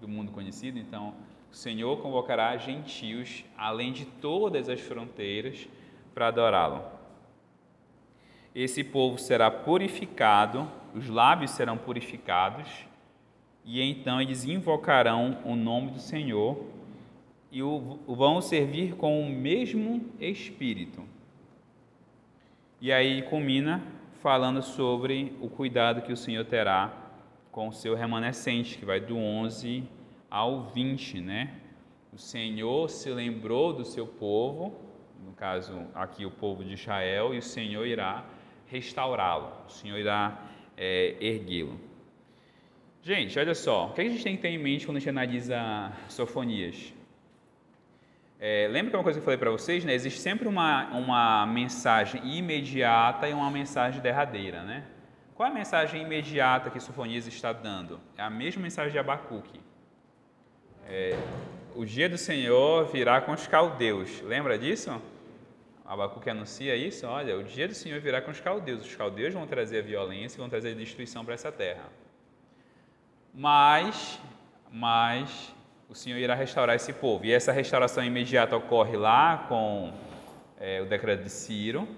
do 0.00 0.06
mundo 0.06 0.30
conhecido? 0.30 0.78
Então, 0.78 1.12
o 1.50 1.56
Senhor 1.56 2.00
convocará 2.00 2.56
gentios 2.56 3.44
além 3.56 3.92
de 3.92 4.04
todas 4.04 4.68
as 4.68 4.80
fronteiras 4.80 5.68
para 6.14 6.28
adorá-lo. 6.28 6.84
Esse 8.54 8.84
povo 8.84 9.18
será 9.18 9.50
purificado, 9.50 10.70
os 10.94 11.08
lábios 11.08 11.50
serão 11.50 11.76
purificados, 11.76 12.68
e 13.64 13.82
então 13.82 14.22
eles 14.22 14.44
invocarão 14.44 15.38
o 15.44 15.56
nome 15.56 15.90
do 15.90 15.98
Senhor 15.98 16.64
e 17.50 17.60
o 17.60 17.98
vão 18.06 18.40
servir 18.40 18.94
com 18.94 19.20
o 19.20 19.28
mesmo 19.28 20.08
espírito. 20.20 21.17
E 22.80 22.92
aí 22.92 23.22
culmina 23.22 23.82
falando 24.22 24.62
sobre 24.62 25.36
o 25.40 25.48
cuidado 25.48 26.00
que 26.00 26.12
o 26.12 26.16
Senhor 26.16 26.44
terá 26.44 26.92
com 27.50 27.66
o 27.66 27.72
seu 27.72 27.96
remanescente, 27.96 28.78
que 28.78 28.84
vai 28.84 29.00
do 29.00 29.16
11 29.16 29.82
ao 30.30 30.62
20, 30.62 31.20
né? 31.20 31.54
O 32.12 32.18
Senhor 32.18 32.88
se 32.88 33.10
lembrou 33.10 33.72
do 33.72 33.84
seu 33.84 34.06
povo, 34.06 34.78
no 35.26 35.32
caso 35.32 35.86
aqui 35.92 36.24
o 36.24 36.30
povo 36.30 36.62
de 36.62 36.74
Israel, 36.74 37.34
e 37.34 37.38
o 37.38 37.42
Senhor 37.42 37.84
irá 37.84 38.24
restaurá-lo, 38.68 39.50
o 39.66 39.70
Senhor 39.70 39.98
irá 39.98 40.40
é, 40.76 41.16
erguê-lo. 41.20 41.80
Gente, 43.02 43.36
olha 43.40 43.56
só, 43.56 43.88
o 43.88 43.92
que 43.92 44.02
a 44.02 44.04
gente 44.04 44.22
tem 44.22 44.36
que 44.36 44.42
ter 44.42 44.50
em 44.50 44.58
mente 44.58 44.86
quando 44.86 44.98
a 44.98 45.00
gente 45.00 45.10
analisa 45.10 45.92
sofonias? 46.08 46.94
É, 48.40 48.68
lembra 48.70 48.90
que 48.90 48.96
é 48.96 48.98
uma 48.98 49.02
coisa 49.02 49.18
que 49.18 49.22
eu 49.22 49.24
falei 49.24 49.38
para 49.38 49.50
vocês, 49.50 49.84
né? 49.84 49.92
Existe 49.94 50.20
sempre 50.20 50.46
uma, 50.46 50.86
uma 50.90 51.46
mensagem 51.46 52.20
imediata 52.38 53.28
e 53.28 53.34
uma 53.34 53.50
mensagem 53.50 54.00
derradeira, 54.00 54.62
né? 54.62 54.84
Qual 55.34 55.48
é 55.48 55.50
a 55.50 55.54
mensagem 55.54 56.02
imediata 56.02 56.70
que 56.70 56.78
Sofonias 56.78 57.26
está 57.26 57.52
dando? 57.52 58.00
É 58.16 58.22
a 58.22 58.30
mesma 58.30 58.62
mensagem 58.62 58.92
de 58.92 58.98
Abacuque. 58.98 59.60
É, 60.86 61.18
o 61.74 61.84
dia 61.84 62.08
do 62.08 62.16
Senhor 62.16 62.86
virá 62.86 63.20
com 63.20 63.32
os 63.32 63.46
caldeus. 63.46 64.20
Lembra 64.22 64.58
disso? 64.58 65.00
Abacuque 65.84 66.30
anuncia 66.30 66.76
isso. 66.76 67.06
Olha, 67.06 67.36
o 67.36 67.42
dia 67.42 67.66
do 67.66 67.74
Senhor 67.74 68.00
virá 68.00 68.20
com 68.20 68.30
os 68.30 68.40
caldeus. 68.40 68.84
Os 68.84 68.94
caldeus 68.94 69.34
vão 69.34 69.46
trazer 69.46 69.80
a 69.80 69.82
violência, 69.82 70.38
vão 70.38 70.48
trazer 70.48 70.72
a 70.72 70.74
destruição 70.74 71.24
para 71.24 71.34
essa 71.34 71.50
terra. 71.50 71.84
Mas, 73.34 74.20
mas 74.70 75.54
o 75.88 75.94
Senhor 75.94 76.18
irá 76.18 76.34
restaurar 76.34 76.76
esse 76.76 76.92
povo. 76.92 77.24
E 77.24 77.32
essa 77.32 77.50
restauração 77.50 78.04
imediata 78.04 78.54
ocorre 78.54 78.96
lá 78.96 79.46
com 79.48 79.92
é, 80.60 80.82
o 80.82 80.86
decreto 80.86 81.22
de 81.22 81.30
Ciro. 81.30 81.88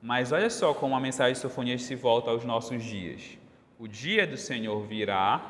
Mas 0.00 0.32
olha 0.32 0.50
só 0.50 0.74
como 0.74 0.96
a 0.96 1.00
mensagem 1.00 1.34
de 1.34 1.38
Sofonias 1.38 1.82
se 1.82 1.94
volta 1.94 2.30
aos 2.30 2.44
nossos 2.44 2.82
dias. 2.82 3.38
O 3.78 3.86
dia 3.86 4.26
do 4.26 4.36
Senhor 4.36 4.80
virá, 4.82 5.40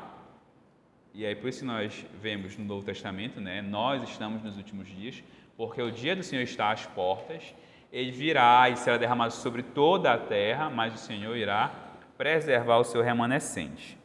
e 1.13 1.25
aí 1.25 1.35
por 1.35 1.49
isso 1.49 1.65
nós 1.65 2.05
vemos 2.21 2.55
no 2.57 2.63
Novo 2.63 2.85
Testamento, 2.85 3.41
né? 3.41 3.63
Nós 3.63 4.03
estamos 4.03 4.43
nos 4.43 4.55
últimos 4.55 4.87
dias, 4.87 5.23
porque 5.57 5.81
o 5.81 5.91
dia 5.91 6.15
do 6.15 6.21
Senhor 6.21 6.43
está 6.43 6.71
às 6.71 6.85
portas. 6.85 7.55
Ele 7.91 8.11
virá 8.11 8.69
e 8.69 8.77
será 8.77 8.97
derramado 8.97 9.33
sobre 9.33 9.63
toda 9.63 10.13
a 10.13 10.17
terra, 10.17 10.69
mas 10.69 10.93
o 10.93 10.97
Senhor 10.97 11.35
irá 11.35 11.71
preservar 12.17 12.77
o 12.77 12.83
seu 12.83 13.01
remanescente. 13.01 13.97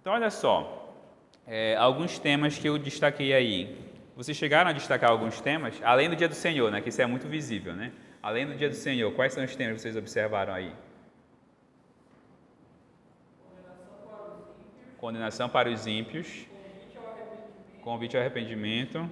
Então 0.00 0.12
olha 0.12 0.30
só, 0.30 0.83
é, 1.46 1.76
alguns 1.76 2.18
temas 2.18 2.58
que 2.58 2.68
eu 2.68 2.78
destaquei 2.78 3.32
aí. 3.32 3.76
Vocês 4.16 4.36
chegaram 4.36 4.70
a 4.70 4.72
destacar 4.72 5.10
alguns 5.10 5.40
temas, 5.40 5.80
além 5.82 6.08
do 6.08 6.16
Dia 6.16 6.28
do 6.28 6.34
Senhor, 6.34 6.70
né? 6.70 6.80
Que 6.80 6.88
isso 6.88 7.02
é 7.02 7.06
muito 7.06 7.28
visível, 7.28 7.74
né? 7.74 7.92
Além 8.22 8.46
do 8.46 8.54
Dia 8.54 8.68
do 8.68 8.74
Senhor, 8.74 9.12
quais 9.12 9.32
são 9.32 9.44
os 9.44 9.54
temas 9.54 9.76
que 9.76 9.82
vocês 9.82 9.96
observaram 9.96 10.54
aí? 10.54 10.72
Condenação 14.96 15.48
para 15.48 15.68
os 15.68 15.86
ímpios. 15.86 16.46
Convite 17.82 18.16
ao 18.16 18.22
arrependimento. 18.22 19.10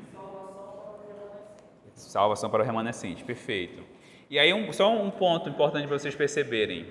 Salvação 1.94 2.48
para 2.48 2.62
o 2.62 2.66
remanescente. 2.66 3.22
Perfeito. 3.22 3.82
E 4.30 4.38
aí, 4.38 4.54
um, 4.54 4.72
só 4.72 4.90
um 4.90 5.10
ponto 5.10 5.50
importante 5.50 5.86
para 5.86 5.98
vocês 5.98 6.14
perceberem. 6.14 6.86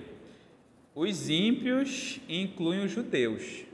Os 0.94 1.28
ímpios 1.28 2.20
incluem 2.28 2.84
os 2.84 2.92
judeus. 2.92 3.64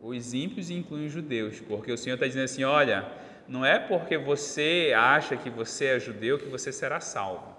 Os 0.00 0.34
ímpios 0.34 0.70
incluem 0.70 1.06
os 1.06 1.12
judeus, 1.12 1.60
porque 1.60 1.90
o 1.90 1.98
Senhor 1.98 2.14
está 2.14 2.26
dizendo 2.26 2.44
assim: 2.44 2.64
olha, 2.64 3.06
não 3.48 3.64
é 3.64 3.78
porque 3.78 4.18
você 4.18 4.92
acha 4.96 5.36
que 5.36 5.48
você 5.48 5.86
é 5.86 6.00
judeu 6.00 6.38
que 6.38 6.48
você 6.48 6.72
será 6.72 7.00
salvo. 7.00 7.56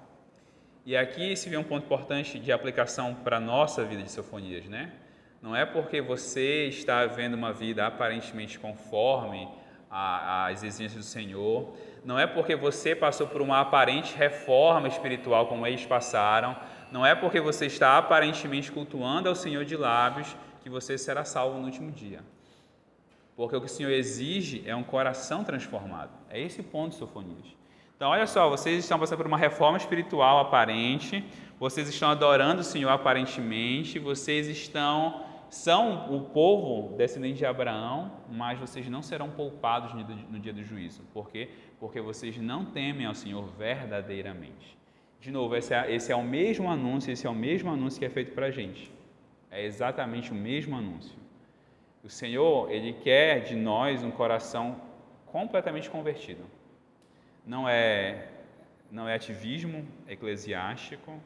E 0.86 0.96
aqui 0.96 1.36
se 1.36 1.50
vê 1.50 1.58
um 1.58 1.64
ponto 1.64 1.86
importante 1.86 2.40
de 2.40 2.52
aplicação 2.52 3.14
para 3.14 3.38
a 3.38 3.40
nossa 3.40 3.84
vida 3.84 4.04
de 4.04 4.12
sofonias, 4.12 4.66
né? 4.66 4.92
Não 5.42 5.56
é 5.56 5.66
porque 5.66 6.02
você 6.02 6.68
está 6.68 7.06
vivendo 7.06 7.34
uma 7.34 7.54
vida 7.54 7.86
aparentemente 7.86 8.58
conforme 8.58 9.48
às 9.90 10.64
exigências 10.64 11.06
do 11.06 11.10
Senhor, 11.10 11.74
não 12.04 12.20
é 12.20 12.26
porque 12.26 12.56
você 12.56 12.96
passou 12.96 13.28
por 13.28 13.42
uma 13.42 13.60
aparente 13.60 14.16
reforma 14.16 14.88
espiritual 14.88 15.48
como 15.48 15.66
eles 15.66 15.86
passaram, 15.86 16.56
não 16.92 17.06
é 17.06 17.14
porque 17.14 17.40
você 17.40 17.66
está 17.66 17.98
aparentemente 17.98 18.72
cultuando 18.72 19.30
ao 19.30 19.36
Senhor 19.36 19.64
de 19.66 19.76
lábios 19.76 20.36
que 20.68 20.72
você 20.72 20.98
será 20.98 21.24
salvo 21.24 21.58
no 21.60 21.66
último 21.66 21.90
dia. 21.92 22.20
Porque 23.38 23.56
o 23.56 23.62
que 23.62 23.68
o 23.68 23.70
Senhor 23.70 23.92
exige 23.92 24.64
é 24.66 24.76
um 24.76 24.84
coração 24.84 25.42
transformado. 25.42 26.12
É 26.30 26.42
esse 26.42 26.60
o 26.60 26.64
ponto, 26.64 26.94
Sofonias. 26.94 27.56
Então, 27.96 28.10
olha 28.10 28.28
só, 28.28 28.50
vocês 28.50 28.78
estão 28.80 29.00
passando 29.00 29.18
por 29.20 29.28
uma 29.28 29.38
reforma 29.38 29.78
espiritual 29.78 30.40
aparente, 30.40 31.24
vocês 31.58 31.88
estão 31.88 32.10
adorando 32.10 32.62
o 32.62 32.64
Senhor 32.66 32.90
aparentemente, 32.90 33.98
vocês 33.98 34.48
estão 34.48 35.26
são 35.50 36.14
o 36.14 36.26
povo 36.26 36.98
descendente 36.98 37.38
de 37.38 37.46
Abraão, 37.46 38.12
mas 38.30 38.60
vocês 38.60 38.90
não 38.90 39.02
serão 39.02 39.30
poupados 39.30 39.94
no 39.94 40.38
dia 40.38 40.52
do 40.52 40.62
juízo. 40.62 41.04
Por 41.14 41.30
quê? 41.30 41.48
Porque 41.80 42.02
vocês 42.02 42.38
não 42.38 42.66
temem 42.66 43.06
ao 43.06 43.16
Senhor 43.16 43.48
verdadeiramente. 43.58 44.78
De 45.22 45.32
novo, 45.32 45.56
esse 45.56 45.74
é, 45.74 45.96
esse 45.96 46.12
é 46.12 46.16
o 46.18 46.24
mesmo 46.24 46.70
anúncio, 46.70 47.14
esse 47.14 47.26
é 47.26 47.30
o 47.30 47.34
mesmo 47.34 47.72
anúncio 47.72 47.98
que 47.98 48.06
é 48.06 48.10
feito 48.10 48.34
para 48.34 48.48
a 48.48 48.52
gente. 48.52 48.97
É 49.50 49.64
exatamente 49.64 50.32
o 50.32 50.36
mesmo 50.36 50.76
anúncio. 50.76 51.16
O 52.04 52.10
Senhor, 52.10 52.72
Ele 52.72 52.94
quer 52.94 53.42
de 53.42 53.56
nós 53.56 54.04
um 54.04 54.12
coração 54.12 54.80
completamente 55.26 55.90
convertido. 55.90 56.44
Não 57.46 57.68
é, 57.68 58.28
não 58.92 59.08
é 59.08 59.16
ativismo 59.16 59.88
eclesiástico, 60.08 61.20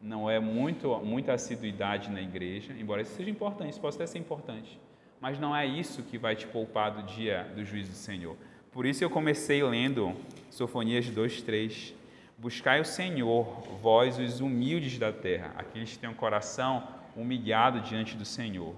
não 0.00 0.28
é 0.28 0.38
muito, 0.38 0.94
muita 0.98 1.32
assiduidade 1.32 2.10
na 2.10 2.20
igreja, 2.20 2.74
embora 2.78 3.00
isso 3.00 3.14
seja 3.14 3.30
importante, 3.30 3.70
isso 3.70 3.80
possa 3.80 3.96
até 3.96 4.06
ser 4.06 4.18
importante, 4.18 4.78
mas 5.18 5.38
não 5.38 5.56
é 5.56 5.64
isso 5.64 6.02
que 6.02 6.18
vai 6.18 6.36
te 6.36 6.46
poupar 6.46 6.90
do 6.90 7.02
dia 7.04 7.50
do 7.56 7.64
juízo 7.64 7.92
do 7.92 7.96
Senhor. 7.96 8.36
Por 8.70 8.84
isso 8.84 9.02
eu 9.02 9.08
comecei 9.08 9.62
lendo 9.62 10.14
Sofonias 10.50 11.06
2:3. 11.06 11.94
Buscai 12.36 12.80
o 12.80 12.84
Senhor, 12.84 13.44
vós 13.80 14.18
os 14.18 14.40
humildes 14.40 14.98
da 14.98 15.12
terra, 15.12 15.54
aqueles 15.56 15.92
que 15.92 15.98
têm 15.98 16.10
um 16.10 16.14
coração 16.14 16.86
humilhado 17.16 17.80
diante 17.80 18.16
do 18.16 18.24
Senhor. 18.24 18.74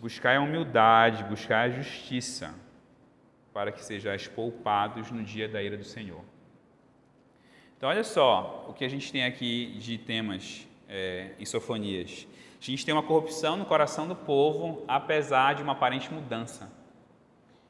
Buscai 0.00 0.36
a 0.36 0.40
humildade, 0.40 1.24
buscai 1.24 1.68
a 1.68 1.70
justiça, 1.70 2.54
para 3.52 3.72
que 3.72 3.84
sejais 3.84 4.28
poupados 4.28 5.10
no 5.10 5.22
dia 5.22 5.48
da 5.48 5.62
ira 5.62 5.76
do 5.76 5.84
Senhor. 5.84 6.22
Então, 7.76 7.88
olha 7.88 8.04
só 8.04 8.66
o 8.68 8.72
que 8.72 8.84
a 8.84 8.88
gente 8.88 9.10
tem 9.10 9.24
aqui 9.24 9.76
de 9.78 9.98
temas 9.98 10.66
é, 10.88 11.32
em 11.38 11.44
Sofonias. 11.44 12.26
A 12.60 12.64
gente 12.64 12.84
tem 12.84 12.92
uma 12.92 13.02
corrupção 13.02 13.56
no 13.56 13.64
coração 13.64 14.08
do 14.08 14.16
povo, 14.16 14.84
apesar 14.88 15.54
de 15.54 15.62
uma 15.62 15.72
aparente 15.72 16.12
mudança. 16.12 16.70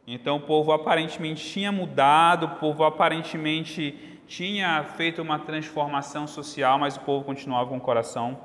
Então, 0.07 0.37
o 0.37 0.41
povo 0.41 0.73
aparentemente 0.73 1.47
tinha 1.47 1.71
mudado, 1.71 2.47
o 2.47 2.51
povo 2.57 2.85
aparentemente 2.85 4.19
tinha 4.27 4.83
feito 4.85 5.21
uma 5.21 5.39
transformação 5.39 6.27
social, 6.27 6.79
mas 6.79 6.97
o 6.97 7.01
povo 7.01 7.25
continuava 7.25 7.69
com 7.69 7.77
o 7.77 7.81
coração 7.81 8.39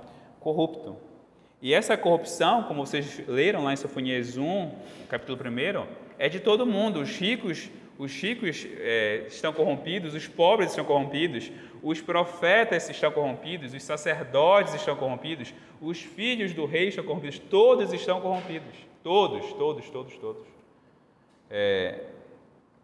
corrupto. 0.43 0.97
E 1.61 1.73
essa 1.73 1.95
corrupção, 1.95 2.63
como 2.63 2.85
vocês 2.85 3.25
leram 3.27 3.63
lá 3.63 3.73
em 3.73 3.77
Sofonias 3.77 4.37
1, 4.37 4.71
capítulo 5.09 5.39
1, 5.39 5.87
é 6.19 6.27
de 6.27 6.39
todo 6.39 6.65
mundo. 6.65 6.99
Os 6.99 7.09
ricos 7.17 7.69
os 7.97 8.11
ricos 8.11 8.67
é, 8.79 9.25
estão 9.27 9.53
corrompidos, 9.53 10.15
os 10.15 10.27
pobres 10.27 10.71
estão 10.71 10.83
corrompidos, 10.83 11.51
os 11.81 12.01
profetas 12.01 12.89
estão 12.89 13.11
corrompidos, 13.11 13.73
os 13.73 13.83
sacerdotes 13.83 14.73
estão 14.73 14.95
corrompidos, 14.95 15.53
os 15.79 16.01
filhos 16.01 16.53
do 16.53 16.65
rei 16.65 16.87
estão 16.87 17.03
corrompidos, 17.03 17.37
todos 17.37 17.93
estão 17.93 18.19
corrompidos. 18.19 18.75
Todos, 19.03 19.53
todos, 19.53 19.89
todos, 19.89 20.17
todos. 20.17 20.47
É, 21.51 22.05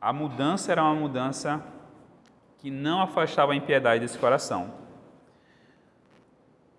a 0.02 0.14
mudança 0.14 0.72
era 0.72 0.84
uma 0.84 0.94
mudança 0.94 1.64
que 2.60 2.70
não 2.70 3.02
afastava 3.02 3.54
a 3.54 3.56
impiedade 3.56 4.02
desse 4.02 4.18
coração. 4.18 4.74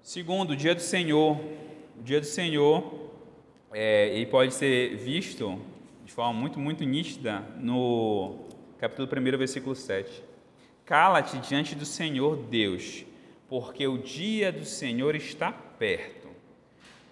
Segundo, 0.03 0.53
o 0.53 0.57
dia 0.57 0.75
do 0.75 0.81
Senhor. 0.81 1.39
O 1.99 2.03
dia 2.03 2.21
do 2.21 2.27
Senhor, 2.27 3.11
é, 3.71 4.09
ele 4.09 4.25
pode 4.25 4.55
ser 4.55 4.97
visto 4.97 5.61
de 6.07 6.11
forma 6.11 6.33
muito, 6.33 6.59
muito 6.59 6.83
nítida 6.85 7.41
no 7.59 8.47
capítulo 8.79 9.07
1, 9.07 9.37
versículo 9.37 9.77
7. 9.77 10.25
Cala-te 10.87 11.37
diante 11.39 11.75
do 11.75 11.85
Senhor 11.85 12.37
Deus, 12.37 13.05
porque 13.47 13.87
o 13.87 13.99
dia 13.99 14.51
do 14.51 14.65
Senhor 14.65 15.15
está 15.15 15.53
perto, 15.53 16.29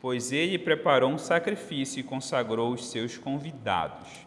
pois 0.01 0.32
ele 0.32 0.59
preparou 0.59 1.11
um 1.11 1.18
sacrifício 1.18 2.01
e 2.01 2.03
consagrou 2.03 2.72
os 2.72 2.91
seus 2.91 3.18
convidados. 3.18 4.26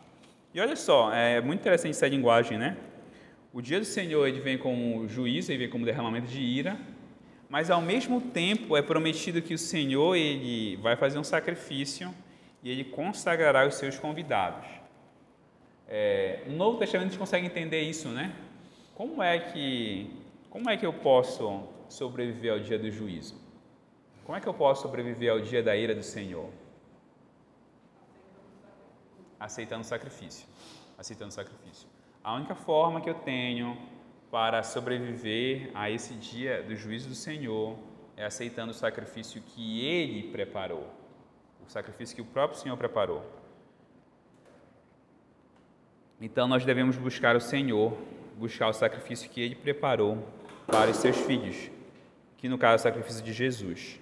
E 0.54 0.62
olha 0.62 0.76
só, 0.76 1.12
é 1.12 1.42
muito 1.42 1.62
interessante 1.62 1.96
essa 1.96 2.08
linguagem, 2.08 2.60
né? 2.60 2.78
O 3.52 3.60
dia 3.60 3.80
do 3.80 3.86
Senhor 3.86 4.28
ele 4.28 4.40
vem 4.40 4.58
como 4.58 5.08
juízo, 5.08 5.52
ele 5.52 5.58
vem 5.58 5.70
como 5.70 5.84
derramamento 5.84 6.28
de 6.28 6.42
ira, 6.42 6.80
mas 7.52 7.70
ao 7.70 7.82
mesmo 7.82 8.22
tempo 8.22 8.78
é 8.78 8.82
prometido 8.82 9.42
que 9.42 9.54
o 9.54 9.58
Senhor 9.58 10.16
ele 10.16 10.78
vai 10.78 10.96
fazer 10.96 11.20
um 11.20 11.24
sacrifício 11.24 12.16
e 12.64 12.72
ele 12.72 12.86
consagrará 12.86 13.68
os 13.68 13.76
seus 13.76 14.00
convidados. 14.00 14.66
É, 15.86 16.46
no 16.48 16.56
Novo 16.56 16.78
Testamento 16.78 17.08
a 17.08 17.10
gente 17.10 17.20
consegue 17.20 17.46
entender 17.46 17.82
isso, 17.82 18.08
né? 18.08 18.34
Como 18.96 19.22
é 19.22 19.38
que 19.38 20.10
como 20.50 20.70
é 20.70 20.78
que 20.78 20.86
eu 20.86 20.94
posso 20.94 21.68
sobreviver 21.90 22.54
ao 22.54 22.60
dia 22.60 22.80
do 22.80 22.90
juízo? 22.90 23.36
Como 24.24 24.38
é 24.38 24.40
que 24.40 24.48
eu 24.48 24.54
posso 24.54 24.84
sobreviver 24.84 25.30
ao 25.30 25.42
dia 25.42 25.62
da 25.62 25.76
ira 25.76 25.94
do 25.94 26.04
Senhor? 26.04 26.50
Aceitando 29.38 29.82
o 29.82 29.86
sacrifício. 29.86 30.48
Aceitando 30.98 31.32
o 31.32 31.34
sacrifício. 31.34 31.86
A 32.24 32.34
única 32.34 32.56
forma 32.56 33.02
que 33.02 33.10
eu 33.10 33.16
tenho 33.16 33.78
para 34.32 34.64
sobreviver 34.64 35.70
a 35.76 35.92
esse 35.92 36.14
dia 36.14 36.64
do 36.64 36.76
juízo 36.76 37.10
do 37.10 37.16
Senhor 37.16 37.78
é 38.18 38.26
aceitando 38.26 38.72
o 38.72 38.74
sacrifício 38.74 39.42
que 39.42 39.86
Ele 39.86 40.32
preparou 40.32 41.02
o 41.68 41.72
sacrifício 41.72 42.16
que 42.16 42.22
o 42.22 42.26
próprio 42.26 42.60
Senhor 42.60 42.76
preparou. 42.76 43.24
Então 46.20 46.48
nós 46.48 46.66
devemos 46.66 46.98
buscar 46.98 47.36
o 47.36 47.42
Senhor, 47.42 47.98
buscar 48.38 48.68
o 48.68 48.74
sacrifício 48.74 49.30
que 49.30 49.42
Ele 49.42 49.56
preparou 49.56 50.28
para 50.68 50.92
os 50.92 50.98
seus 50.98 51.18
filhos, 51.18 51.72
que 52.38 52.48
no 52.48 52.58
caso 52.58 52.74
é 52.74 52.76
o 52.76 52.94
sacrifício 52.94 53.24
de 53.24 53.34
Jesus. 53.34 54.00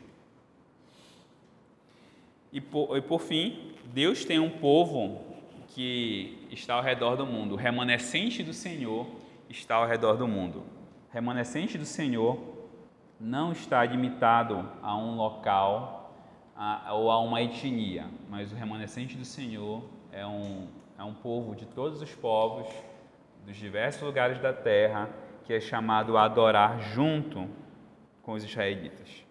E 2.51 2.59
por, 2.59 2.97
e 2.97 3.01
por 3.01 3.21
fim, 3.21 3.75
Deus 3.85 4.25
tem 4.25 4.39
um 4.39 4.49
povo 4.49 5.23
que 5.67 6.47
está 6.51 6.73
ao 6.73 6.81
redor 6.81 7.15
do 7.15 7.25
mundo, 7.25 7.55
remanescente 7.55 8.41
do 8.41 8.53
Senhor 8.53 9.05
está 9.49 9.75
ao 9.75 9.87
redor 9.87 10.15
do 10.15 10.27
mundo. 10.27 10.63
Remanescente 11.11 11.77
do 11.77 11.85
Senhor 11.85 12.39
não 13.19 13.51
está 13.51 13.83
limitado 13.83 14.69
a 14.81 14.95
um 14.95 15.15
local 15.15 16.13
a, 16.55 16.93
ou 16.93 17.09
a 17.09 17.19
uma 17.19 17.41
etnia, 17.41 18.05
mas 18.29 18.51
o 18.51 18.55
remanescente 18.55 19.17
do 19.17 19.25
Senhor 19.25 19.83
é 20.11 20.25
um, 20.25 20.67
é 20.97 21.03
um 21.03 21.13
povo 21.13 21.55
de 21.55 21.65
todos 21.65 22.01
os 22.01 22.13
povos, 22.13 22.67
dos 23.45 23.55
diversos 23.55 24.01
lugares 24.01 24.39
da 24.39 24.53
terra, 24.53 25.09
que 25.45 25.53
é 25.53 25.59
chamado 25.59 26.17
a 26.17 26.25
adorar 26.25 26.79
junto 26.79 27.49
com 28.21 28.33
os 28.33 28.43
israelitas. 28.43 29.25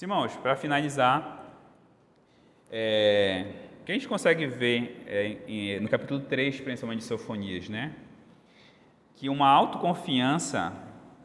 Irmãos, 0.00 0.36
para 0.36 0.54
finalizar, 0.54 1.44
é, 2.70 3.46
que 3.84 3.90
a 3.90 3.94
gente 3.94 4.06
consegue 4.06 4.46
ver 4.46 5.04
é, 5.06 5.80
no 5.80 5.88
capítulo 5.88 6.20
3, 6.20 6.60
principalmente 6.60 7.00
de 7.00 7.04
Sofonias, 7.06 7.68
né? 7.68 7.92
Que 9.18 9.28
uma 9.28 9.48
autoconfiança, 9.48 10.72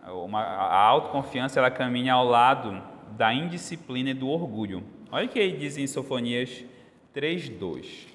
uma, 0.08 0.42
a 0.42 0.80
autoconfiança 0.80 1.60
ela 1.60 1.70
caminha 1.70 2.14
ao 2.14 2.26
lado 2.26 2.82
da 3.12 3.32
indisciplina 3.32 4.10
e 4.10 4.16
do 4.16 4.28
orgulho. 4.28 4.84
Olha 5.12 5.28
o 5.28 5.30
que 5.30 5.38
ele 5.38 5.58
diz 5.58 5.78
em 5.78 5.86
Sofonias 5.86 6.66
3:2. 7.14 8.08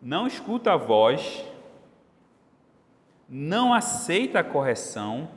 não 0.00 0.28
escuta 0.28 0.74
a 0.74 0.76
voz, 0.76 1.44
não 3.28 3.74
aceita 3.74 4.38
a 4.38 4.44
correção, 4.44 5.28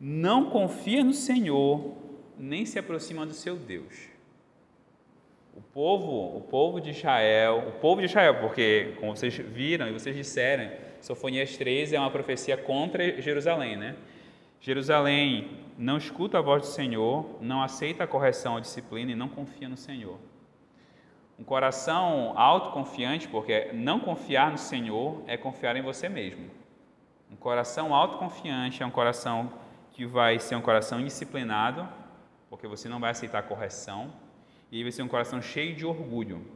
não 0.00 0.50
confia 0.50 1.04
no 1.04 1.12
Senhor, 1.12 1.94
nem 2.36 2.66
se 2.66 2.76
aproxima 2.76 3.24
do 3.24 3.34
seu 3.34 3.54
Deus. 3.54 4.08
O 5.54 5.60
povo, 5.60 6.36
o 6.36 6.40
povo 6.40 6.80
de 6.80 6.90
Israel, 6.90 7.68
o 7.68 7.72
povo 7.78 8.00
de 8.00 8.06
Israel, 8.06 8.40
porque 8.40 8.94
como 8.98 9.14
vocês 9.14 9.36
viram 9.36 9.86
e 9.86 9.92
vocês 9.92 10.16
disseram, 10.16 10.72
Sofonias 11.02 11.56
13 11.56 11.96
é 11.96 11.98
uma 11.98 12.12
profecia 12.12 12.56
contra 12.56 13.20
Jerusalém, 13.20 13.76
né? 13.76 13.96
Jerusalém 14.60 15.50
não 15.76 15.96
escuta 15.96 16.38
a 16.38 16.40
voz 16.40 16.62
do 16.62 16.68
Senhor, 16.68 17.38
não 17.40 17.60
aceita 17.60 18.04
a 18.04 18.06
correção, 18.06 18.56
a 18.56 18.60
disciplina 18.60 19.10
e 19.10 19.16
não 19.16 19.28
confia 19.28 19.68
no 19.68 19.76
Senhor. 19.76 20.16
Um 21.36 21.42
coração 21.42 22.38
autoconfiante, 22.38 23.26
porque 23.26 23.72
não 23.72 23.98
confiar 23.98 24.52
no 24.52 24.58
Senhor 24.58 25.20
é 25.26 25.36
confiar 25.36 25.74
em 25.74 25.82
você 25.82 26.08
mesmo. 26.08 26.48
Um 27.28 27.34
coração 27.34 27.92
autoconfiante 27.92 28.84
é 28.84 28.86
um 28.86 28.90
coração 28.90 29.52
que 29.90 30.06
vai 30.06 30.38
ser 30.38 30.54
um 30.54 30.60
coração 30.60 31.00
indisciplinado, 31.00 31.88
porque 32.48 32.68
você 32.68 32.88
não 32.88 33.00
vai 33.00 33.10
aceitar 33.10 33.40
a 33.40 33.42
correção, 33.42 34.12
e 34.70 34.84
vai 34.84 34.92
ser 34.92 35.02
um 35.02 35.08
coração 35.08 35.42
cheio 35.42 35.74
de 35.74 35.84
orgulho. 35.84 36.46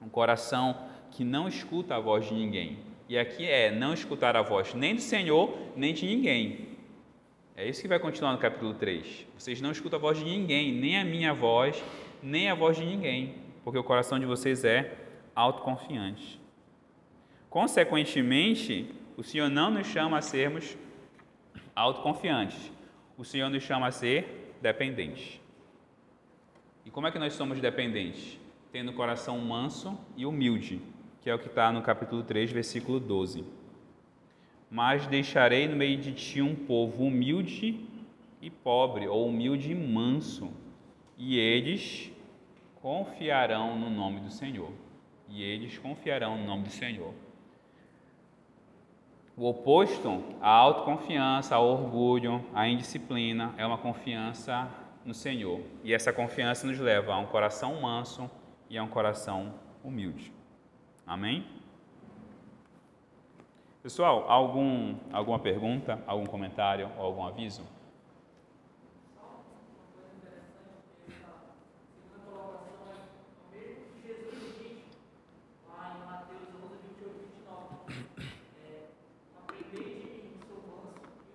Um 0.00 0.08
coração 0.08 0.88
que 1.10 1.24
não 1.24 1.46
escuta 1.46 1.96
a 1.96 2.00
voz 2.00 2.26
de 2.26 2.32
ninguém. 2.32 2.89
E 3.10 3.18
aqui 3.18 3.44
é 3.44 3.72
não 3.72 3.92
escutar 3.92 4.36
a 4.36 4.42
voz 4.42 4.72
nem 4.72 4.94
do 4.94 5.00
Senhor, 5.00 5.58
nem 5.74 5.92
de 5.92 6.06
ninguém. 6.06 6.68
É 7.56 7.68
isso 7.68 7.82
que 7.82 7.88
vai 7.88 7.98
continuar 7.98 8.30
no 8.30 8.38
capítulo 8.38 8.72
3. 8.74 9.26
Vocês 9.36 9.60
não 9.60 9.72
escutam 9.72 9.98
a 9.98 10.00
voz 10.00 10.18
de 10.18 10.24
ninguém, 10.24 10.72
nem 10.72 10.96
a 10.96 11.04
minha 11.04 11.34
voz, 11.34 11.82
nem 12.22 12.48
a 12.48 12.54
voz 12.54 12.76
de 12.76 12.86
ninguém, 12.86 13.34
porque 13.64 13.76
o 13.76 13.82
coração 13.82 14.16
de 14.16 14.26
vocês 14.26 14.64
é 14.64 14.96
autoconfiante. 15.34 16.40
Consequentemente, 17.48 18.94
o 19.16 19.24
Senhor 19.24 19.50
não 19.50 19.72
nos 19.72 19.88
chama 19.88 20.18
a 20.18 20.22
sermos 20.22 20.78
autoconfiantes. 21.74 22.70
O 23.18 23.24
Senhor 23.24 23.50
nos 23.50 23.64
chama 23.64 23.88
a 23.88 23.90
ser 23.90 24.54
dependentes. 24.62 25.40
E 26.86 26.90
como 26.92 27.08
é 27.08 27.10
que 27.10 27.18
nós 27.18 27.32
somos 27.32 27.60
dependentes? 27.60 28.38
Tendo 28.70 28.92
o 28.92 28.94
coração 28.94 29.36
manso 29.36 29.98
e 30.16 30.24
humilde, 30.24 30.80
que 31.20 31.30
é 31.30 31.34
o 31.34 31.38
que 31.38 31.48
está 31.48 31.70
no 31.70 31.82
capítulo 31.82 32.22
3, 32.22 32.50
versículo 32.50 32.98
12 32.98 33.60
mas 34.70 35.06
deixarei 35.08 35.66
no 35.66 35.74
meio 35.74 35.98
de 35.98 36.12
ti 36.12 36.40
um 36.40 36.54
povo 36.54 37.04
humilde 37.04 37.84
e 38.40 38.48
pobre, 38.48 39.08
ou 39.08 39.26
humilde 39.26 39.72
e 39.72 39.74
manso, 39.74 40.50
e 41.18 41.36
eles 41.36 42.12
confiarão 42.80 43.76
no 43.76 43.90
nome 43.90 44.20
do 44.20 44.30
Senhor. 44.30 44.70
E 45.28 45.42
eles 45.42 45.76
confiarão 45.76 46.38
no 46.38 46.46
nome 46.46 46.64
do 46.64 46.70
Senhor. 46.70 47.12
O 49.36 49.48
oposto 49.48 50.22
à 50.40 50.48
autoconfiança, 50.48 51.56
ao 51.56 51.66
orgulho, 51.66 52.44
à 52.54 52.68
indisciplina, 52.68 53.54
é 53.58 53.66
uma 53.66 53.78
confiança 53.78 54.68
no 55.04 55.14
Senhor. 55.14 55.60
E 55.82 55.92
essa 55.92 56.12
confiança 56.12 56.66
nos 56.66 56.78
leva 56.78 57.12
a 57.12 57.18
um 57.18 57.26
coração 57.26 57.80
manso 57.80 58.30
e 58.68 58.78
a 58.78 58.82
um 58.82 58.88
coração 58.88 59.54
humilde. 59.82 60.39
Amém? 61.10 61.44
Pessoal, 63.82 64.30
algum, 64.30 64.94
alguma 65.12 65.40
pergunta, 65.40 66.00
algum 66.06 66.24
comentário 66.24 66.88
ou 66.96 67.04
algum 67.04 67.24
aviso? 67.24 67.66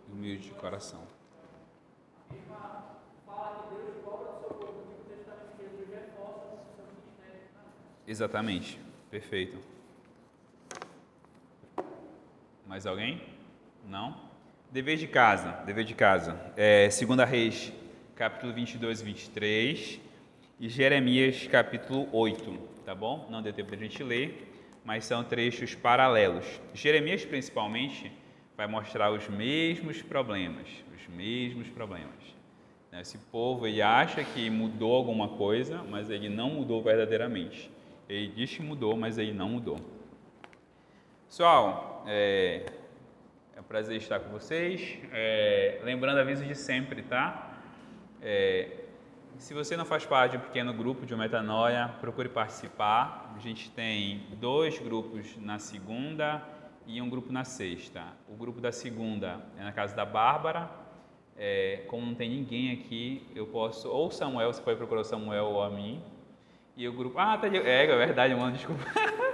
Humilde 0.09 0.45
de 0.47 0.51
coração. 0.51 1.01
Exatamente, 8.07 8.79
perfeito. 9.15 9.57
Mais 12.67 12.85
alguém? 12.85 13.21
Não? 13.87 14.13
Dever 14.69 14.97
de 14.97 15.07
casa, 15.07 15.51
dever 15.65 15.85
de 15.85 15.93
casa. 15.93 16.37
É, 16.57 16.89
segunda 16.89 17.23
Reis, 17.23 17.71
capítulo 18.13 18.51
22 18.51 18.99
e 18.99 19.05
23 19.05 20.01
e 20.59 20.67
Jeremias, 20.67 21.47
capítulo 21.47 22.09
8, 22.11 22.59
tá 22.83 22.93
bom? 22.93 23.25
Não 23.29 23.41
deu 23.41 23.53
tempo 23.53 23.69
de 23.69 23.85
a 23.85 23.87
gente 23.87 24.03
ler, 24.03 24.51
mas 24.83 25.05
são 25.05 25.23
trechos 25.23 25.73
paralelos. 25.73 26.45
Jeremias, 26.73 27.23
principalmente, 27.23 28.11
vai 28.57 28.67
mostrar 28.67 29.13
os 29.13 29.29
mesmos 29.29 30.01
problemas, 30.01 30.67
os 30.93 31.07
mesmos 31.15 31.69
problemas. 31.69 32.35
Esse 32.91 33.17
povo 33.17 33.65
ele 33.65 33.81
acha 33.81 34.25
que 34.25 34.49
mudou 34.49 34.93
alguma 34.93 35.29
coisa, 35.29 35.81
mas 35.83 36.09
ele 36.09 36.27
não 36.27 36.49
mudou 36.49 36.83
verdadeiramente. 36.83 37.73
Ele 38.07 38.27
diz 38.27 38.55
que 38.55 38.61
mudou, 38.61 38.95
mas 38.95 39.17
ele 39.17 39.33
não 39.33 39.49
mudou. 39.49 39.79
Pessoal, 41.27 42.03
é, 42.05 42.65
é 43.55 43.59
um 43.59 43.63
prazer 43.63 43.97
estar 43.97 44.19
com 44.19 44.29
vocês. 44.29 44.99
É, 45.11 45.81
lembrando 45.83 46.19
aviso 46.19 46.45
de 46.45 46.53
sempre, 46.53 47.01
tá? 47.01 47.57
É, 48.21 48.85
se 49.37 49.53
você 49.53 49.75
não 49.75 49.85
faz 49.85 50.05
parte 50.05 50.31
de 50.31 50.37
um 50.37 50.41
pequeno 50.41 50.73
grupo 50.73 51.05
de 51.05 51.15
metanoia, 51.15 51.93
procure 51.99 52.29
participar. 52.29 53.33
A 53.35 53.39
gente 53.39 53.69
tem 53.71 54.23
dois 54.39 54.79
grupos 54.79 55.35
na 55.37 55.59
segunda 55.59 56.41
e 56.85 57.01
um 57.01 57.09
grupo 57.09 57.33
na 57.33 57.43
sexta. 57.43 58.03
O 58.29 58.35
grupo 58.35 58.61
da 58.61 58.71
segunda 58.71 59.43
é 59.57 59.63
na 59.63 59.71
casa 59.71 59.95
da 59.95 60.05
Bárbara. 60.05 60.69
É, 61.37 61.83
como 61.87 62.05
não 62.05 62.15
tem 62.15 62.29
ninguém 62.29 62.71
aqui, 62.71 63.27
eu 63.35 63.45
posso, 63.47 63.89
ou 63.89 64.09
Samuel, 64.09 64.53
você 64.53 64.61
pode 64.61 64.77
procurar 64.77 65.01
o 65.01 65.03
Samuel 65.03 65.45
ou 65.47 65.61
a 65.61 65.69
mim. 65.69 66.01
E 66.77 66.87
o 66.87 66.93
grupo. 66.93 67.17
Ah, 67.19 67.37
tá 67.37 67.47
de. 67.47 67.57
É, 67.57 67.85
é 67.85 67.97
verdade, 67.97 68.35
mano, 68.35 68.53
desculpa. 68.53 68.83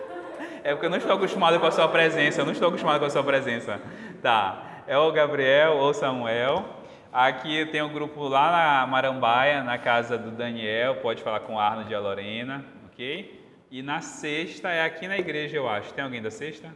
É 0.63 0.73
porque 0.73 0.85
eu 0.85 0.91
não 0.91 0.97
estou 0.97 1.15
acostumado 1.15 1.59
com 1.59 1.65
a 1.65 1.71
sua 1.71 1.87
presença, 1.87 2.41
eu 2.41 2.45
não 2.45 2.51
estou 2.51 2.67
acostumado 2.67 2.99
com 2.99 3.05
a 3.07 3.09
sua 3.09 3.23
presença. 3.23 3.81
Tá, 4.21 4.83
é 4.85 4.95
o 4.95 5.11
Gabriel 5.11 5.77
ou 5.77 5.91
Samuel. 5.91 6.63
Aqui 7.11 7.65
tem 7.65 7.81
um 7.81 7.91
grupo 7.91 8.27
lá 8.27 8.51
na 8.51 8.85
Marambaia, 8.85 9.63
na 9.63 9.79
casa 9.79 10.19
do 10.19 10.29
Daniel, 10.29 10.97
pode 10.97 11.23
falar 11.23 11.39
com 11.41 11.55
o 11.55 11.59
Arnold 11.59 11.91
e 11.91 11.95
a 11.95 11.99
Lorena, 11.99 12.63
ok? 12.85 13.43
E 13.71 13.81
na 13.81 14.01
sexta 14.01 14.69
é 14.69 14.85
aqui 14.85 15.07
na 15.07 15.17
igreja, 15.17 15.57
eu 15.57 15.67
acho. 15.67 15.91
Tem 15.93 16.03
alguém 16.03 16.21
da 16.21 16.29
sexta? 16.29 16.71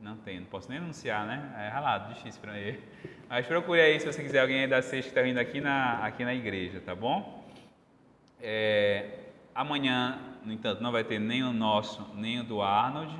Não 0.00 0.16
tem, 0.16 0.38
não 0.38 0.46
posso 0.46 0.68
nem 0.70 0.78
anunciar, 0.78 1.26
né? 1.26 1.52
É 1.58 1.68
ralado, 1.68 2.14
difícil 2.14 2.40
para 2.40 2.52
mim. 2.52 2.78
Mas 3.28 3.44
procure 3.44 3.80
aí 3.80 3.98
se 3.98 4.06
você 4.06 4.22
quiser 4.22 4.40
alguém 4.40 4.68
da 4.68 4.80
sexta 4.80 5.10
que 5.10 5.18
está 5.18 5.22
vindo 5.22 5.38
aqui 5.38 5.60
na, 5.60 5.98
aqui 6.06 6.24
na 6.24 6.32
igreja, 6.32 6.80
tá 6.80 6.94
bom? 6.94 7.44
É, 8.40 9.25
amanhã 9.56 10.20
no 10.44 10.52
entanto, 10.52 10.80
não 10.80 10.92
vai 10.92 11.02
ter 11.02 11.18
nem 11.18 11.42
o 11.42 11.52
nosso, 11.52 12.08
nem 12.14 12.38
o 12.38 12.44
do 12.44 12.62
Arnold, 12.62 13.12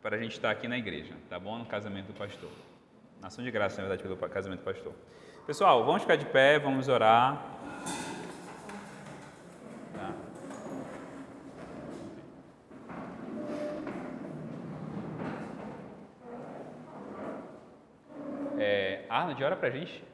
para 0.00 0.14
a 0.14 0.18
gente 0.20 0.32
estar 0.32 0.50
aqui 0.50 0.68
na 0.68 0.78
igreja, 0.78 1.14
tá 1.28 1.38
bom? 1.38 1.58
No 1.58 1.66
casamento 1.66 2.06
do 2.06 2.12
pastor. 2.12 2.50
Nação 3.20 3.44
de 3.44 3.50
graça, 3.50 3.82
na 3.82 3.88
verdade, 3.88 4.02
pelo 4.02 4.16
casamento 4.28 4.60
do 4.60 4.64
pastor. 4.64 4.94
Pessoal, 5.46 5.84
vamos 5.84 6.02
ficar 6.02 6.16
de 6.16 6.26
pé, 6.26 6.58
vamos 6.58 6.86
orar. 6.86 7.42
Tá. 9.94 10.14
É, 18.58 19.06
Arnold, 19.08 19.42
ora 19.42 19.56
pra 19.56 19.70
gente. 19.70 20.04